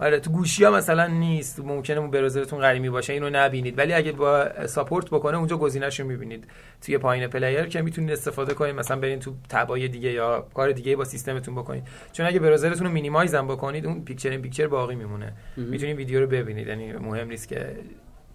آره 0.00 0.20
تو 0.20 0.30
گوشی 0.30 0.64
ها 0.64 0.70
مثلا 0.70 1.06
نیست 1.06 1.60
ممکنه 1.60 1.98
اون 1.98 2.10
browser 2.10 2.45
تون 2.45 2.60
قدیمی 2.60 2.90
باشه 2.90 3.12
اینو 3.12 3.30
نبینید. 3.30 3.78
ولی 3.78 3.92
اگه 3.92 4.12
با 4.12 4.66
support 4.66 5.06
بکنه 5.06 5.36
اونجا 5.38 5.56
گزینه‌شو 5.56 6.04
می‌بینید. 6.04 6.48
توی 6.82 6.98
پایین 6.98 7.28
player 7.28 7.64
که 7.64 7.82
می‌تونید 7.82 8.10
استفاده 8.10 8.54
کنید 8.54 8.74
مثلا 8.74 9.00
برین 9.00 9.18
تو 9.18 9.34
tab 9.48 9.78
ای 9.78 9.88
دیگه 9.88 10.12
یا 10.12 10.46
کار 10.54 10.72
دیگه 10.72 10.96
با 10.96 11.04
سیستمتون 11.04 11.54
بکنید. 11.54 11.84
چون 12.12 12.26
اگه 12.26 12.38
browser 12.38 12.72
تون 12.72 12.86
رو 12.86 12.92
minimize 12.92 13.34
هم 13.34 13.46
بکنید 13.46 13.86
اون 13.86 14.04
picture 14.04 14.30
in 14.30 14.42
picture 14.42 14.66
باقی 14.66 14.94
میمونه. 14.94 15.32
می‌تونید 15.56 15.96
ویدیو 15.96 16.20
رو 16.20 16.26
ببینید. 16.26 16.66
یعنی 16.66 16.92
مهم 16.92 17.28
نیست 17.28 17.48
که 17.48 17.76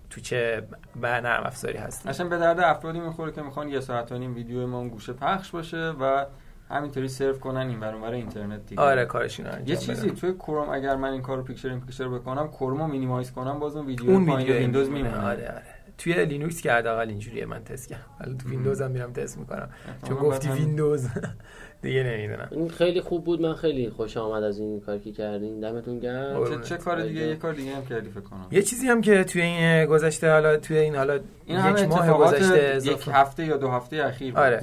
تو 0.10 0.22
چه 0.22 0.64
نرم 1.02 1.44
افزاری 1.46 1.78
هست 1.78 2.08
مثلا 2.08 2.28
به 2.28 2.38
درد 2.38 2.60
افرادی 2.60 3.00
می‌خوره 3.00 3.32
که 3.32 3.42
می‌خوان 3.42 3.70
یه 3.70 3.80
ساعت 3.80 4.12
و 4.12 4.18
نیم 4.18 4.36
ویدیو 4.36 4.68
ما 4.68 4.78
اون 4.78 4.90
گوشه 4.90 5.14
پخش 5.14 5.52
باشه 5.52 5.78
و 5.78 6.26
همینطوری 6.74 7.08
سرچ 7.08 7.34
کنن 7.34 7.68
این 7.68 7.80
برن 7.80 8.04
اینترنت 8.04 8.66
دیگه. 8.66 8.82
آره 8.82 9.06
کارش 9.06 9.42
یه 9.66 9.76
چیزی 9.76 10.12
توی 10.12 10.34
کروم 10.34 10.70
اگر 10.70 10.96
من 10.96 11.12
این 11.12 11.22
کارو 11.22 11.44
picture 11.44 11.70
in 11.70 11.82
picture 11.82 12.08
بکنم 12.08 12.48
کروم 12.48 12.92
minimize 12.92 13.32
کنم 13.32 13.60
باز 13.60 13.76
اون 13.76 13.86
ویدیو 13.86 14.10
اون 14.10 14.30
ویدیو 14.30 14.56
ویندوز 14.56 14.90
میمونه. 14.90 15.26
آره 15.26 15.52
آره. 15.52 15.64
توی 15.98 16.26
لینوکس 16.26 16.62
که 16.62 16.72
حداقل 16.72 17.10
اینجوریه 17.10 17.46
من 17.46 17.64
تست 17.64 17.90
کردم. 17.90 18.04
ولی 18.20 18.38
تو 18.38 18.50
ویندوز 18.50 18.82
هم 18.82 18.92
میرم 18.92 19.14
تست 19.14 19.38
می‌کنم. 19.38 19.70
چون 20.08 20.18
گفتی 20.18 20.50
ویندوز. 20.50 21.08
دیگه 21.82 22.04
نمی‌دونم. 22.04 22.48
این 22.52 22.70
خیلی 22.70 23.02
خوب 23.02 23.24
بود. 23.24 23.42
من 23.42 23.54
خیلی 23.54 23.90
خوشم 23.90 24.18
اومد 24.18 24.44
از 24.44 24.60
این 24.60 24.82
کاری 24.82 25.00
که 25.00 25.12
کردین. 25.12 25.60
دمتون 25.60 26.00
گرم. 26.00 26.46
چه, 26.48 26.60
چه 26.70 26.78
کار 26.78 27.02
دیگه؟ 27.02 27.22
یه 27.22 27.36
کار 27.36 27.54
دیگه 27.54 27.76
هم 27.76 27.86
کردی 27.86 28.10
فکر 28.10 28.22
کنم. 28.22 28.48
یه 28.52 28.62
چیزی 28.62 28.88
هم 28.88 29.02
که 29.02 29.24
توی 29.24 29.42
این 29.42 29.86
گذشته 29.86 30.32
حالا 30.32 30.58
توی 30.58 30.78
این 30.78 30.96
حالا 30.96 31.20
این 31.46 31.78
یک 31.78 31.88
ماه 31.88 32.18
گذشته 32.18 32.80
یک 32.84 33.10
هفته 33.12 33.46
یا 33.46 33.58
دو 33.58 33.70
هفته 33.70 33.96
اخیر 34.06 34.38
آره. 34.38 34.62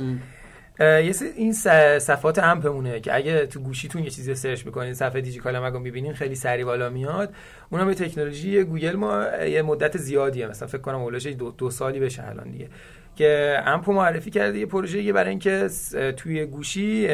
یه 0.80 1.14
این 1.36 1.52
صفحات 1.98 2.38
AMP 2.38 2.65
مونه 2.65 3.00
که 3.00 3.14
اگه 3.14 3.46
تو 3.46 3.60
گوشیتون 3.60 4.04
یه 4.04 4.10
چیزی 4.10 4.34
سرچ 4.34 4.66
می‌کنین 4.66 4.94
صفحه 4.94 5.20
دیجیکالا 5.20 5.58
مگو 5.58 5.78
می‌بینین 5.78 6.12
خیلی 6.12 6.34
سریع 6.34 6.64
بالا 6.64 6.90
میاد. 6.90 7.34
اونم 7.70 7.86
به 7.86 7.94
تکنولوژی 7.94 8.62
گوگل 8.62 8.96
ما 8.96 9.26
یه 9.44 9.62
مدت 9.62 9.96
زیادیه. 9.96 10.46
مثلا 10.46 10.68
فکر 10.68 10.80
کنم 10.80 11.02
اولش 11.02 11.26
دو, 11.26 11.50
دو 11.50 11.70
سالی 11.70 12.00
بشه 12.00 12.28
الان 12.28 12.50
دیگه. 12.50 12.68
که 13.16 13.60
AMP 13.66 13.86
و 13.86 13.92
معرفی 13.92 14.30
کرده. 14.30 14.58
یه 14.58 14.66
پروژه 14.66 15.12
برای 15.12 15.30
اینکه 15.30 15.68
توی 16.16 16.46
گوشی 16.46 17.08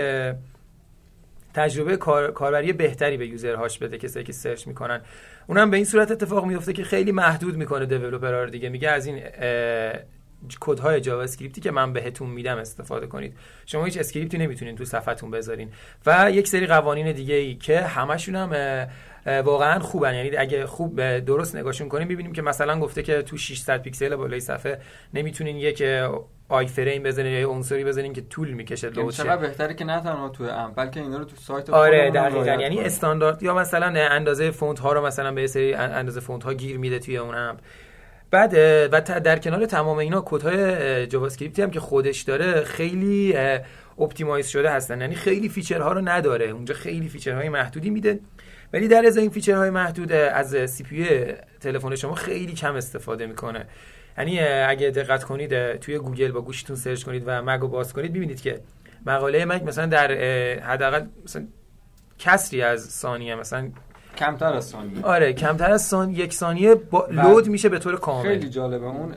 تجربه 1.54 1.96
کار، 1.96 2.32
کاربری 2.32 2.72
بهتری 2.72 3.16
به 3.16 3.26
user 3.26 3.56
هاش 3.56 3.78
بده 3.78 3.98
کسایی 3.98 4.24
که 4.24 4.32
سرچ 4.32 4.66
می‌کنن. 4.66 5.00
اونم 5.46 5.70
به 5.70 5.76
این 5.76 5.86
صورت 5.86 6.10
اتفاق 6.10 6.44
میفته 6.44 6.72
که 6.72 6.84
خیلی 6.84 7.12
محدود 7.12 7.56
می‌کنه 7.56 7.86
developer 7.86 8.38
ها 8.38 8.44
دیگه. 8.44 8.68
میگه 8.68 8.88
از 8.88 9.06
این 9.06 9.22
کدهای 10.60 11.00
JavaScript 11.00 11.22
ی 11.22 11.60
که 11.60 11.70
من 11.70 11.92
بهتون 11.92 12.30
میدم 12.30 12.58
استفاده 12.58 13.06
کنید. 13.06 13.36
شما 13.66 13.84
هیچ 13.84 13.98
script 13.98 14.32
ی 14.32 14.38
نمی‌تونین 14.38 14.76
تو 14.76 14.84
صفحتون 14.84 15.30
بذارین. 15.30 15.68
و 16.06 16.30
یک 16.32 16.48
سری 16.48 16.66
قوانین 16.66 17.12
دیگه 17.12 17.34
ای 17.34 17.54
که 17.54 17.80
همشون 17.80 18.36
هم 18.36 18.86
واقعا 19.26 19.78
خوبن. 19.78 20.14
یعنی 20.14 20.36
اگه 20.36 20.66
خوب 20.66 21.18
درست 21.18 21.56
نگاهشون 21.56 21.88
کنیم 21.88 22.08
ببینیم 22.08 22.32
که 22.32 22.42
مثلا 22.42 22.80
گفته 22.80 23.02
که 23.02 23.22
تو 23.22 23.36
600 23.36 23.82
پیکسل 23.82 24.16
بالای 24.16 24.40
صفحه 24.40 24.80
نمی‌تونین 25.14 25.56
یک 25.56 25.82
iframe 26.48 27.02
بزنین 27.02 27.32
یا 27.32 27.50
عنصری 27.50 27.84
بزنین 27.84 28.12
که 28.12 28.20
طول 28.20 28.50
می‌کشه 28.50 28.90
load 28.90 29.14
چقدر 29.14 29.36
بهتره 29.36 29.74
که 29.74 29.84
نه 29.84 30.00
تنها 30.00 30.28
تو 30.28 30.44
AMP 30.44 30.72
بلکه 30.72 31.00
اینا 31.00 31.18
رو 31.18 31.24
تو 31.24 31.36
سایت 31.36 31.70
آره 31.70 32.10
دقیقاً. 32.10 32.54
یعنی 32.54 32.80
استاندارد 32.80 33.42
یا 33.42 33.54
مثلا 33.54 33.86
اندازه 33.86 34.50
فونت 34.50 34.78
ها 34.78 34.92
رو 34.92 35.06
مثلا 35.06 35.32
یه 35.32 35.46
سری 35.46 35.74
اندازه 35.74 36.20
فونت 36.20 36.44
ها 36.44 36.54
گیر 36.54 36.78
میده 36.78 36.98
توی 36.98 37.16
اون 37.16 37.34
AMP 37.34 37.58
بعد 38.30 38.54
و 38.92 39.00
در 39.00 39.38
کنار 39.38 39.66
تمام 39.66 39.98
اینا 39.98 40.22
کدهای 40.26 41.06
JavaScript 41.06 41.26
ی 41.26 41.62
هم 41.62 41.70
که 41.70 41.80
خودش 41.80 42.22
داره 42.22 42.64
خیلی 42.64 43.34
optimize 43.98 44.46
شده 44.48 44.70
هستن. 44.70 45.00
یعنی 45.00 45.14
خیلی 45.14 45.48
feature 45.48 45.87
ها 45.87 45.92
رو 45.92 46.00
نداره. 46.08 46.46
اونجا 46.46 46.74
خیلی 46.74 47.08
feature 47.08 47.39
های 47.39 47.48
محدودی 47.48 47.90
میده. 47.90 48.20
ولی 48.72 48.88
در 48.88 49.06
ازای 49.06 49.22
این 49.22 49.30
feature 49.30 49.61
های 49.61 49.70
محدود 49.70 50.12
از 50.12 50.70
CPU 50.70 51.06
تلفن 51.60 51.94
شما 51.94 52.14
خیلی 52.14 52.52
کم 52.52 52.74
استفاده 52.74 53.26
می‌کنه. 53.26 53.66
یعنی 54.18 54.40
اگه 54.40 54.90
دقت 54.90 55.24
کنید 55.24 55.76
توی 55.76 55.98
گوگل 55.98 56.32
با 56.32 56.40
گوشیتون 56.40 56.76
سرچ 56.76 57.02
کنید 57.02 57.22
و 57.26 57.42
مگو 57.42 57.68
باز 57.68 57.92
کنید 57.92 58.12
ببینید 58.12 58.40
که 58.40 58.60
مقاله 59.06 59.44
مگ 59.44 59.68
مثلا 59.68 59.86
در 59.86 60.12
حداقل 60.60 61.06
مثلا 61.24 61.46
کسری 62.18 62.62
از 62.62 62.90
ثانیه 62.90 63.34
مثلا 63.34 63.70
کمتر 64.16 64.52
از 64.52 64.64
ثانیه. 64.64 65.02
آره 65.02 65.32
کمتر 65.32 65.70
از 65.70 65.86
ثانیه 65.86 66.18
یک 66.18 66.34
ثانیه 66.34 66.74
با... 66.74 67.06
لود 67.10 67.48
میشه 67.48 67.68
به 67.68 67.78
طور 67.78 67.96
کامل. 67.96 68.28
خیلی 68.28 68.48
جالبه. 68.48 68.86
اون 68.86 69.14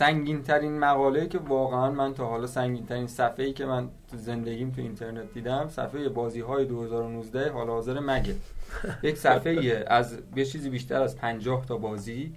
سنگین 0.00 0.42
ترین 0.42 0.78
مقاله 0.78 1.26
که 1.26 1.38
واقعا 1.38 1.90
من 1.90 2.14
تا 2.14 2.26
حالا 2.26 2.46
سنگین 2.46 2.86
ترین 2.86 3.06
صفحه 3.06 3.44
ای 3.44 3.52
که 3.52 3.66
من 3.66 3.88
تو 4.10 4.16
زندگیم 4.16 4.70
تو 4.70 4.80
اینترنت 4.80 5.32
دیدم 5.34 5.68
صفحه 5.68 6.08
بازی 6.08 6.40
های 6.40 6.64
2019 6.64 7.50
حال 7.50 7.66
حاضر 7.66 8.00
مگه. 8.00 8.34
یک 9.02 9.16
صفحه 9.16 9.84
از 9.86 10.18
یه 10.36 10.44
چیزی 10.44 10.70
بیشتر 10.70 11.02
از 11.02 11.16
50 11.16 11.66
تا 11.66 11.76
بازی 11.76 12.32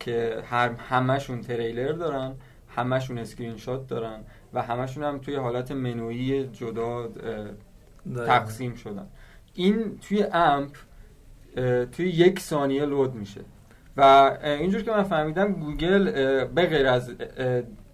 که 0.00 0.42
هر 0.50 0.68
همشون 0.68 1.40
تریلر 1.40 1.92
دارن 1.92 2.32
همشون 2.76 3.18
اسکرین 3.18 3.56
شات 3.56 3.86
دارن 3.88 4.20
و 4.54 4.62
همشون 4.62 5.04
هم 5.04 5.18
توی 5.18 5.36
حالت 5.36 5.72
منویی 5.72 6.46
جدا 6.46 7.08
تقسیم 8.26 8.74
شدن. 8.74 9.06
این 9.58 9.98
توی 10.08 10.22
AMP 10.32 10.70
توی 11.92 12.08
یک 12.08 12.40
ثانیه 12.40 12.84
load 12.84 13.14
میشه. 13.14 13.40
و 13.96 14.02
اینجور 14.44 14.82
که 14.82 14.90
من 14.90 15.02
فهمیدم 15.02 15.52
گوگل 15.52 16.04
به 16.44 16.66
غیر 16.66 16.86
از 16.86 17.10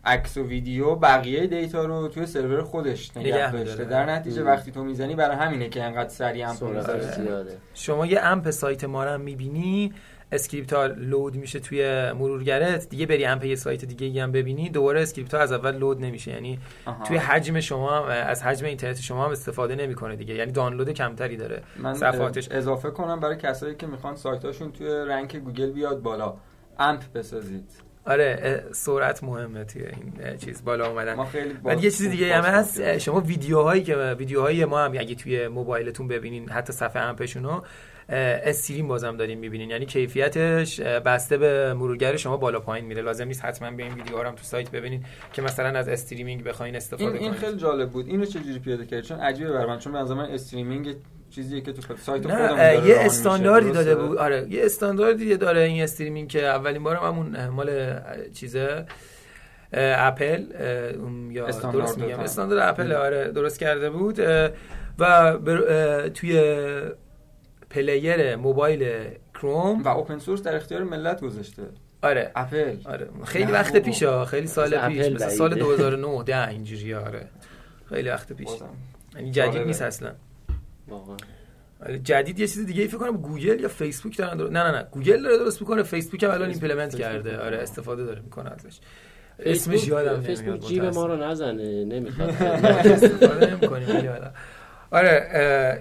عکس 0.04 0.36
و 0.36 0.46
ویدیو 0.46 0.94
بقیه 0.94 1.46
data 1.46 1.84
رو 1.84 2.08
توی 2.08 2.26
سرور 2.26 2.62
خودش 2.62 3.16
نگه 3.16 3.52
داشته. 3.52 3.84
در 3.84 4.10
نتیجه 4.10 4.42
وقتی 4.42 4.70
تو 4.70 4.84
می‌زنی 4.84 5.14
برای 5.14 5.36
همینه 5.36 5.68
که 5.68 5.82
انقدر 5.82 6.08
سریع 6.08 6.48
AMP 6.48 6.58
شما 7.74 8.06
یه 8.06 8.20
AMP 8.20 8.50
سایت 8.50 8.84
ما 8.84 9.04
رو 9.04 9.18
می‌بینی 9.18 9.92
script 10.34 10.72
ها 10.72 10.86
load 10.86 11.36
میشه 11.36 11.60
توی 11.60 12.12
مرورگرت 12.12 12.88
دیگه 12.88 13.06
بری 13.06 13.24
AMP 13.24 13.44
یه 13.44 13.56
سایت 13.56 13.84
دیگه 13.84 14.22
هم 14.22 14.32
ببینی 14.32 14.70
دوباره 14.70 15.02
script 15.02 15.34
ها 15.34 15.40
از 15.40 15.52
اول 15.52 15.76
load 15.76 16.00
نمیشه. 16.00 16.30
یعنی 16.30 16.58
توی 17.06 17.16
حجم 17.16 17.60
شما 17.60 18.06
از 18.06 18.42
حجم 18.42 18.66
اینترنت 18.66 19.00
شما 19.00 19.24
هم 19.24 19.30
استفاده 19.30 19.74
نمی‌کنه 19.74 20.16
دیگه. 20.16 20.34
یعنی 20.34 20.52
دانلود 20.52 20.90
کمتری 20.90 21.36
داره. 21.36 21.62
من 21.76 21.94
صفحاتش 21.94 22.48
اضافه 22.50 22.90
کنم 22.90 23.20
برای 23.20 23.36
کسایی 23.36 23.74
که 23.74 23.86
می‌خوان 23.86 24.16
سایتاشون 24.16 24.72
توی 24.72 24.88
rank 24.88 25.36
گوگل 25.36 25.70
بیاد 25.70 26.02
بالا. 26.02 26.34
AMP 26.78 27.02
بسازید. 27.14 27.70
آره 28.06 28.62
سرعت 28.72 29.24
مهمه 29.24 29.64
توی 29.64 29.82
این 29.82 30.36
چیز 30.36 30.64
بالا 30.64 30.86
اومدن. 30.86 31.16
بعد 31.64 31.84
یه 31.84 31.90
چیز 31.90 32.08
دیگه 32.08 32.34
هم 32.34 32.44
هست 32.44 32.98
شما 32.98 33.20
ویدیوهایی 33.20 33.82
که 33.82 33.96
ویدیوهای 33.96 34.64
ما 34.64 34.78
هم 34.78 34.90
اگه 34.90 35.14
توی 35.14 35.48
موبایلتون 35.48 36.08
ببینین 36.08 36.48
حتی 36.48 36.72
صفحه 36.72 37.02
AMP 37.02 37.24
شونو 37.24 37.60
stream 38.08 38.88
بازم 38.88 39.16
داریم 39.16 39.38
می‌بینین. 39.38 39.70
یعنی 39.70 39.86
کیفیتش 39.86 40.80
بسته 40.80 41.36
به 41.36 41.74
مرورگر 41.74 42.16
شما 42.16 42.36
بالا 42.36 42.60
پایین 42.60 42.86
میره. 42.86 43.02
لازم 43.02 43.26
نیست 43.26 43.44
حتما 43.44 43.70
به 43.70 43.82
این 43.82 43.94
ویدیوها 43.94 44.24
هم 44.24 44.34
تو 44.34 44.42
سایت 44.42 44.70
ببینین 44.70 45.04
که 45.32 45.42
مثلا 45.42 45.78
از 45.78 45.88
streaming 45.88 46.44
بخواین 46.44 46.76
استفاده 46.76 47.04
این, 47.04 47.16
این 47.16 47.32
خیلی 47.32 47.56
جالب 47.56 47.90
بود. 47.90 48.06
اینو 48.06 48.24
چجوری 48.24 48.58
پیاده 48.58 48.86
کردید؟ 48.86 49.04
چون 49.04 49.20
عجیبه 49.20 49.52
برام 49.52 49.70
من. 49.70 49.78
چون 49.78 49.92
به 49.92 49.98
نظر 49.98 50.14
من 50.14 50.24
streaming 50.24 50.94
چیزیه 51.30 51.60
که 51.60 51.72
تو 51.72 51.96
سایت 51.96 52.22
خودمون 52.22 52.48
داره 52.48 52.86
یه 52.88 52.96
استانداردی 52.98 53.72
داده 53.72 53.94
بود. 53.94 54.18
آره 54.18 54.46
یه 54.50 54.64
استانداردی 54.64 55.36
داره 55.36 55.60
این 55.60 55.82
streaming 55.82 56.28
که 56.28 56.46
اولین 56.46 56.82
بارم 56.82 57.02
همون 57.02 57.48
مال 57.48 58.00
چیزه 58.34 58.86
اپل 59.72 60.44
یا 61.30 61.46
درست 61.46 61.98
میگم. 61.98 62.20
استاندارد 62.20 62.68
اپل 62.68 62.92
آره 62.92 63.32
درست 63.32 63.60
کرده 63.60 63.90
بود. 63.90 64.20
و 64.98 65.38
توی 66.14 66.60
پلیر 67.74 68.36
موبایل 68.36 69.08
کروم. 69.34 69.82
و 69.82 69.88
open 69.88 70.18
source 70.18 70.42
در 70.42 70.56
اختیار 70.56 70.82
ملت 70.82 71.20
گذاشته. 71.20 71.62
آره. 72.02 72.32
اپل 72.36 72.76
آره. 72.84 73.08
خیلی 73.24 73.52
وقت 73.52 73.76
پیش 73.76 74.04
خیلی 74.04 74.46
سال 74.46 74.88
پیش. 74.88 75.06
مثلا 75.06 75.28
سال 75.28 75.54
2009 75.54 76.22
ده 76.24 76.48
اینجوری 76.48 76.94
آره. 76.94 77.28
خیلی 77.88 78.08
وقت 78.08 78.32
پیش. 78.32 78.48
یعنی 79.16 79.30
جدید 79.30 79.62
نیست 79.62 79.82
اصلا. 79.82 80.12
واقعا. 80.88 81.16
آره، 81.82 81.98
جدید 81.98 82.40
یه 82.40 82.46
چیز 82.46 82.66
دیگه 82.66 82.82
ای 82.82 82.88
فکر 82.88 82.98
کنم 82.98 83.16
گوگل 83.16 83.60
یا 83.60 83.68
فیسبوک 83.68 84.16
دارن 84.16 84.40
نه 84.40 84.62
نه 84.62 84.70
نه. 84.70 84.86
گوگل 84.90 85.22
داره 85.22 85.38
درست 85.38 85.60
می‌کنه. 85.60 85.82
فیسبوک 85.82 86.22
هم 86.22 86.30
الان 86.30 86.48
implement 86.48 86.94
کرده. 86.94 87.38
آره 87.38 87.58
استفاده 87.58 88.04
داره 88.04 88.20
می‌کنه 88.20 88.50
ازش. 88.50 88.78
اسمش 89.38 89.88
یادم 89.88 90.20
فیسبوک 90.20 90.60
جیب 90.66 90.84
ما 90.84 91.06
رو 91.06 91.16
نزنه. 91.16 91.84
نمی‌خواد. 91.84 92.28
استفاده 92.94 93.50
نمی‌کنیم 93.50 93.86
آره 94.94 95.28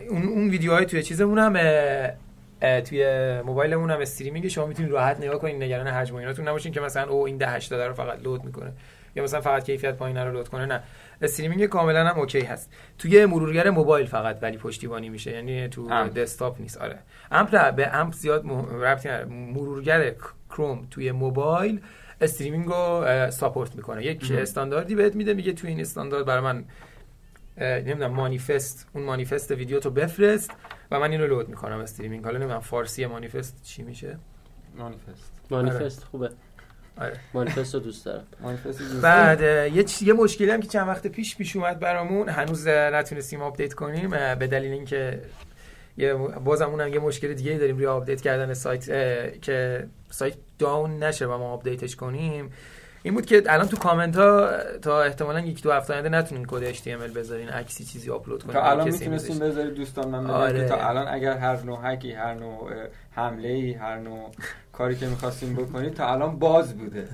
اون 0.10 0.23
اون 0.23 0.49
ویدیوهای 0.49 0.86
توی 0.86 1.04
چیزمون 1.04 1.39
هم 1.39 1.54
توی 2.82 3.06
موبایلمون 3.41 3.91
هم 3.91 3.99
streaming 4.00 4.48
شما 4.47 4.65
می‌تونید 4.65 4.91
راحت 4.91 5.17
نگاه 5.17 5.39
کنید 5.39 5.63
نگران 5.63 5.88
حجم 5.88 6.15
ایناتون 6.15 6.47
نباشین 6.47 6.71
که 6.71 6.80
مثلا 6.80 7.10
او 7.10 7.26
این 7.26 7.41
1080 7.41 7.82
رو 7.82 7.93
فقط 7.93 8.23
load 8.24 8.43
می‌کنه. 8.43 8.71
یا 9.15 9.23
مثلا 9.23 9.41
فقط 9.41 9.63
کیفیت 9.63 9.95
پایین 9.95 10.17
رو 10.17 10.32
load 10.32 10.48
کنه 10.47 10.65
نه. 10.65 10.84
streaming 11.22 11.65
کاملا 11.65 12.08
هم 12.08 12.19
okay 12.19 12.39
هست. 12.39 12.73
توی 12.97 13.26
مرورگر 13.26 13.69
موبایل 13.69 14.06
فقط 14.06 14.38
ولی 14.41 14.58
پشتیبانی 14.58 15.10
میشه 15.10 15.32
یعنی 15.32 15.67
تو 15.67 16.10
دسکتاپ 16.10 16.62
نیست. 16.62 16.78
آره. 16.78 16.99
AMP 17.32 17.76
به 17.76 17.95
AMP 17.96 18.13
زیاد 18.13 18.45
ربطی 18.82 19.10
مرورگر 19.30 20.12
کروم 20.49 20.88
توی 20.91 21.12
موبایل 21.12 21.80
streaming 22.22 22.65
رو 22.65 23.06
support 23.32 23.76
می‌کنه. 23.76 24.06
یک 24.06 24.32
استانداردی 24.32 24.95
بهت 24.95 25.15
میده 25.15 25.34
میگه 25.34 25.54
تو 25.54 25.67
این 25.67 25.82
استاندارد 25.82 26.26
برای 26.26 26.41
من 26.41 26.63
نمی‌دونم 27.58 28.12
مانیفست 28.12 28.88
اون 28.94 29.04
مانیفست 29.04 29.52
ویدیو 29.52 29.80
تو 29.80 29.89
بفرست 29.89 30.52
و 30.92 31.00
من 31.00 31.12
اینو 31.12 31.28
load 31.28 31.50
می‌کنم 31.50 31.80
streaming. 31.80 32.24
حالا 32.24 32.38
نمی‌دونم 32.38 32.60
فارسی 32.60 33.06
مانیفست 33.06 33.63
چی 33.63 33.84
میشه؟ 33.84 34.18
manifest. 34.78 35.32
manifest 35.50 36.04
خوبه. 36.04 36.30
آره. 36.98 37.20
مانیفست 37.34 37.74
رو 37.74 37.80
دوست 37.80 38.06
دارم. 38.06 38.24
بعد 39.02 39.42
یه 39.74 39.86
یه 40.02 40.13
مشکلی 40.13 40.52
هم 40.52 40.62
که 40.62 40.68
چند 40.68 40.88
وقت 40.88 41.08
پیش 41.08 41.38
پیش 41.38 41.56
اومد 41.56 41.80
برامون 41.80 42.30
هنوز 42.30 42.68
نتونستیم 42.68 43.42
update 43.41 43.74
کنیم 43.74 44.10
به 44.10 44.48
دلیل 44.48 44.72
اینکه 44.72 45.22
یه 45.98 46.13
بازم 46.13 46.70
اونم 46.70 46.94
یه 46.94 47.00
مشکل 47.00 47.34
دیگه 47.34 47.58
داریم 47.58 47.76
روی 47.78 47.86
update 47.86 48.22
کردن 48.22 48.54
سایت 48.54 48.86
که 49.42 49.88
سایت 50.10 50.36
down 50.60 51.04
نشه 51.04 51.26
و 51.26 51.38
ما 51.38 51.54
update 51.54 51.85
ش 51.85 51.96
کنیم. 51.96 52.52
این 53.06 53.13
بود 53.13 53.26
که 53.26 53.44
الان 53.48 53.68
تو 53.68 53.78
کامنت 53.78 54.16
ها 54.16 54.50
تا 54.82 55.04
احتمالا 55.04 55.39
یک 55.39 55.62
دو 55.63 55.72
هفته 55.72 55.94
آینده 55.94 56.10
نتونین 56.10 56.46
کد 56.48 56.74
HTML 56.74 57.16
بذارین 57.16 57.50
عکسی 57.50 57.86
چیزی 57.86 58.10
آپلود 58.10 58.44
کنین 58.44 58.54
تا 58.54 58.63
الان 58.72 58.89
می‌تونستین 58.89 59.39
بذارید 59.39 59.74
دوستان 59.74 60.08
من 60.08 60.30
آره. 60.30 60.68
تا 60.68 60.89
الان 60.89 61.08
اگر 61.08 61.38
هر 61.38 61.63
نوع 61.63 61.80
هکی 61.84 62.12
هر 62.12 62.34
نوع 62.34 62.72
حمله 63.12 63.48
ای 63.48 63.74
هر 63.74 64.00
نوع 64.00 64.32
کاری 64.74 64.96
که 64.96 65.06
می‌خواستیم 65.06 65.56
بکنید 65.56 65.94
تا 65.94 66.12
الان 66.12 66.39
باز 66.39 66.78
بوده. 66.78 67.08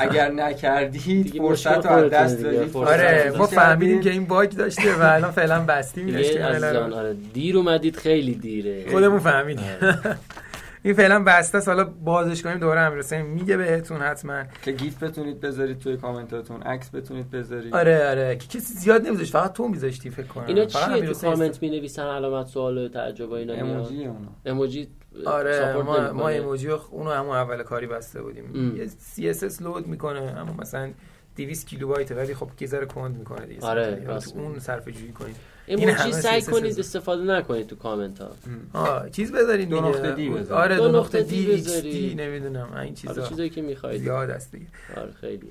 اگر 0.00 0.30
نکردید 0.30 1.38
فرصت 1.38 1.86
رو 1.86 1.92
از 1.92 2.10
دست 2.10 2.42
دادید. 2.42 2.76
آره 2.76 3.32
ما 3.38 3.46
فهمیدیم 3.46 4.00
که 4.00 4.10
این 4.10 4.26
bug 4.26 4.50
داشته 4.50 4.94
و 4.94 5.02
الان 5.02 5.30
فعلا 5.30 5.60
بستیم 5.60 6.16
آره 6.44 7.16
دیر 7.32 7.56
اومدید 7.56 7.96
خیلی 7.96 8.34
دیره. 8.34 8.90
خودمون 8.90 9.18
فهمیدیم. 9.18 9.64
آره. 9.82 10.16
این 10.82 10.94
فعلا 10.94 11.24
بسته 11.24 11.58
است. 11.58 11.68
حالا 11.68 11.84
بازش 11.84 12.42
کنیم 12.42 12.58
دوباره 12.58 12.80
امیر 12.80 13.22
میگه 13.22 13.56
بهتون 13.56 14.00
حتما. 14.00 14.44
که 14.62 14.72
GIF 14.72 15.02
بتونید 15.02 15.40
بذارید 15.40 15.78
توی 15.78 15.96
کامنتاتون 15.96 16.62
عکس 16.62 16.94
بتونید 16.94 17.30
بذارید. 17.30 17.74
آره 17.74 18.10
آره. 18.10 18.36
که 18.36 18.46
کسی 18.46 18.74
زیاد 18.74 19.06
نمیذاشت 19.06 19.32
فقط 19.32 19.52
تو 19.52 19.68
میذاشتی 19.68 20.10
فکر 20.10 20.26
کنم. 20.26 20.44
اینا 20.46 20.64
چیه؟ 20.64 21.06
تو 21.06 21.14
کامنت 21.14 21.62
می‌نویسن 21.62 22.06
علامت 22.06 22.46
سوال 22.46 22.78
و 22.78 22.88
تعجب 22.88 23.32
اینا 23.32 23.54
ایموجی 23.54 24.04
اونا. 24.04 24.28
ایموجی 24.46 24.88
آره 25.26 25.72
ما 25.76 26.12
ما 26.12 26.28
ایموجی 26.28 26.68
اونو 26.70 27.10
همون 27.10 27.36
اول 27.36 27.62
کاری 27.62 27.86
بسته 27.86 28.22
بودیم. 28.22 28.76
یه 28.76 28.86
CSS 28.86 29.62
load 29.62 29.86
می‌کنه 29.86 30.20
اما 30.20 30.52
مثلا 30.52 30.90
200 31.36 31.66
کیلوبایت 31.66 32.12
ولی 32.12 32.34
خب 32.34 32.66
ذره 32.66 32.86
کند 32.86 33.18
می‌کنه 33.18 33.46
دیگه. 33.46 33.66
آره 33.66 34.20
اون 34.34 34.58
صرفه 34.58 34.92
جویی 34.92 35.12
کنید. 35.12 35.36
ایموجی 35.70 36.12
سعی 36.12 36.42
کنید 36.42 36.78
استفاده 36.78 37.22
نکنید 37.22 37.66
تو 37.66 37.76
کامنت 37.76 38.18
ها. 38.18 38.30
آه 38.72 39.10
چیز 39.10 39.32
بذارید 39.32 39.68
دو 39.68 39.80
نقطه 39.80 40.12
D 40.12 40.28
بذارید. 40.28 40.52
آره 40.52 40.76
دو 40.76 40.98
نقطه 40.98 41.22
D 41.22 41.50
XD 41.50 42.14
نمی‌دونم. 42.18 42.68
این 42.82 42.94
چیزا 42.94 43.12
آره 43.12 43.28
چیزایی 43.28 43.50
که 43.50 43.62
می‌خواید. 43.62 44.02
زیاد 44.02 44.30
است 44.30 44.52
دیگه. 44.52 44.66
آره 44.96 45.12
خیلی. 45.20 45.50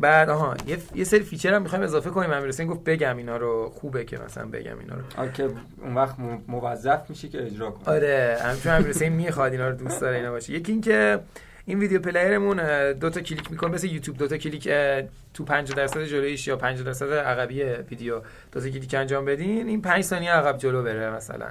بعد 0.00 0.30
آها 0.30 0.56
یه, 0.66 0.78
یه 0.94 1.04
سری 1.04 1.20
feature 1.20 1.54
هم 1.54 1.62
می‌خوایم 1.62 1.84
اضافه 1.84 2.10
کنیم. 2.10 2.30
امیر 2.30 2.48
حسین 2.48 2.66
گفت 2.66 2.84
بگم 2.84 3.16
اینا 3.16 3.36
رو. 3.36 3.72
خوبه 3.74 4.04
که 4.04 4.18
مثلا 4.18 4.46
بگم 4.46 4.78
اینا 4.78 4.94
رو. 4.94 5.28
که 5.28 5.48
اون 5.82 5.94
وقت 5.94 6.16
موظف 6.48 7.10
میشه 7.10 7.28
که 7.28 7.46
اجرا 7.46 7.70
کنه 7.70 7.94
آره 7.94 8.38
همچون 8.42 8.72
امیر 8.72 8.88
حسین 8.88 9.12
می‌خواد 9.12 9.52
اینا 9.52 9.68
رو 9.68 9.76
دوست 9.76 10.00
داره 10.00 10.16
اینا 10.16 10.30
باشه. 10.30 10.52
یکی 10.52 10.72
اینکه 10.72 11.20
این 11.68 11.78
video 11.78 12.00
player 12.00 12.61
مون 12.61 12.92
دو 12.92 13.10
تا 13.10 13.20
کلیک 13.20 13.50
می‌کنه 13.50 13.70
مثل 13.70 13.86
یوتیوب 13.86 14.16
دو 14.18 14.28
تا 14.28 14.36
کلیک 14.36 14.68
تو 15.34 15.44
50 15.44 15.76
درصد 15.76 16.04
جلویش 16.04 16.46
یا 16.46 16.56
50 16.56 16.84
درصد 16.84 17.12
عقبی 17.12 17.62
ویدیو. 17.62 18.20
دو 18.52 18.60
تا 18.60 18.68
کلیک 18.68 18.94
انجام 18.94 19.24
بدین 19.24 19.68
این 19.68 19.82
5 19.82 20.04
ثانیه 20.04 20.30
عقب 20.30 20.58
جلو 20.58 20.82
بره 20.82 21.10
مثلا 21.10 21.46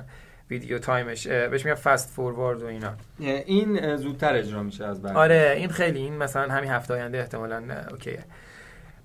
video 0.49 0.79
time 0.79 1.07
ش. 1.07 1.27
بهش 1.27 1.65
میگن 1.65 1.75
fast 1.75 2.09
forward 2.09 2.63
و 2.63 2.65
اینا. 2.65 2.93
این 3.19 3.95
زودتر 3.95 4.35
اجرا 4.35 4.63
میشه 4.63 4.85
از 4.85 5.01
بعد. 5.01 5.17
آره 5.17 5.53
این 5.57 5.69
خیلی 5.69 5.99
این 5.99 6.17
مثلا 6.17 6.53
همین 6.53 6.69
هفته 6.69 6.93
آینده 6.93 7.17
احتمالاً 7.17 7.63
okay 7.91 8.12
ه. 8.12 8.23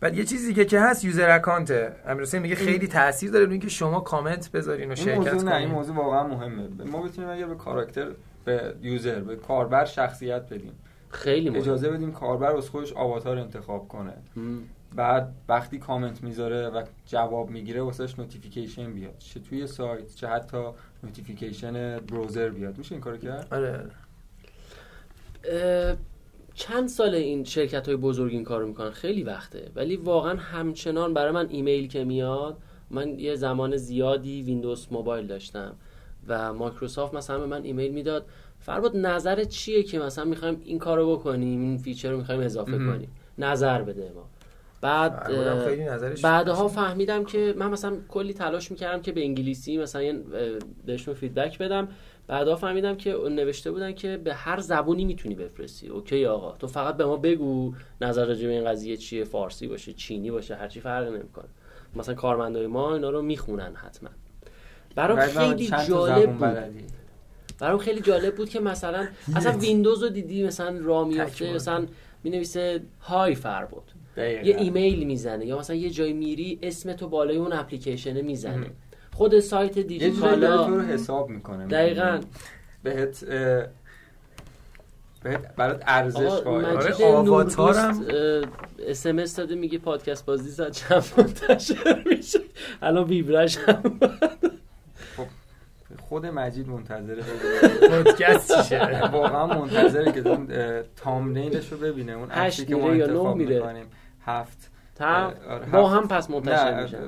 بعد 0.01 0.19
یه 0.19 0.25
چیزی 0.25 0.55
که 0.55 0.65
که 0.65 0.81
هست 0.81 1.05
user 1.05 1.31
account 1.31 1.93
امروز 2.07 2.35
میگه 2.35 2.55
خیلی 2.55 2.87
تاثیر 2.87 3.31
داره 3.31 3.45
روی 3.45 3.53
اینکه 3.53 3.69
شما 3.69 4.01
کامنت 4.01 4.51
بذارین 4.51 4.93
و 4.93 4.95
شرکت 4.95 5.31
کنین 5.31 5.49
نه 5.49 5.57
این 5.57 5.69
موضوع 5.69 5.97
واقعا 5.97 6.27
مهمه. 6.27 6.69
ما 6.87 7.03
بتونیم 7.03 7.31
اگه 7.31 7.47
به 7.47 7.55
کاراکتر 7.55 8.07
به 8.45 8.75
user 8.83 9.21
به 9.21 9.37
کاربر 9.37 9.85
شخصیت 9.85 10.43
بدیم. 10.43 10.73
خیلی 11.13 11.51
مهم. 11.51 11.61
اجازه 11.61 11.91
بدیم 11.91 12.13
کاربر 12.13 12.57
از 12.57 12.69
خودش 12.69 12.93
آواتار 12.93 13.39
انتخاب 13.39 13.89
کنه. 13.89 14.13
بعد 14.97 15.35
وقتی 15.49 15.79
کامنت 15.79 16.23
می‌ذاره 16.23 16.69
و 16.69 16.83
جواب 17.07 17.51
می‌گیره 17.51 17.83
واسهش 17.83 18.19
notification 18.19 18.93
بیاد. 18.93 19.19
چه 19.19 19.41
توی 19.41 19.67
سایت 19.67 20.15
چه 20.15 20.27
حتی 20.29 20.59
notification 21.03 21.99
browser 21.99 22.49
بیاد. 22.49 22.79
میشه 22.79 22.93
این 22.93 23.01
کارو 23.01 23.17
کرد؟ 23.17 23.49
آره. 23.51 23.85
چند 26.55 26.89
سال 26.89 27.15
این 27.15 27.45
شرکت 27.45 27.87
های 27.87 27.97
بزرگ 27.97 28.33
این 28.33 28.45
کارو 28.45 28.67
می‌کنن؟ 28.67 28.91
خیلی 28.91 29.23
وقته. 29.23 29.71
ولی 29.75 29.97
واقعا 29.97 30.37
همچنان 30.37 31.15
برای 31.15 31.33
من 31.33 31.49
ایمیل 31.49 31.89
که 31.89 32.05
میاد 32.05 32.57
من 32.91 33.19
یه 33.19 33.35
زمان 33.35 33.77
زیادی 33.77 34.43
ویندوز 34.43 34.87
موبایل 34.91 35.27
داشتم 35.27 35.75
و 36.29 36.53
مایکروسافت 36.53 37.15
مثلا 37.15 37.39
به 37.39 37.47
من 37.47 37.63
ایمیل 37.63 37.93
می‌داد. 37.93 38.27
فربد 38.63 38.97
نظر 38.97 39.45
چیه 39.45 39.83
که 39.83 39.99
مثلا 39.99 40.25
می‌خوایم 40.25 40.61
این 40.65 40.79
کارو 40.79 41.17
بکنیم 41.17 41.61
این 41.61 41.79
feature 41.79 42.11
رو 42.11 42.17
می‌خوایم 42.17 42.41
اضافه 42.41 42.79
کنیم؟ 42.79 43.09
نظر 43.39 43.83
بده 43.83 44.13
ما. 44.15 44.29
بعد 44.81 45.31
بعدها 46.23 46.69
فهمیدم 46.69 47.25
که 47.25 47.55
من 47.57 47.71
مثلا 47.71 47.97
کلی 48.09 48.35
تلاش 48.35 48.71
می‌کردم 48.71 49.03
که 49.03 49.13
به 49.13 49.21
انگلیسی 49.21 49.79
مثلا 49.79 50.19
بهشون 50.87 51.15
feedback 51.15 51.59
بدم. 51.59 51.89
بعدها 52.27 52.57
فهمیدم 52.57 52.97
که 52.97 53.17
نوشته 53.31 53.71
بودن 53.71 53.93
که 53.93 54.17
به 54.17 54.35
هر 54.35 54.61
زبونی 54.61 55.05
می‌تونی 55.05 55.35
بفرستی. 55.35 55.89
okay 55.89 56.27
آقا 56.27 56.57
تو 56.59 56.67
فقط 56.67 56.97
به 56.97 57.05
ما 57.05 57.17
بگو 57.17 57.75
نظر 58.01 58.25
راجع 58.27 58.47
به 58.47 58.53
این 58.53 58.65
قضیه 58.65 58.97
چیه 58.97 59.25
فارسی 59.25 59.67
باشه 59.67 59.93
چینی 59.93 60.31
باشه 60.31 60.55
هرچی 60.55 60.81
فرق 60.81 61.09
نمی‌کنه. 61.09 61.49
مثلا 61.97 62.15
کارمندای 62.15 62.67
ما 62.67 62.95
اینا 62.95 63.11
رو 63.11 63.23
می‌خونن 63.23 63.75
حتما. 63.75 64.11
برام 64.95 65.21
خیلی 65.21 65.71
جالب 65.89 66.33
بود. 66.33 66.59
برام 67.63 67.79
خیلی 67.79 68.01
جالب 68.01 68.35
بود 68.35 68.49
که 68.49 68.61
مثلا 68.61 69.07
اصلا 69.37 69.53
ویندوز 69.53 70.03
رو 70.03 70.09
دیدی 70.09 70.47
مثلا 70.47 70.79
را 70.83 71.05
میافته 71.05 71.55
مثلا 71.55 71.87
می 72.25 72.31
نویسه 72.31 72.81
Hi 73.01 73.35
فربد. 73.35 73.83
یه 74.17 74.57
ایمیل 74.59 75.05
می‌زنه 75.07 75.47
یا 75.47 75.59
مثلا 75.59 75.77
یه 75.77 75.91
جای 75.91 76.13
میری 76.13 76.59
اسم 76.63 76.93
تو 76.93 77.09
بالای 77.09 77.37
اون 77.37 77.53
اپلیکیشن 77.53 78.21
می‌زنه. 78.21 78.67
خود 79.13 79.41
سایت 79.41 79.79
دیجی‌کالا 79.79 80.65
تو 80.67 80.75
رو 80.75 80.83
حساب 80.83 81.29
می‌کنه. 81.29 81.67
دقیقا. 81.67 82.21
بهت 82.83 83.25
بهت 85.23 85.55
برات 85.57 85.83
ارزش 85.87 86.19
قائل. 86.19 86.65
آره 86.65 87.05
آواتارم. 87.05 88.05
اس 88.87 89.07
ام 89.07 89.19
اس 89.19 89.37
داده 89.37 89.55
میگه 89.55 89.79
پادکست 89.79 90.27
بازی 90.27 90.51
زد 90.51 90.71
چند 90.71 91.05
منتشر 91.17 92.03
میشه؟ 92.07 92.41
الان 92.83 93.05
ویبرش 93.05 93.59
هم 93.59 94.01
خود 96.13 96.27
مجید 96.27 96.69
منتظره 96.69 97.23
پادکست 97.91 98.69
چیه 98.69 99.09
واقعا 99.13 99.47
منتظره 99.47 100.13
که 100.13 100.29
اون 100.29 100.49
thumbnail 100.97 101.59
ش 101.59 101.73
رو 101.73 101.79
ببینه 101.79 102.13
اون 102.13 102.31
عکسی 102.31 102.67
که 102.67 102.77
ما 102.77 102.91
انتخاب 102.91 103.37
می‌کنیم. 103.37 103.87
هفت. 104.27 104.71
آره 105.01 105.67
با 105.73 105.89
هم 105.89 106.09
پس 106.09 106.31
منتشر 106.31 106.83
میشه 106.83 106.99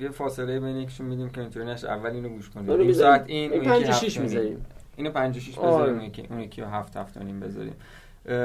یه 0.00 0.08
فاصله 0.08 0.60
بین 0.60 0.76
یکشون 0.76 1.06
میدیم 1.06 1.30
که 1.30 1.40
اینطوری 1.40 1.66
نشه. 1.66 1.90
اول 1.90 2.10
اینو 2.10 2.28
گوش 2.28 2.50
کنیم. 2.50 2.70
این 2.70 2.92
ساعت 2.92 3.24
این 3.26 3.52
اون 3.52 3.80
یکی 3.80 3.92
6 3.92 4.20
می‌ذاریم. 4.20 4.66
اینو 4.96 5.10
56 5.10 5.58
بذاریم 5.58 6.12
اون 6.30 6.40
یکی 6.40 6.60
رو 6.60 6.68
7 6.68 6.96
7 6.96 7.18
نیم 7.18 7.40
بذاریم. 7.40 7.74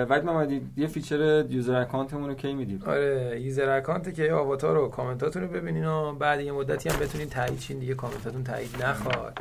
وقتی 0.10 0.26
محمدی 0.26 0.62
یه 0.78 0.88
feature 0.88 1.45
user 1.49 1.75
account 1.75 2.13
مون 2.13 2.29
رو 2.30 2.36
کی 2.36 2.54
میدیم 2.54 2.84
آره 2.86 3.41
user 3.41 3.69
account 3.69 4.15
که 4.15 4.34
آواتار 4.34 4.78
و 4.78 4.88
کامنتاتون 4.88 5.41
رو 5.41 5.47
ببینین. 5.47 5.86
و 5.86 6.13
بعد 6.13 6.41
یه 6.41 6.52
مدتی 6.52 6.89
هم 6.89 7.00
بتونین 7.00 7.30
تایید 7.30 7.60
چین 7.60 7.80
دیگه. 7.80 7.93
کامنتاتون 7.93 8.43
تایید 8.43 8.84
نخواد. 8.84 9.39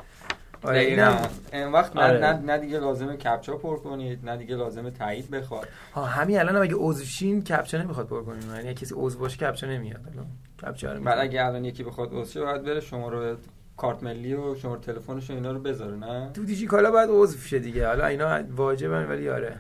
آره 0.63 0.79
اینم 0.81 1.19
این 1.53 1.73
وقت 1.73 1.97
آره. 1.97 2.19
نه, 2.19 2.33
نه 2.33 2.59
دیگه 2.59 2.79
لازمه 2.79 3.17
کپچا 3.17 3.57
پر 3.57 3.77
کنید 3.79 4.25
نه 4.25 4.37
دیگه 4.37 4.57
لازمه 4.57 4.91
تایید 4.91 5.31
بخواد. 5.31 5.69
ها 5.95 6.05
همین 6.05 6.39
الان 6.39 6.57
اگه 6.57 6.75
عضو 6.79 7.05
شین 7.05 7.45
کپچا 7.45 7.83
نمی‌خواد 7.83 8.07
پر 8.07 8.23
کنید. 8.23 8.45
یعنی 8.45 8.75
کسی 8.75 8.95
عضو 8.99 9.19
باشه 9.19 9.37
کپچا 9.37 9.67
نمیاد. 9.67 10.01
الان 10.13 10.27
کپچا 10.63 10.93
رو 10.93 11.03
بعد 11.03 11.19
اگه 11.19 11.45
الان 11.45 11.65
یکی 11.65 11.83
بخواد 11.83 12.15
عضو 12.15 12.33
شه 12.33 12.41
باید 12.41 12.63
بره 12.63 12.81
شما 12.81 13.09
رو 13.09 13.37
کارت 13.77 14.03
ملی 14.03 14.35
و 14.35 14.55
شماره 14.55 14.81
تلفنش 14.81 15.31
و 15.31 15.33
اینا 15.33 15.53
رو 15.53 15.61
بذاره 15.61 15.97
نه؟ 15.97 16.31
تو 16.35 16.45
دیجی 16.45 16.67
کالا 16.67 16.91
باید 16.91 17.09
عضو 17.13 17.39
شه 17.39 17.59
دیگه. 17.59 17.87
حالا 17.87 18.07
اینا 18.07 18.43
واجبن 18.57 19.07
ولی 19.09 19.29
آره. 19.29 19.57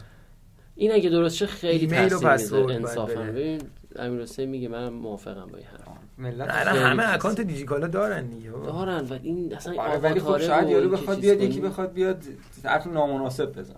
این 0.74 0.92
اگه 0.92 1.10
درست 1.10 1.36
شه 1.36 1.46
خیلی 1.46 1.86
تاثیر 1.86 2.58
می‌ذاره. 2.58 2.74
انصافا. 2.74 3.20
ببین 3.20 3.62
امیر 3.96 4.22
حسین 4.22 4.48
میگه 4.48 4.68
منم 4.68 4.92
موافقم 4.92 5.46
با 5.46 5.58
این 5.58 5.66
حرف. 5.66 5.89
ملت 6.20 6.50
همه 6.50 7.14
اکانت 7.14 7.40
دیجیکالا 7.40 7.86
دارن 7.86 8.26
دیگه. 8.26 8.50
دارن 8.50 9.04
و 9.04 9.18
این 9.22 9.54
اصلا 9.54 9.82
آره 9.82 9.98
ولی 9.98 10.20
خب 10.20 10.38
شاید 10.38 10.68
یارو 10.68 10.88
بخواد 10.88 11.20
بیاد 11.20 11.40
یکی 11.40 11.60
بخواد 11.60 11.92
بیاد 11.92 12.22
حرف 12.64 12.86
نامناسب 12.86 13.58
بزنه. 13.58 13.76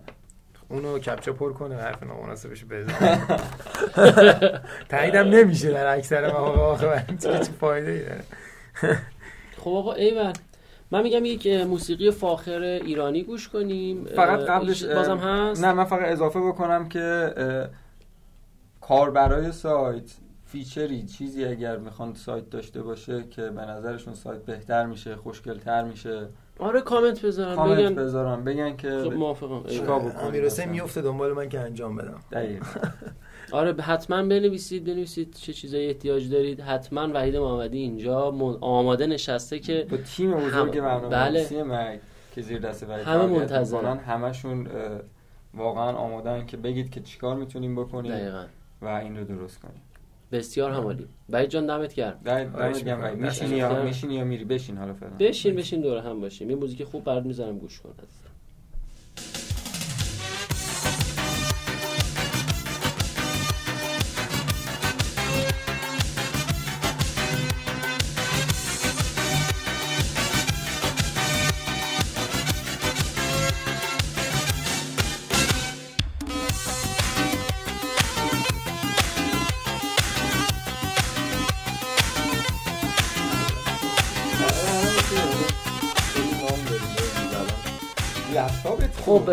اونو 0.68 0.98
کپچا 0.98 1.32
پر 1.32 1.52
کنه 1.52 1.76
حرف 1.76 2.02
نامناسبش 2.02 2.64
بزنه. 2.64 3.26
تاییدم 4.90 5.28
نمیشه 5.28 5.70
در 5.70 5.96
اکثر 5.96 6.32
مواقع 6.32 7.00
چه 7.18 7.42
فایده 7.60 7.90
ای 7.90 7.98
داره. 7.98 8.24
خب 9.56 9.70
آقا 9.70 9.92
ایول 9.92 10.32
من 10.90 11.02
میگم 11.02 11.24
یک 11.24 11.46
موسیقی 11.46 12.10
فاخر 12.10 12.60
ایرانی 12.60 13.22
گوش 13.22 13.48
کنیم. 13.48 14.04
فقط 14.04 14.40
قبلش 14.40 14.84
بازم 14.84 15.18
هست؟ 15.18 15.64
نه 15.64 15.72
من 15.72 15.84
فقط 15.84 16.08
اضافه 16.08 16.40
بکنم 16.40 16.88
که 16.88 17.34
کار 18.80 19.10
برای 19.10 19.52
سایت 19.52 20.12
فیچری 20.52 21.02
چیزی 21.02 21.44
اگر 21.44 21.76
می‌خوان 21.76 22.14
سایت 22.14 22.50
داشته 22.50 22.82
باشه 22.82 23.24
که 23.30 23.42
به 23.42 23.60
نظرشون 23.62 24.14
سایت 24.14 24.44
بهتر 24.44 24.86
میشه 24.86 25.16
خوشگلتر 25.16 25.84
میشه. 25.84 26.26
آره 26.58 26.80
کامنت 26.80 27.24
بذارن 27.26 27.56
کامنت 27.56 27.78
بگن. 27.78 27.94
بذارن 27.94 28.44
بگن 28.44 28.76
که 28.76 29.00
خب 29.04 29.12
موافقم. 29.12 29.64
چیکار 29.68 30.00
بکنیم 30.00 30.16
امیر 30.26 30.44
حسین 30.44 30.68
میفته 30.68 31.02
دنبال 31.02 31.32
من 31.32 31.48
که 31.48 31.60
انجام 31.60 31.96
بدم. 31.96 32.20
دقیقاً. 32.32 32.80
آره 33.58 33.72
حتما 33.82 34.16
بنویسید 34.22 34.84
بنویسید 34.84 35.34
چه 35.34 35.52
چیزایی 35.52 35.86
احتیاج 35.86 36.30
دارید. 36.30 36.60
حتما 36.60 37.08
وحید 37.14 37.36
محمدی 37.36 37.78
اینجا 37.78 38.20
آماده 38.60 39.06
نشسته 39.06 39.58
که 39.58 39.86
با 39.90 39.96
تیم 39.96 40.30
بزرگ 40.34 40.80
برنامه 40.80 41.08
بله. 41.08 41.62
مگ 41.64 41.98
که 42.34 42.42
زیر 42.42 42.58
دست 42.58 42.82
وحید 42.82 43.06
همه 43.06 43.26
منتظرن. 43.26 43.98
همشون 43.98 44.66
واقعا 45.54 45.92
آمادن 45.92 46.46
که 46.46 46.56
بگید 46.56 46.90
که 46.90 47.00
چیکار 47.00 47.36
می‌تونیم 47.36 47.76
بکنیم 47.76 48.12
دقیقاً. 48.12 48.44
و 48.82 48.86
این 48.86 49.16
رو 49.16 49.24
درست 49.24 49.60
کنیم. 49.60 49.82
بسیار 50.32 50.70
همالی 50.70 51.06
وحید 51.28 51.50
جان 51.50 51.66
دمت 51.66 51.94
گرم. 51.94 52.20
دمت 52.24 52.84
گرم 52.84 53.18
میشینی 53.18 53.56
یا 53.56 53.82
میشینی 53.82 54.14
یا 54.14 54.24
میری؟ 54.24 54.44
بشین 54.44 54.76
حالا 54.76 54.94
فعلا. 54.94 55.12
بشین 55.20 55.56
بشین. 55.56 55.80
دور 55.80 55.98
هم 55.98 56.20
باشیم. 56.20 56.50
یه 56.50 56.56
موزیک 56.56 56.84
خوب 56.84 57.04
برات 57.04 57.24
می‌ذارم 57.26 57.58
گوش 57.58 57.80
کن 57.80 57.94
خب 89.12 89.30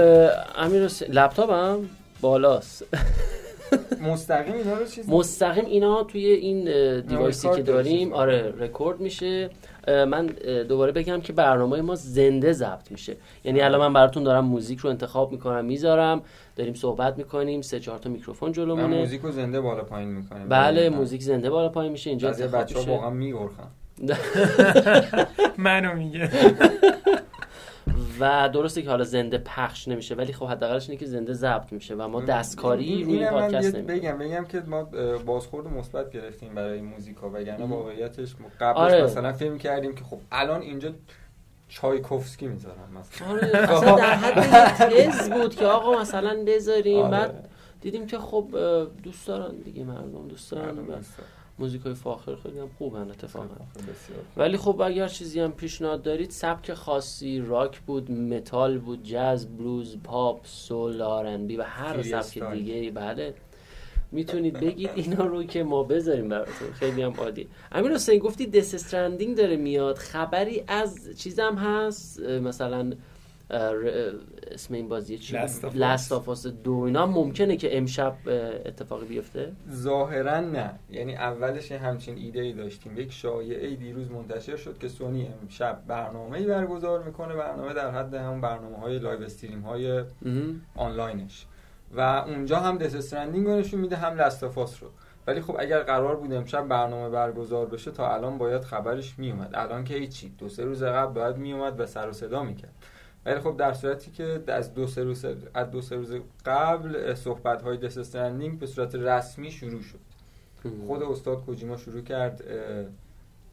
امیر 0.55 0.87
لپتاپ 1.09 1.51
هم 1.51 1.89
بالاست. 2.21 2.83
مستقیم 4.11 4.53
اینا 4.53 4.73
رو 4.77 4.85
چیز 4.85 5.09
مستقیم 5.09 5.65
اینا 5.65 6.03
توی 6.03 6.25
این 6.25 6.63
device 7.01 7.42
ی 7.42 7.49
که 7.49 7.61
داریم 7.61 8.13
آره 8.13 8.53
رکورد 8.59 8.99
میشه. 8.99 9.49
من 9.87 10.25
دوباره 10.67 10.91
بگم 10.91 11.21
که 11.21 11.33
برنامه 11.33 11.81
ما 11.81 11.95
زنده 11.95 12.53
ضبط 12.53 12.91
میشه. 12.91 13.15
یعنی 13.43 13.61
الان 13.61 13.81
من 13.81 13.93
براتون 13.93 14.23
دارم 14.23 14.45
موزیک 14.45 14.79
رو 14.79 14.89
انتخاب 14.89 15.31
می‌کنم 15.31 15.65
می‌ذارم 15.65 16.21
داریم 16.55 16.73
صحبت 16.73 17.17
می‌کنیم 17.17 17.61
سه 17.61 17.79
چهار 17.79 17.99
تا 17.99 18.09
میکروفون 18.09 18.51
جلومونه. 18.51 18.97
موزیک 18.99 19.21
رو 19.21 19.31
زنده 19.31 19.61
بالا 19.61 19.83
پایین 19.83 20.09
می‌کنیم 20.09 20.49
بله 20.49 20.89
موزیک 20.89 21.21
زنده 21.21 21.49
بالا 21.49 21.69
پایین 21.69 21.91
میشه 21.91 22.09
اینجا 22.09 22.29
بچه‌ها 22.31 22.91
واقعا 22.91 23.09
میگرخن. 23.09 23.67
منو 25.57 25.93
میگه. 25.93 26.29
و 28.19 28.49
درسته 28.53 28.81
که 28.81 28.89
حالا 28.89 29.03
زنده 29.03 29.37
پخش 29.37 29.87
نمیشه 29.87 30.15
ولی 30.15 30.33
خب 30.33 30.45
حداقلش 30.45 30.89
اینه 30.89 30.99
که 30.99 31.05
زنده 31.05 31.33
ضبط 31.33 31.73
میشه 31.73 31.95
و 31.95 32.07
ما 32.07 32.21
دستکاری 32.21 33.03
روی 33.03 33.17
این 33.17 33.29
پادکست 33.29 33.75
بگم 33.75 34.17
بگم 34.17 34.45
که 34.45 34.59
ما 34.67 34.83
بازخورد 35.25 35.67
مثبت 35.67 36.11
گرفتیم 36.11 36.55
برای 36.55 36.81
موزیکا 36.81 37.29
وگرنه 37.29 37.65
واقعیتش 37.65 38.35
قبلش 38.59 38.77
آره. 38.77 39.03
مثلا 39.03 39.33
فیلم 39.33 39.57
کردیم 39.57 39.95
که 39.95 40.03
خب 40.03 40.19
الان 40.31 40.61
اینجا 40.61 40.91
چایکوفسکی 41.69 42.47
می‌ذارم 42.47 42.89
مثلا 42.99 43.27
آره 43.27 43.57
اصلا 43.57 43.95
در 43.95 44.13
حد 44.13 44.41
تز 44.41 45.29
بود 45.29 45.55
که 45.55 45.65
آقا 45.65 46.01
مثلا 46.01 46.43
بذاریم 46.47 46.99
آره. 46.99 47.11
بعد 47.11 47.49
دیدیم 47.81 48.07
که 48.07 48.17
خب 48.17 48.47
دوست 49.03 49.27
دارن 49.27 49.55
دیگه 49.55 49.83
مردم 49.83 50.27
دوست 50.27 50.51
دارن 50.51 50.77
موزیک 51.59 51.81
های 51.81 51.93
فاخر 51.93 52.35
خیلی 52.35 52.59
هم 52.59 52.69
خوبن 52.77 53.11
اتفاقا. 53.11 53.55
ولی 54.37 54.57
خب 54.57 54.81
اگر 54.81 55.07
چیزی 55.07 55.39
هم 55.39 55.51
پیشنهاد 55.51 56.01
دارید 56.01 56.29
سبک 56.29 56.73
خاصی 56.73 57.39
راک 57.39 57.79
بود 57.79 58.11
متال 58.11 58.77
بود 58.77 59.03
جاز 59.03 59.57
بلوز 59.57 59.97
پاپ 60.03 60.45
soul 60.45 61.01
R&B 61.01 61.57
و 61.57 61.63
هر 61.63 62.01
سبک 62.01 62.51
دیگه 62.53 62.91
بله. 62.91 63.33
می‌تونید 64.11 64.59
بگید 64.59 64.89
اینا 64.95 65.25
رو 65.25 65.43
که 65.43 65.63
ما 65.63 65.83
بذاریم 65.83 66.29
براتون. 66.29 66.71
خیلی 66.73 67.01
هم 67.01 67.13
عادی. 67.13 67.47
امیر 67.71 67.93
حسین 67.93 68.19
گفتی 68.19 68.45
Death 68.45 68.73
Stranding 68.73 69.37
داره 69.37 69.55
میاد. 69.55 69.97
خبری 69.97 70.63
از 70.67 71.09
چیزم 71.17 71.55
هست؟ 71.55 72.21
مثلا 72.21 72.91
اسم 73.49 74.73
این 74.73 74.89
بازی 74.89 75.17
چی 75.17 75.37
Last 75.73 76.11
of 76.11 76.45
دو. 76.45 76.79
اینا 76.79 77.05
ممکنه 77.05 77.57
که 77.57 77.77
امشب 77.77 78.13
اتفاقی 78.65 79.05
بیفته؟ 79.05 79.51
ظاهرا 79.71 80.39
نه. 80.39 80.79
یعنی 80.89 81.15
اولش 81.15 81.71
همچین 81.71 82.17
ایده 82.17 82.41
ای 82.41 82.53
داشتیم. 82.53 82.97
یک 82.97 83.11
شایعه 83.11 83.75
دیروز 83.75 84.11
منتشر 84.11 84.55
شد 84.55 84.77
که 84.77 84.87
سونی 84.87 85.27
امشب 85.41 85.81
برنامه 85.87 86.37
ای 86.37 86.45
برگزار 86.45 87.03
می‌کنه. 87.03 87.35
برنامه 87.35 87.73
در 87.73 87.91
حد 87.91 88.13
هم 88.13 88.41
برنامه 88.41 88.77
های 88.77 88.99
live 88.99 89.21
stream 89.21 89.61
های 89.61 90.03
آنلاینش. 90.75 91.45
و 91.95 92.01
اونجا 92.01 92.59
هم 92.59 92.77
Death 92.77 92.95
Stranding 92.95 93.47
رو 93.47 93.55
نشون 93.55 93.79
میده 93.79 93.95
هم 93.95 94.15
Last 94.15 94.43
رو. 94.43 94.67
ولی 95.27 95.41
خب 95.41 95.55
اگر 95.59 95.79
قرار 95.79 96.15
بود 96.15 96.33
امشب 96.33 96.67
برنامه 96.67 97.09
برگزار 97.09 97.65
بشه 97.65 97.91
تا 97.91 98.13
الان 98.13 98.37
باید 98.37 98.61
خبرش 98.61 99.19
میومد 99.19 99.49
الان 99.53 99.83
که 99.83 99.93
هیچی. 99.93 100.29
دو 100.37 100.49
سه 100.49 100.63
روز 100.63 100.83
قبل 100.83 101.13
باید 101.13 101.37
میومد 101.37 101.79
و 101.79 101.85
سر 101.85 102.09
و 102.09 102.13
صدا 102.13 102.43
می‌کرد. 102.43 102.73
ولی 103.25 103.39
خب 103.39 103.57
در 103.57 103.73
صورتی 103.73 104.11
که 104.11 104.43
از 104.47 104.73
دو 104.73 104.87
سه 104.87 105.03
روز 105.03 105.25
از 105.53 105.71
دو 105.71 105.81
سه 105.81 105.95
روز 105.95 106.13
قبل 106.45 107.13
صحبت 107.15 107.61
های 107.61 107.77
به 108.59 108.67
صورت 108.67 108.95
رسمی 108.95 109.51
شروع 109.51 109.81
شد. 109.81 109.99
خود 110.87 111.03
استاد 111.03 111.45
کوجیما 111.45 111.77
شروع 111.77 112.01
کرد 112.01 112.43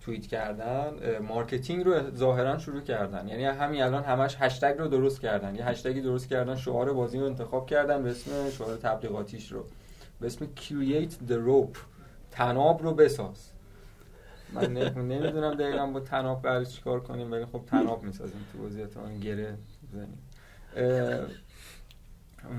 توییت 0.01 0.27
کردن 0.27 1.19
marketing 1.19 1.85
رو 1.85 2.17
ظاهرا 2.17 2.59
شروع 2.59 2.81
کردن. 2.81 3.29
یعنی 3.29 3.45
همین 3.45 3.83
الان 3.83 4.05
همش 4.05 4.37
هشتگ 4.39 4.75
رو 4.79 4.89
درست 4.89 5.21
کردن. 5.21 5.55
یه 5.55 5.65
هشتگی 5.65 6.01
درست 6.01 6.29
کردن 6.29 6.57
شعار 6.57 6.93
بازی 6.93 7.19
رو 7.19 7.27
انتخاب 7.27 7.67
کردن 7.67 8.03
به 8.03 8.11
اسم 8.11 8.51
شعار 8.51 8.77
تبلیغاتیش 8.77 9.53
رو. 9.53 9.65
به 10.21 10.27
اسم 10.27 10.47
create 10.57 11.31
the 11.31 11.37
rope 11.49 11.79
طناب 12.31 12.83
رو 12.83 12.95
بساز. 12.95 13.53
من 14.53 14.73
نمی‌دونم 14.73 15.55
دقیقا 15.55 15.87
با 15.87 16.01
طناب 16.01 16.43
برای 16.43 16.67
چیکار 16.67 17.01
کنیم 17.01 17.33
ولی 17.33 17.45
خب 17.45 17.63
طناب 17.67 18.03
می‌سازیم 18.03 18.47
تو 18.53 18.67
وضعیت 18.67 18.97
اون 18.97 19.21
گره 19.21 19.59
بزنیم. 19.93 20.19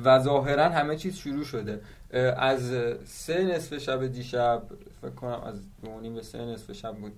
و 0.03 0.19
ظاهرا 0.19 0.69
همه 0.69 0.95
چیز 0.95 1.15
شروع 1.15 1.43
شده. 1.43 1.81
از 2.37 2.73
سه 3.05 3.43
نصف 3.43 3.77
شب 3.77 4.07
دیشب 4.07 4.63
فکر 5.01 5.11
کنم 5.11 5.41
از 5.41 5.61
دو 5.83 6.09
به 6.09 6.21
سه 6.21 6.45
نصف 6.45 6.71
شب 6.71 6.95
بود 6.95 7.13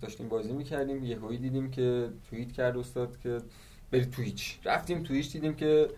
داشتیم 0.00 0.28
بازی 0.28 0.52
می‌کردیم. 0.52 1.04
یهویی 1.04 1.38
دیدیم 1.38 1.70
که 1.70 2.08
توییت 2.30 2.52
کرد 2.52 2.76
استاد 2.76 3.18
که 3.22 3.38
برید 3.90 4.10
Twitch 4.10 4.58
رفتیم 4.64 5.02
Twitch 5.02 5.32
دیدیم 5.32 5.54
که 5.54 5.88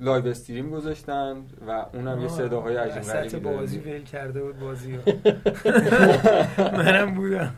live 0.00 0.26
stream 0.26 0.70
گذاشتن 0.70 1.36
و 1.68 1.86
اونم 1.94 2.20
یه 2.20 2.28
صداهای 2.28 2.76
عجیب 2.76 3.02
غریبی 3.02 3.38
بازی 3.38 3.78
ویل 3.78 4.04
کرده 4.04 4.42
بود 4.42 4.58
بازی 4.58 4.98
منم 6.78 7.14
بودم. 7.14 7.54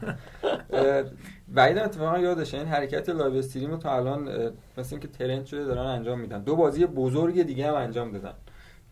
بعیدم 1.48 1.82
اتفاقا 1.82 2.18
یادشه 2.18 2.58
این 2.58 2.66
حرکت 2.66 3.08
live 3.08 3.34
stream 3.34 3.70
رو 3.70 3.76
تا 3.76 3.96
الان 3.96 4.52
مثل 4.78 4.94
اینکه 4.94 5.08
trend 5.08 5.44
شده 5.46 5.64
دارن 5.64 5.86
انجام 5.86 6.20
میدن. 6.20 6.42
دو 6.42 6.56
بازی 6.56 6.86
بزرگ 6.86 7.42
دیگه 7.42 7.66
هم 7.68 7.74
انجام 7.74 8.12
دادن 8.12 8.32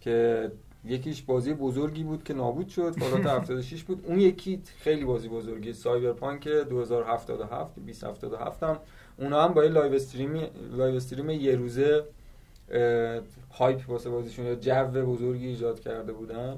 که 0.01 0.51
یکیش 0.85 1.23
بازی 1.23 1.55
بزرگی 1.55 2.05
بود 2.05 2.25
که 2.25 2.35
نابود 2.35 2.69
شد 2.69 2.95
Fallout 2.99 3.27
76 3.27 3.83
بود. 3.89 4.05
اون 4.07 4.21
یکی 4.21 4.63
خیلی 4.79 5.05
بازی 5.05 5.29
بزرگی 5.29 5.73
Cyberpunk 5.73 6.49
2077 6.49 7.75
2077 7.75 8.63
هم 8.63 8.79
اونا 9.19 9.45
هم 9.45 9.55
با 9.55 9.65
یه 9.65 9.71
live 9.71 9.95
stream 9.95 10.41
live 10.77 10.97
stream 10.97 11.31
یه 11.31 11.57
روزه 11.57 12.05
hype 13.51 13.91
واسه 13.91 14.11
بازیشون 14.11 14.47
یا 14.47 14.55
جو 14.55 14.85
بزرگی 14.85 15.47
ایجاد 15.47 15.81
کرده 15.81 16.13
بودن 16.13 16.57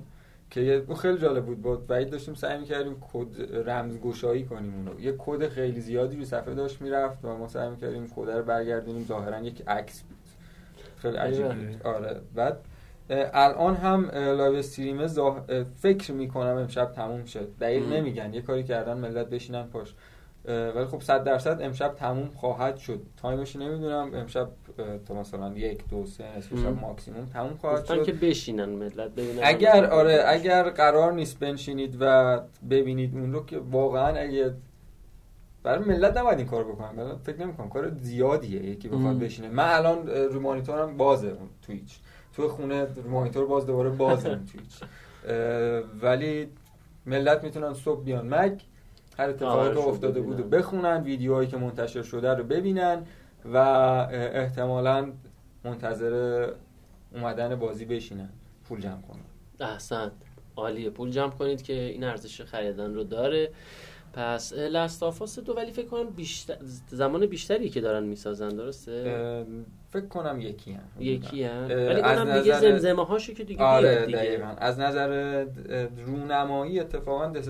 که 0.51 0.85
اون 0.87 0.97
خیلی 0.97 1.19
جالب 1.19 1.45
بود. 1.45 1.63
بود 1.63 1.91
وحید 1.91 2.11
داشتیم 2.11 2.35
سعی 2.35 2.59
می‌کردیم 2.59 2.97
کد 3.13 3.69
رمزگشایی 3.69 4.45
کنیم 4.45 4.75
اونو. 4.75 5.01
یه 5.01 5.15
کد 5.19 5.49
خیلی 5.49 5.81
زیادی 5.81 6.17
رو 6.17 6.25
صفحه 6.25 6.55
داشت 6.55 6.83
می‌رفت 6.83 7.25
و 7.25 7.37
ما 7.37 7.49
سعی 7.49 7.71
می‌کردیم 7.71 8.13
کد 8.17 8.31
رو 8.31 8.43
برگردونیم. 8.43 9.05
ظاهرا 9.05 9.41
یک 9.41 9.63
عکس 9.69 10.03
بود. 10.03 10.19
خیلی 10.97 11.17
عجیب 11.17 11.47
بود. 11.47 11.83
آره. 11.87 12.21
بعد 12.35 12.59
الان 13.11 13.77
هم 13.77 14.11
live 14.15 14.55
stream 14.55 15.07
فکر 15.65 16.13
می‌کنم 16.13 16.57
امشب 16.57 16.93
تموم 16.93 17.25
شد 17.25 17.49
دقیق 17.61 17.93
نمیگن. 17.93 18.35
یه 18.35 18.43
کاری 18.43 18.63
کردن 18.63 18.97
ملت 18.97 19.31
بشینن 19.31 19.67
پاش. 19.67 19.95
ولی 20.45 20.85
خب 20.85 21.01
صد 21.01 21.25
درصد 21.25 21.63
امشب 21.63 21.95
تموم 21.95 22.29
خواهد 22.35 22.77
شد. 22.77 23.01
time 23.17 23.44
ش 23.44 23.57
نمی‌دونم. 23.57 24.15
امشب 24.15 24.49
تا 25.07 25.15
مثلا 25.15 25.53
یک 25.53 25.89
دو 25.91 26.07
سه 26.07 26.25
نصف 26.39 26.49
شب 26.49 26.81
ماکسیموم 26.81 27.27
تموم 27.27 27.57
خواهد 27.57 27.85
شد. 27.85 28.05
که 28.05 28.13
بشینن 28.13 28.69
ملت 28.69 29.11
ببینن 29.11 29.41
اگر 29.45 29.87
آره 29.91 30.25
اگر 30.27 30.71
قرار 30.71 31.13
نیست 31.13 31.39
بنشینید 31.39 31.97
و 32.01 32.41
ببینید 32.71 33.15
اون 33.15 33.33
رو 33.33 33.47
که 33.47 33.59
واقعا 33.59 34.17
اگه 34.17 34.55
برای 35.63 35.85
ملت 35.85 36.17
نباید 36.17 36.39
این 36.39 36.47
کار 36.47 36.65
بکنم 36.65 37.17
فکر 37.25 37.41
نمی 37.41 37.53
کنم 37.55 37.69
کار 37.69 37.91
زیادیه 37.95 38.65
یکی 38.65 38.89
بخواد 38.89 39.19
بشینه. 39.19 39.49
من 39.49 39.69
الان 39.69 40.09
رو 40.09 40.41
مانیتورم 40.41 40.97
بازه 40.97 41.29
اون 41.29 41.49
تویچ 41.67 41.99
تو 42.37 42.49
خونه 42.49 42.85
رو 42.85 43.11
مانیتور 43.11 43.47
باز 43.47 43.67
دوباره 43.67 43.91
بازه 43.91 44.29
اون 44.29 44.47
تویچ 44.47 44.81
ولی 46.03 46.49
ملت 47.07 47.45
می‌تونن 47.45 47.75
صبح 47.75 48.05
بیان. 48.05 48.35
مک 48.35 48.63
هر 49.19 49.31
اتفاقی 49.31 49.75
که 49.75 49.89
افتاده 49.89 50.21
بود 50.21 50.51
بخونن 50.51 51.03
ویدیوهایی 51.03 51.49
که 51.49 51.57
منتشر 51.57 52.03
شده 52.03 52.35
رو 52.35 52.45
ببینن 52.45 53.07
و 53.45 53.57
احتمالا 54.13 55.13
منتظر 55.65 56.47
اومدن 57.15 57.55
بازی 57.55 57.85
بشینن. 57.85 58.29
پول 58.69 58.81
جمع 58.81 59.03
کنن. 59.03 59.21
احسن. 59.61 60.11
عالیه. 60.57 60.91
پول 60.91 61.11
جمع 61.11 61.31
کنید 61.31 61.63
که 61.63 61.73
این 61.73 62.05
ارزش 62.05 62.41
خریدن 62.41 62.95
رو 62.95 63.05
داره. 63.05 63.51
پس 64.13 64.53
لستافاس 64.53 65.39
دو 65.39 65.53
ولی 65.53 65.73
فکر 65.73 65.87
کنم 65.87 66.11
بیشتر 66.11 66.57
زمان 66.89 67.27
بیشتری 67.27 67.69
که 67.69 67.81
دارن 67.81 68.03
می‌سازن 68.03 68.49
درسته؟ 68.49 69.45
فکر 69.91 70.07
کنم 70.07 70.41
یکی 70.41 70.73
هم 70.73 70.83
یکی 71.01 71.45
هم 71.45 71.65
ولی 71.65 72.01
اونم 72.01 72.41
دیگه 72.41 72.61
زمزمه 72.61 73.05
هاشو 73.05 73.33
که 73.35 73.45
دیگه 73.45 73.63
آره 73.63 74.07
دیگه. 74.07 74.41
از 74.59 74.81
نظر 74.81 75.45
رونمایی 76.07 76.81
اتفاقا 76.81 77.27
دس 77.27 77.49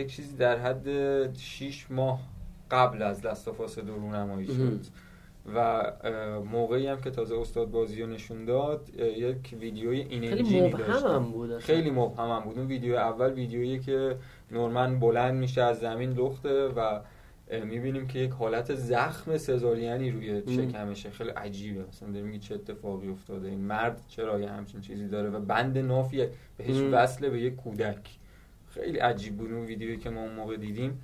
یک 0.00 0.16
چیزی 0.16 0.36
در 0.36 0.58
حد 0.58 1.36
6 1.36 1.86
ماه 1.90 2.20
قبل 2.70 3.02
از 3.02 3.22
دستافاس 3.22 3.78
دو 3.78 3.94
رونمایی 3.94 4.46
شد. 4.46 4.80
و 5.54 5.92
موقعی 6.52 6.86
هم 6.86 7.00
که 7.00 7.10
تازه 7.10 7.38
استاد 7.38 7.70
بازی 7.70 8.02
رو 8.02 8.08
نشون 8.08 8.44
داد 8.44 8.88
یک 8.98 9.56
ویدیوی 9.60 10.00
اینرژی 10.00 10.44
خیلی 10.44 10.60
مبهم 10.60 11.24
بود 11.24 11.58
خیلی 11.58 11.90
مبهم 11.90 12.30
هم 12.30 12.40
بود. 12.40 12.58
اون 12.58 12.66
ویدیو 12.66 12.96
اول 12.96 13.32
ویدیویی 13.32 13.78
که 13.78 14.16
نورمن 14.50 15.00
بلند 15.00 15.34
میشه 15.34 15.62
از 15.62 15.78
زمین 15.78 16.12
لخته 16.12 16.68
و 16.68 17.00
می‌بینیم 17.64 18.06
که 18.06 18.18
یک 18.18 18.30
حالت 18.30 18.74
زخم 18.74 19.36
سزارینی 19.36 20.10
روی 20.10 20.42
شکمشه 20.46 21.10
خیلی 21.10 21.30
عجیبه. 21.30 21.84
مثلا 21.88 22.10
داریم 22.10 22.38
چه 22.38 22.54
اتفاقی 22.54 23.08
افتاده. 23.08 23.48
این 23.48 23.60
مرد 23.60 24.02
چرا 24.08 24.40
یه 24.40 24.50
همچین 24.50 24.80
چیزی 24.80 25.08
داره 25.08 25.30
و 25.30 25.40
بند 25.40 25.78
نافی 25.78 26.26
بهش 26.56 26.76
وصله 26.92 27.30
به 27.30 27.40
یک 27.40 27.56
کودک. 27.56 28.19
خیلی 28.74 28.98
عجیب 28.98 29.36
بود 29.36 29.52
اون 29.52 29.64
ویدیویی 29.64 29.96
که 29.96 30.10
ما 30.10 30.20
اون 30.20 30.32
موقع 30.32 30.56
دیدیم 30.56 31.00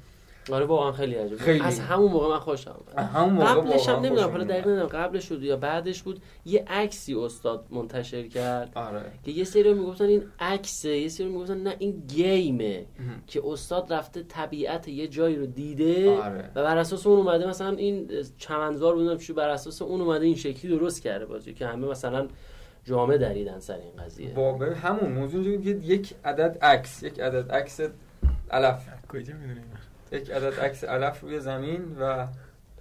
آره 0.52 0.64
واقعا 0.64 0.92
خیلی 0.92 1.14
عجیب 1.14 1.38
خیلی. 1.38 1.60
از 1.60 1.80
همون 1.80 2.12
موقع 2.12 2.28
من 2.28 2.38
خوشم 2.38 2.76
همون 2.96 3.32
موقع 3.32 3.46
قبلش 3.46 3.88
هم 3.88 4.00
نمی‌دونم 4.00 4.30
حالا 4.30 4.44
دقیق 4.44 4.66
نمی‌دونم 4.66 4.86
قبلش 4.86 5.28
بود 5.28 5.42
یا 5.42 5.56
بعدش 5.56 6.02
بود 6.02 6.22
یه 6.44 6.64
عکسی 6.66 7.14
استاد 7.14 7.66
منتشر 7.70 8.28
کرد 8.28 8.72
آره. 8.74 9.02
که 9.24 9.30
یه 9.30 9.44
سری 9.44 9.74
می‌گفتن 9.74 10.04
این 10.04 10.22
عکسه 10.40 10.88
یه 10.88 11.08
سری 11.08 11.26
می‌گفتن 11.26 11.62
نه 11.62 11.76
این 11.78 12.02
گیمه 12.08 12.86
که 13.26 13.42
استاد 13.46 13.92
رفته 13.92 14.22
طبیعت 14.22 14.88
یه 14.88 15.08
جایی 15.08 15.36
رو 15.36 15.46
دیده 15.46 16.16
آره. 16.16 16.50
و 16.54 16.62
بر 16.62 16.78
اساس 16.78 17.06
اون 17.06 17.18
اومده 17.18 17.48
مثلا 17.48 17.70
این 17.70 18.10
چمنزار 18.38 18.94
بودن 18.94 19.18
بر 19.34 19.48
اساس 19.48 19.82
اون 19.82 20.00
اومده 20.00 20.24
این 20.24 20.36
شکلی 20.36 20.78
درست 20.78 21.02
کرده 21.02 21.26
بازی 21.26 21.54
که 21.54 21.66
همه 21.66 21.86
مثلا 21.86 22.28
جامه 22.86 23.18
دریدن 23.18 23.58
سر 23.58 23.76
این 23.76 24.04
قضیه. 24.04 24.34
واقعا 24.34 24.74
همون 24.74 25.12
موضوع 25.12 25.44
یک 25.44 26.14
عدد 26.24 26.58
عکس 26.62 27.02
یک 27.02 27.20
عدد 27.20 27.52
عکس 27.52 27.80
علف. 28.50 28.88
کجا 29.08 29.34
می‌دونی 29.34 29.60
یک 30.12 30.30
عدد 30.30 30.60
عکس 30.60 30.84
علف 30.84 31.20
روی 31.20 31.40
زمین 31.40 31.96
و 32.00 32.26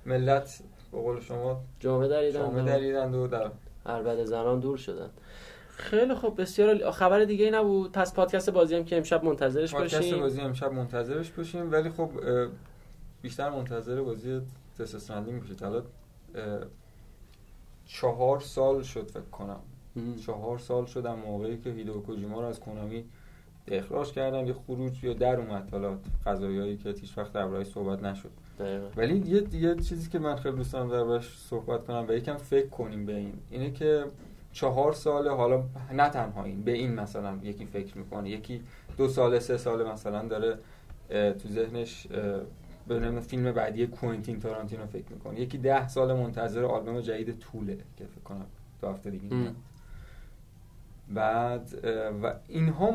ملت 0.05 0.63
به 0.91 0.97
قول 0.97 1.19
شما 1.19 1.63
جامه 1.79 2.07
دریدن 2.07 2.39
جامه 2.39 2.63
دریدن 2.63 3.13
و 3.13 3.27
در. 3.27 3.51
عربده 3.85 4.23
زنان 4.23 4.59
دور 4.59 4.77
شدن. 4.77 5.09
خیلی 5.69 6.13
خوب 6.13 6.41
بسیار 6.41 6.91
خبر 6.91 7.23
دیگه 7.23 7.45
ای 7.45 7.51
نبود. 7.51 7.91
پس 7.91 8.13
پادکست 8.13 8.49
بازی 8.49 8.75
هم 8.75 8.85
که 8.85 8.97
امشب 8.97 9.23
منتظرش 9.23 9.73
باشیم. 9.73 9.99
پادکست 9.99 10.19
بازی 10.19 10.41
امشب 10.41 10.73
منتظرش 10.73 11.31
باشیم. 11.31 11.71
ولی 11.71 11.89
خب 11.89 12.09
بیشتر 13.21 13.49
منتظر 13.49 14.01
بازی 14.01 14.41
Death 14.79 15.01
Stranding 15.01 15.41
باشید 15.41 15.63
حالا 15.63 15.83
چهار 17.85 18.39
سال 18.39 18.83
شد 18.83 19.09
فکر 19.11 19.21
کنم. 19.21 19.59
چهار 20.25 20.57
سال 20.57 20.85
شدم 20.85 21.19
موقعی 21.19 21.57
که 21.57 21.69
هیدو 21.69 22.01
کوجیما 22.01 22.41
رو 22.41 22.47
از 22.47 22.59
کنامی 22.59 23.03
اخراج 23.67 24.11
کردن 24.11 24.47
یه 24.47 24.53
خروج 24.53 25.03
یا 25.03 25.13
در 25.13 25.39
اومد. 25.39 25.69
حالا 25.71 25.97
قضایایی 26.25 26.77
که 26.77 26.89
هیچ 26.89 27.17
وقت 27.17 27.33
درباره‌اش 27.33 27.67
صحبت 27.67 28.03
نشد. 28.03 28.29
دقیقا. 28.59 28.87
ولی 28.97 29.17
یه 29.17 29.55
یه 29.55 29.75
چیزی 29.75 30.09
که 30.09 30.19
من 30.19 30.35
خیلی 30.35 30.55
دوست 30.55 30.73
دارم 30.73 30.89
دربارش 30.89 31.37
صحبت 31.37 31.85
کنم 31.85 32.05
و 32.09 32.13
یکم 32.13 32.37
فکر 32.37 32.67
کنیم 32.67 33.05
به 33.05 33.15
این 33.15 33.33
اینه 33.49 33.71
که 33.71 34.05
چهار 34.51 34.93
سال 34.93 35.27
حالا 35.27 35.63
نه 35.93 36.09
تنها 36.09 36.43
این 36.43 36.61
به 36.61 36.71
این 36.71 36.93
مثلا 36.93 37.39
یکی 37.43 37.65
فکر 37.65 37.97
می‌کنه 37.97 38.29
یکی 38.29 38.61
دو 38.97 39.07
سال 39.07 39.39
سه 39.39 39.57
سال 39.57 39.87
مثلا 39.87 40.27
داره 40.27 40.57
تو 41.09 41.49
ذهنش 41.49 42.07
به 42.87 43.19
فیلم 43.21 43.51
بعدی 43.51 43.87
کوینتین 43.87 44.39
تارانتینو 44.39 44.85
فکر 44.85 45.05
می‌کنه. 45.09 45.39
یکی 45.39 45.57
ده 45.57 45.87
سال 45.87 46.13
منتظر 46.13 46.63
آلبوم 46.65 47.01
جدید 47.01 47.39
Tool 47.39 47.70
ه 47.70 47.77
که 47.97 48.05
فکر 48.05 48.23
کنم 48.23 48.45
دو 48.81 48.87
هفته 48.87 49.09
دیگه 49.09 49.35
بعد 51.09 51.69
و 52.23 52.33
اینها 52.47 52.93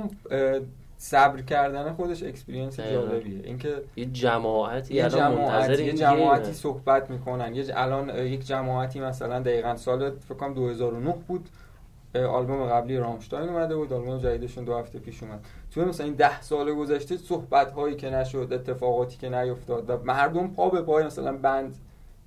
صبر 0.97 1.43
کردن 1.43 1.93
خودش 1.93 2.23
experience 2.23 2.81
جالبیه. 2.81 3.41
اینکه 3.45 3.75
یه 3.97 4.05
جماعتی 4.05 4.95
یه 4.95 5.09
جماعتی 5.09 5.85
یه 5.85 5.93
جماعتی 5.93 6.53
صحبت 6.53 7.11
می‌کنن. 7.11 7.55
یه 7.55 7.65
الان 7.75 8.19
یک 8.27 8.47
جماعتی 8.47 9.01
مثلا 9.01 9.41
دقیقا 9.41 9.77
سال 9.77 10.11
فکر 10.11 10.35
کنم 10.35 10.55
2009 10.55 11.15
بود. 11.29 11.49
آلبوم 12.15 12.65
قبلی 12.65 12.97
رامشتاین 12.97 13.49
اومده 13.49 13.77
بود. 13.77 13.93
آلبوم 13.93 14.19
جدیدشون 14.19 14.65
دو 14.65 14.79
هفته 14.79 14.99
پیش 14.99 15.23
اومد. 15.23 15.45
تو 15.71 15.85
مثلا 15.85 16.07
این 16.07 16.15
ده 16.15 16.41
سال 16.43 16.75
گذشته 16.75 17.17
صحبت 17.17 17.73
هایی 17.73 17.97
که 17.97 18.11
نشد 18.11 18.49
اتفاقاتی 18.53 19.17
که 19.17 19.29
نیفتاد 19.29 19.91
و 19.91 19.99
مردم 20.05 20.49
پا 20.49 20.69
به 20.69 20.83
پای 20.83 21.05
مثلا 21.05 21.33
بند 21.37 21.77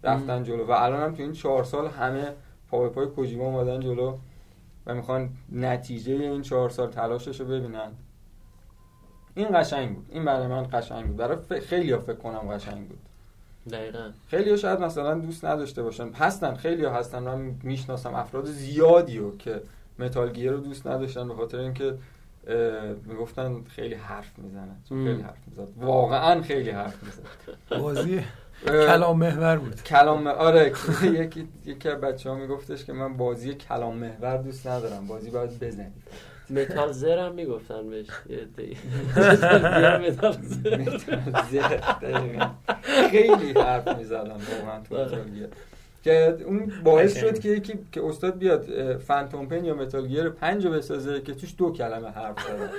رفتن 0.03 0.43
جلو. 0.43 0.65
و 0.65 0.71
الان 0.71 1.01
هم 1.01 1.13
تو 1.13 1.21
این 1.21 1.31
چهار 1.31 1.63
سال 1.63 1.87
همه 1.87 2.33
پا 2.71 2.79
به 2.79 2.89
پای 2.89 3.05
کوجیما 3.05 3.45
اومدن 3.45 3.79
جلو. 3.79 4.17
و 4.87 4.95
می‌خوان 4.95 5.29
نتیجه 5.51 6.13
این 6.13 6.41
چهار 6.41 6.69
سال 6.69 6.89
تلاشش 6.89 7.39
رو 7.39 7.45
ببینن. 7.45 7.91
این 9.35 9.47
قشنگ 9.59 9.95
بود. 9.95 10.05
این 10.09 10.25
برای 10.25 10.47
من 10.47 10.67
قشنگ 10.73 11.05
بود. 11.05 11.15
برای 11.15 11.61
خیلی 11.61 11.91
ها 11.91 11.99
فکر 11.99 12.15
کنم 12.15 12.39
قشنگ 12.39 12.87
بود. 12.87 12.99
دقیقا. 13.71 14.11
خیلی 14.27 14.49
ها 14.49 14.55
شاید 14.55 14.79
مثلا 14.79 15.13
دوست 15.13 15.45
نداشته 15.45 15.83
باشن. 15.83 16.13
هستن. 16.13 16.55
خیلی 16.55 16.85
ها 16.85 16.93
هستن. 16.93 17.19
من 17.19 17.55
می‌شناسم 17.63 18.13
افراد 18.13 18.45
زیادی 18.45 19.17
رو 19.17 19.37
که 19.37 19.61
Metal 19.99 20.28
Gear 20.28 20.51
رو 20.51 20.57
دوست 20.57 20.87
نداشتن 20.87 21.27
به 21.27 21.33
خاطر 21.33 21.57
اینکه 21.57 21.97
می‌گفتن 23.05 23.63
خیلی 23.63 23.95
حرف 23.95 24.39
می‌زنن. 24.39 24.75
خیلی 24.89 25.21
حرف 25.21 25.37
می‌زد. 25.47 25.67
واقعا 25.77 26.41
خیلی 26.41 26.69
حرف 26.69 27.03
می‌زد. 27.03 27.23
بازی 27.79 28.23
کلام 28.65 29.19
محور 29.19 29.57
بود. 29.57 29.83
کلام 29.83 30.27
آره 30.27 30.73
یکی 31.21 31.47
یکی 31.65 31.89
از 31.89 32.01
بچه‌ها 32.01 32.35
میگفتش 32.35 32.85
که 32.85 32.93
من 32.93 33.17
بازی 33.17 33.53
کلام 33.53 33.97
محور 33.97 34.37
دوست 34.37 34.67
ندارم 34.67 35.07
بازی 35.07 35.29
باید 35.29 35.59
بزنید 35.59 35.93
متال 36.49 36.91
زر 36.91 37.19
هم 37.19 37.33
می‌گفتن 37.33 37.89
بهش 37.89 38.07
متال 40.09 40.37
زر. 41.51 41.79
خیلی 43.11 43.53
حرف 43.53 43.97
می‌زدن 43.97 44.31
واقعا 44.31 44.81
تو 44.89 44.97
آره. 44.97 45.09
که 46.03 46.37
اون 46.45 46.71
باعث 46.83 47.17
شد 47.17 47.39
که 47.39 47.49
یکی 47.49 47.79
که 47.91 48.05
استاد 48.05 48.37
بیاد 48.37 48.97
Phantom 48.97 49.47
Pain 49.47 49.65
یا 49.65 49.75
Metal 49.75 50.07
Gear 50.07 50.29
پنج 50.29 50.67
بسازه 50.67 51.21
که 51.21 51.33
توش 51.33 51.55
دو 51.57 51.73
کلمه 51.73 52.09
حرف 52.09 52.35
زدن 52.47 52.69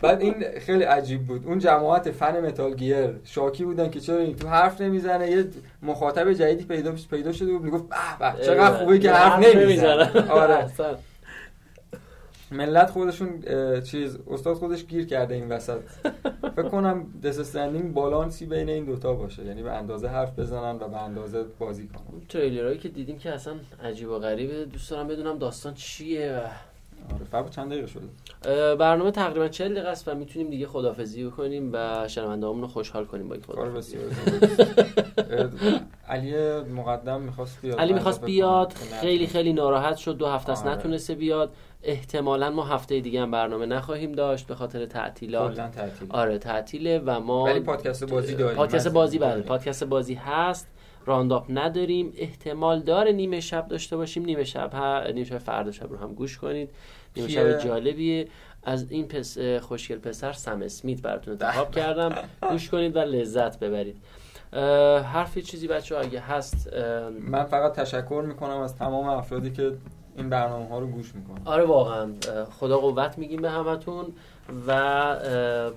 بعد 0.00 0.20
این 0.20 0.44
خیلی 0.58 0.84
عجیب 0.84 1.22
بود. 1.22 1.46
اون 1.46 1.58
جماعت 1.58 2.10
fan 2.10 2.40
Metal 2.40 2.74
Gear 2.74 3.10
شاکی 3.24 3.64
بودن 3.64 3.90
که 3.90 4.00
چرا 4.00 4.18
این 4.18 4.36
تو 4.36 4.48
حرف 4.48 4.80
نمی‌زنه؟ 4.80 5.30
یه 5.30 5.44
مخاطب 5.82 6.32
جدیدی 6.32 6.64
پیدا 6.64 6.94
پیدا 7.10 7.32
شده 7.32 7.52
بود. 7.52 7.62
می‌گفت 7.62 7.84
به 7.88 8.32
به 8.38 8.44
چقدر 8.44 8.74
خوبه 8.74 8.98
که 8.98 9.12
حرف 9.12 9.56
نمی‌زنه. 9.56 10.30
آره. 10.30 10.66
ملت 12.50 12.90
خودشون 12.90 13.42
چیز 13.82 14.18
استاد 14.30 14.56
خودش 14.56 14.84
گیر 14.84 15.06
کرده 15.06 15.34
این 15.34 15.48
وسط. 15.48 15.80
فکر 16.56 16.68
کنم 16.68 17.06
Death 17.24 17.49
Stranding 17.49 17.94
بالانسی 17.94 18.46
بین 18.46 18.68
این 18.68 18.84
دوتا 18.84 19.14
باشه. 19.14 19.44
یعنی 19.44 19.62
به 19.62 19.72
اندازه 19.72 20.08
حرف 20.08 20.38
بزنن 20.38 20.76
و 20.76 20.88
به 20.88 21.02
اندازه 21.02 21.42
بازی 21.58 21.88
کنن. 21.88 22.20
تریلرهایی 22.28 22.78
که 22.78 22.88
دیدیم 22.88 23.18
که 23.18 23.32
اصلا 23.32 23.54
عجیب 23.84 24.08
و 24.08 24.18
غریبه. 24.18 24.64
دوست 24.64 24.90
دارم 24.90 25.08
بدونم 25.08 25.38
داستان 25.38 25.74
چیه 25.74 26.32
و 26.32 26.40
آره. 27.14 27.24
فقط 27.24 27.50
چند 27.50 27.70
دقیقه 27.70 27.86
شده؟ 27.86 28.06
برنامه 28.74 29.10
تقریبا 29.10 29.48
40 29.48 29.72
دقیقه 29.72 29.88
است 29.88 30.08
و 30.08 30.14
می‌تونیم 30.14 30.50
دیگه 30.50 30.66
خدافظی 30.66 31.24
کنیم 31.30 31.70
و 31.72 32.08
شنوندهامون 32.08 32.62
رو 32.62 32.68
خوشحال 32.68 33.04
کنیم 33.04 33.28
با 33.28 33.34
این 33.34 33.44
خدافظی 33.44 33.96
علی 36.08 36.34
مقدم 36.74 37.20
می‌خواست 37.20 37.58
بیاد. 37.62 37.78
علی 37.80 37.92
می‌خواست 37.92 38.24
بیاد. 38.24 38.72
خیلی 39.00 39.26
خیلی 39.26 39.52
ناراحت 39.52 39.96
شد. 39.96 40.16
دو 40.16 40.26
هفته 40.26 40.52
است 40.52 40.66
آره. 40.66 40.76
نتونسته 40.76 41.14
بیاد. 41.14 41.52
احتمالا 41.82 42.50
ما 42.50 42.64
هفته 42.64 43.00
دیگه 43.00 43.22
هم 43.22 43.30
برنامه 43.30 43.66
نخواهیم 43.66 44.12
داشت 44.12 44.46
به 44.46 44.54
خاطر 44.54 44.86
تعطیلات. 44.86 45.54
تعطیل. 45.54 46.08
آره 46.10 46.38
تعطیله 46.38 46.98
و 47.06 47.20
ما 47.20 47.44
ولی 47.44 47.60
پادکست 47.60 48.04
بازی 48.04 48.34
داریم. 48.34 48.56
پادکست 48.56 48.88
بازی 48.88 49.18
بله. 49.18 49.42
پادکست 49.42 49.84
بازی 49.84 50.14
هست. 50.14 50.68
رانداپ 51.06 51.46
نداریم. 51.48 52.12
احتمال 52.16 52.80
داره 52.80 53.12
نیمه 53.12 53.40
شب 53.40 53.68
داشته 53.68 53.96
باشیم. 53.96 54.24
نیمه 54.24 54.44
شب 54.44 54.72
ها 54.72 55.04
نیمه 55.06 55.24
شب 55.24 55.38
فردا 55.38 55.70
شب 55.70 55.90
رو 55.90 55.96
هم 55.96 56.14
گوش 56.14 56.38
کنید. 56.38 56.70
نیمه 57.16 57.28
شب 57.28 57.58
جالبیه. 57.58 58.28
از 58.62 58.90
این 58.90 59.08
پس 59.08 59.38
خوشگل 59.38 59.98
پسر 59.98 60.32
سم 60.32 60.62
اسمیت 60.62 61.02
براتون 61.02 61.32
انتخاب 61.32 61.70
کردم. 61.70 62.14
گوش 62.50 62.70
کنید 62.70 62.96
و 62.96 62.98
لذت 62.98 63.58
ببرید. 63.58 63.96
حرفی 65.02 65.42
چیزی 65.42 65.68
بچه 65.68 65.96
اگه 65.96 66.20
هست 66.20 66.72
من 67.20 67.44
فقط 67.44 67.72
تشکر 67.72 68.24
می‌کنم 68.28 68.60
از 68.60 68.76
تمام 68.76 69.08
افرادی 69.08 69.50
که 69.50 69.72
این 70.16 70.30
برنامه 70.30 70.68
ها 70.68 70.78
رو 70.78 70.86
گوش 70.86 71.14
می‌کنن. 71.14 71.40
آره 71.44 71.64
واقعا. 71.64 72.08
خدا 72.60 72.78
قوت 72.78 73.18
میگیم 73.18 73.42
به 73.42 73.50
همتون 73.50 74.04
و 74.66 75.16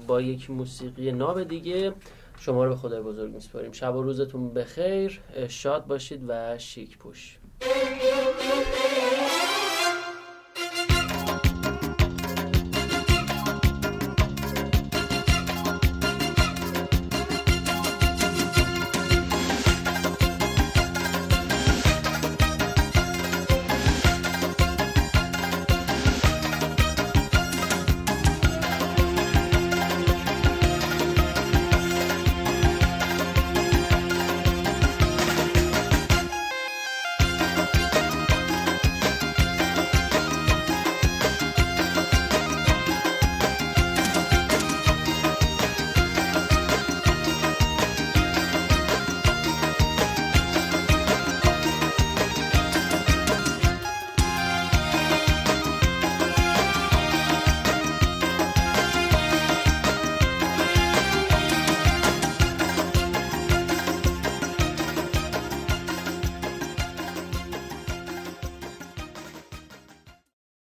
با 0.08 0.22
یک 0.22 0.50
موسیقی 0.50 1.12
ناب 1.12 1.44
دیگه 1.44 1.94
شما 2.40 2.64
رو 2.64 2.70
به 2.70 2.76
خدای 2.76 3.02
بزرگ 3.02 3.34
میسپاریم. 3.34 3.72
شب 3.72 3.96
و 3.96 4.02
روزتون 4.02 4.54
بخیر. 4.54 5.22
شاد 5.48 5.88
باشید 5.88 6.24
و 6.28 6.58
شیک 6.58 6.98
پوش. 6.98 7.40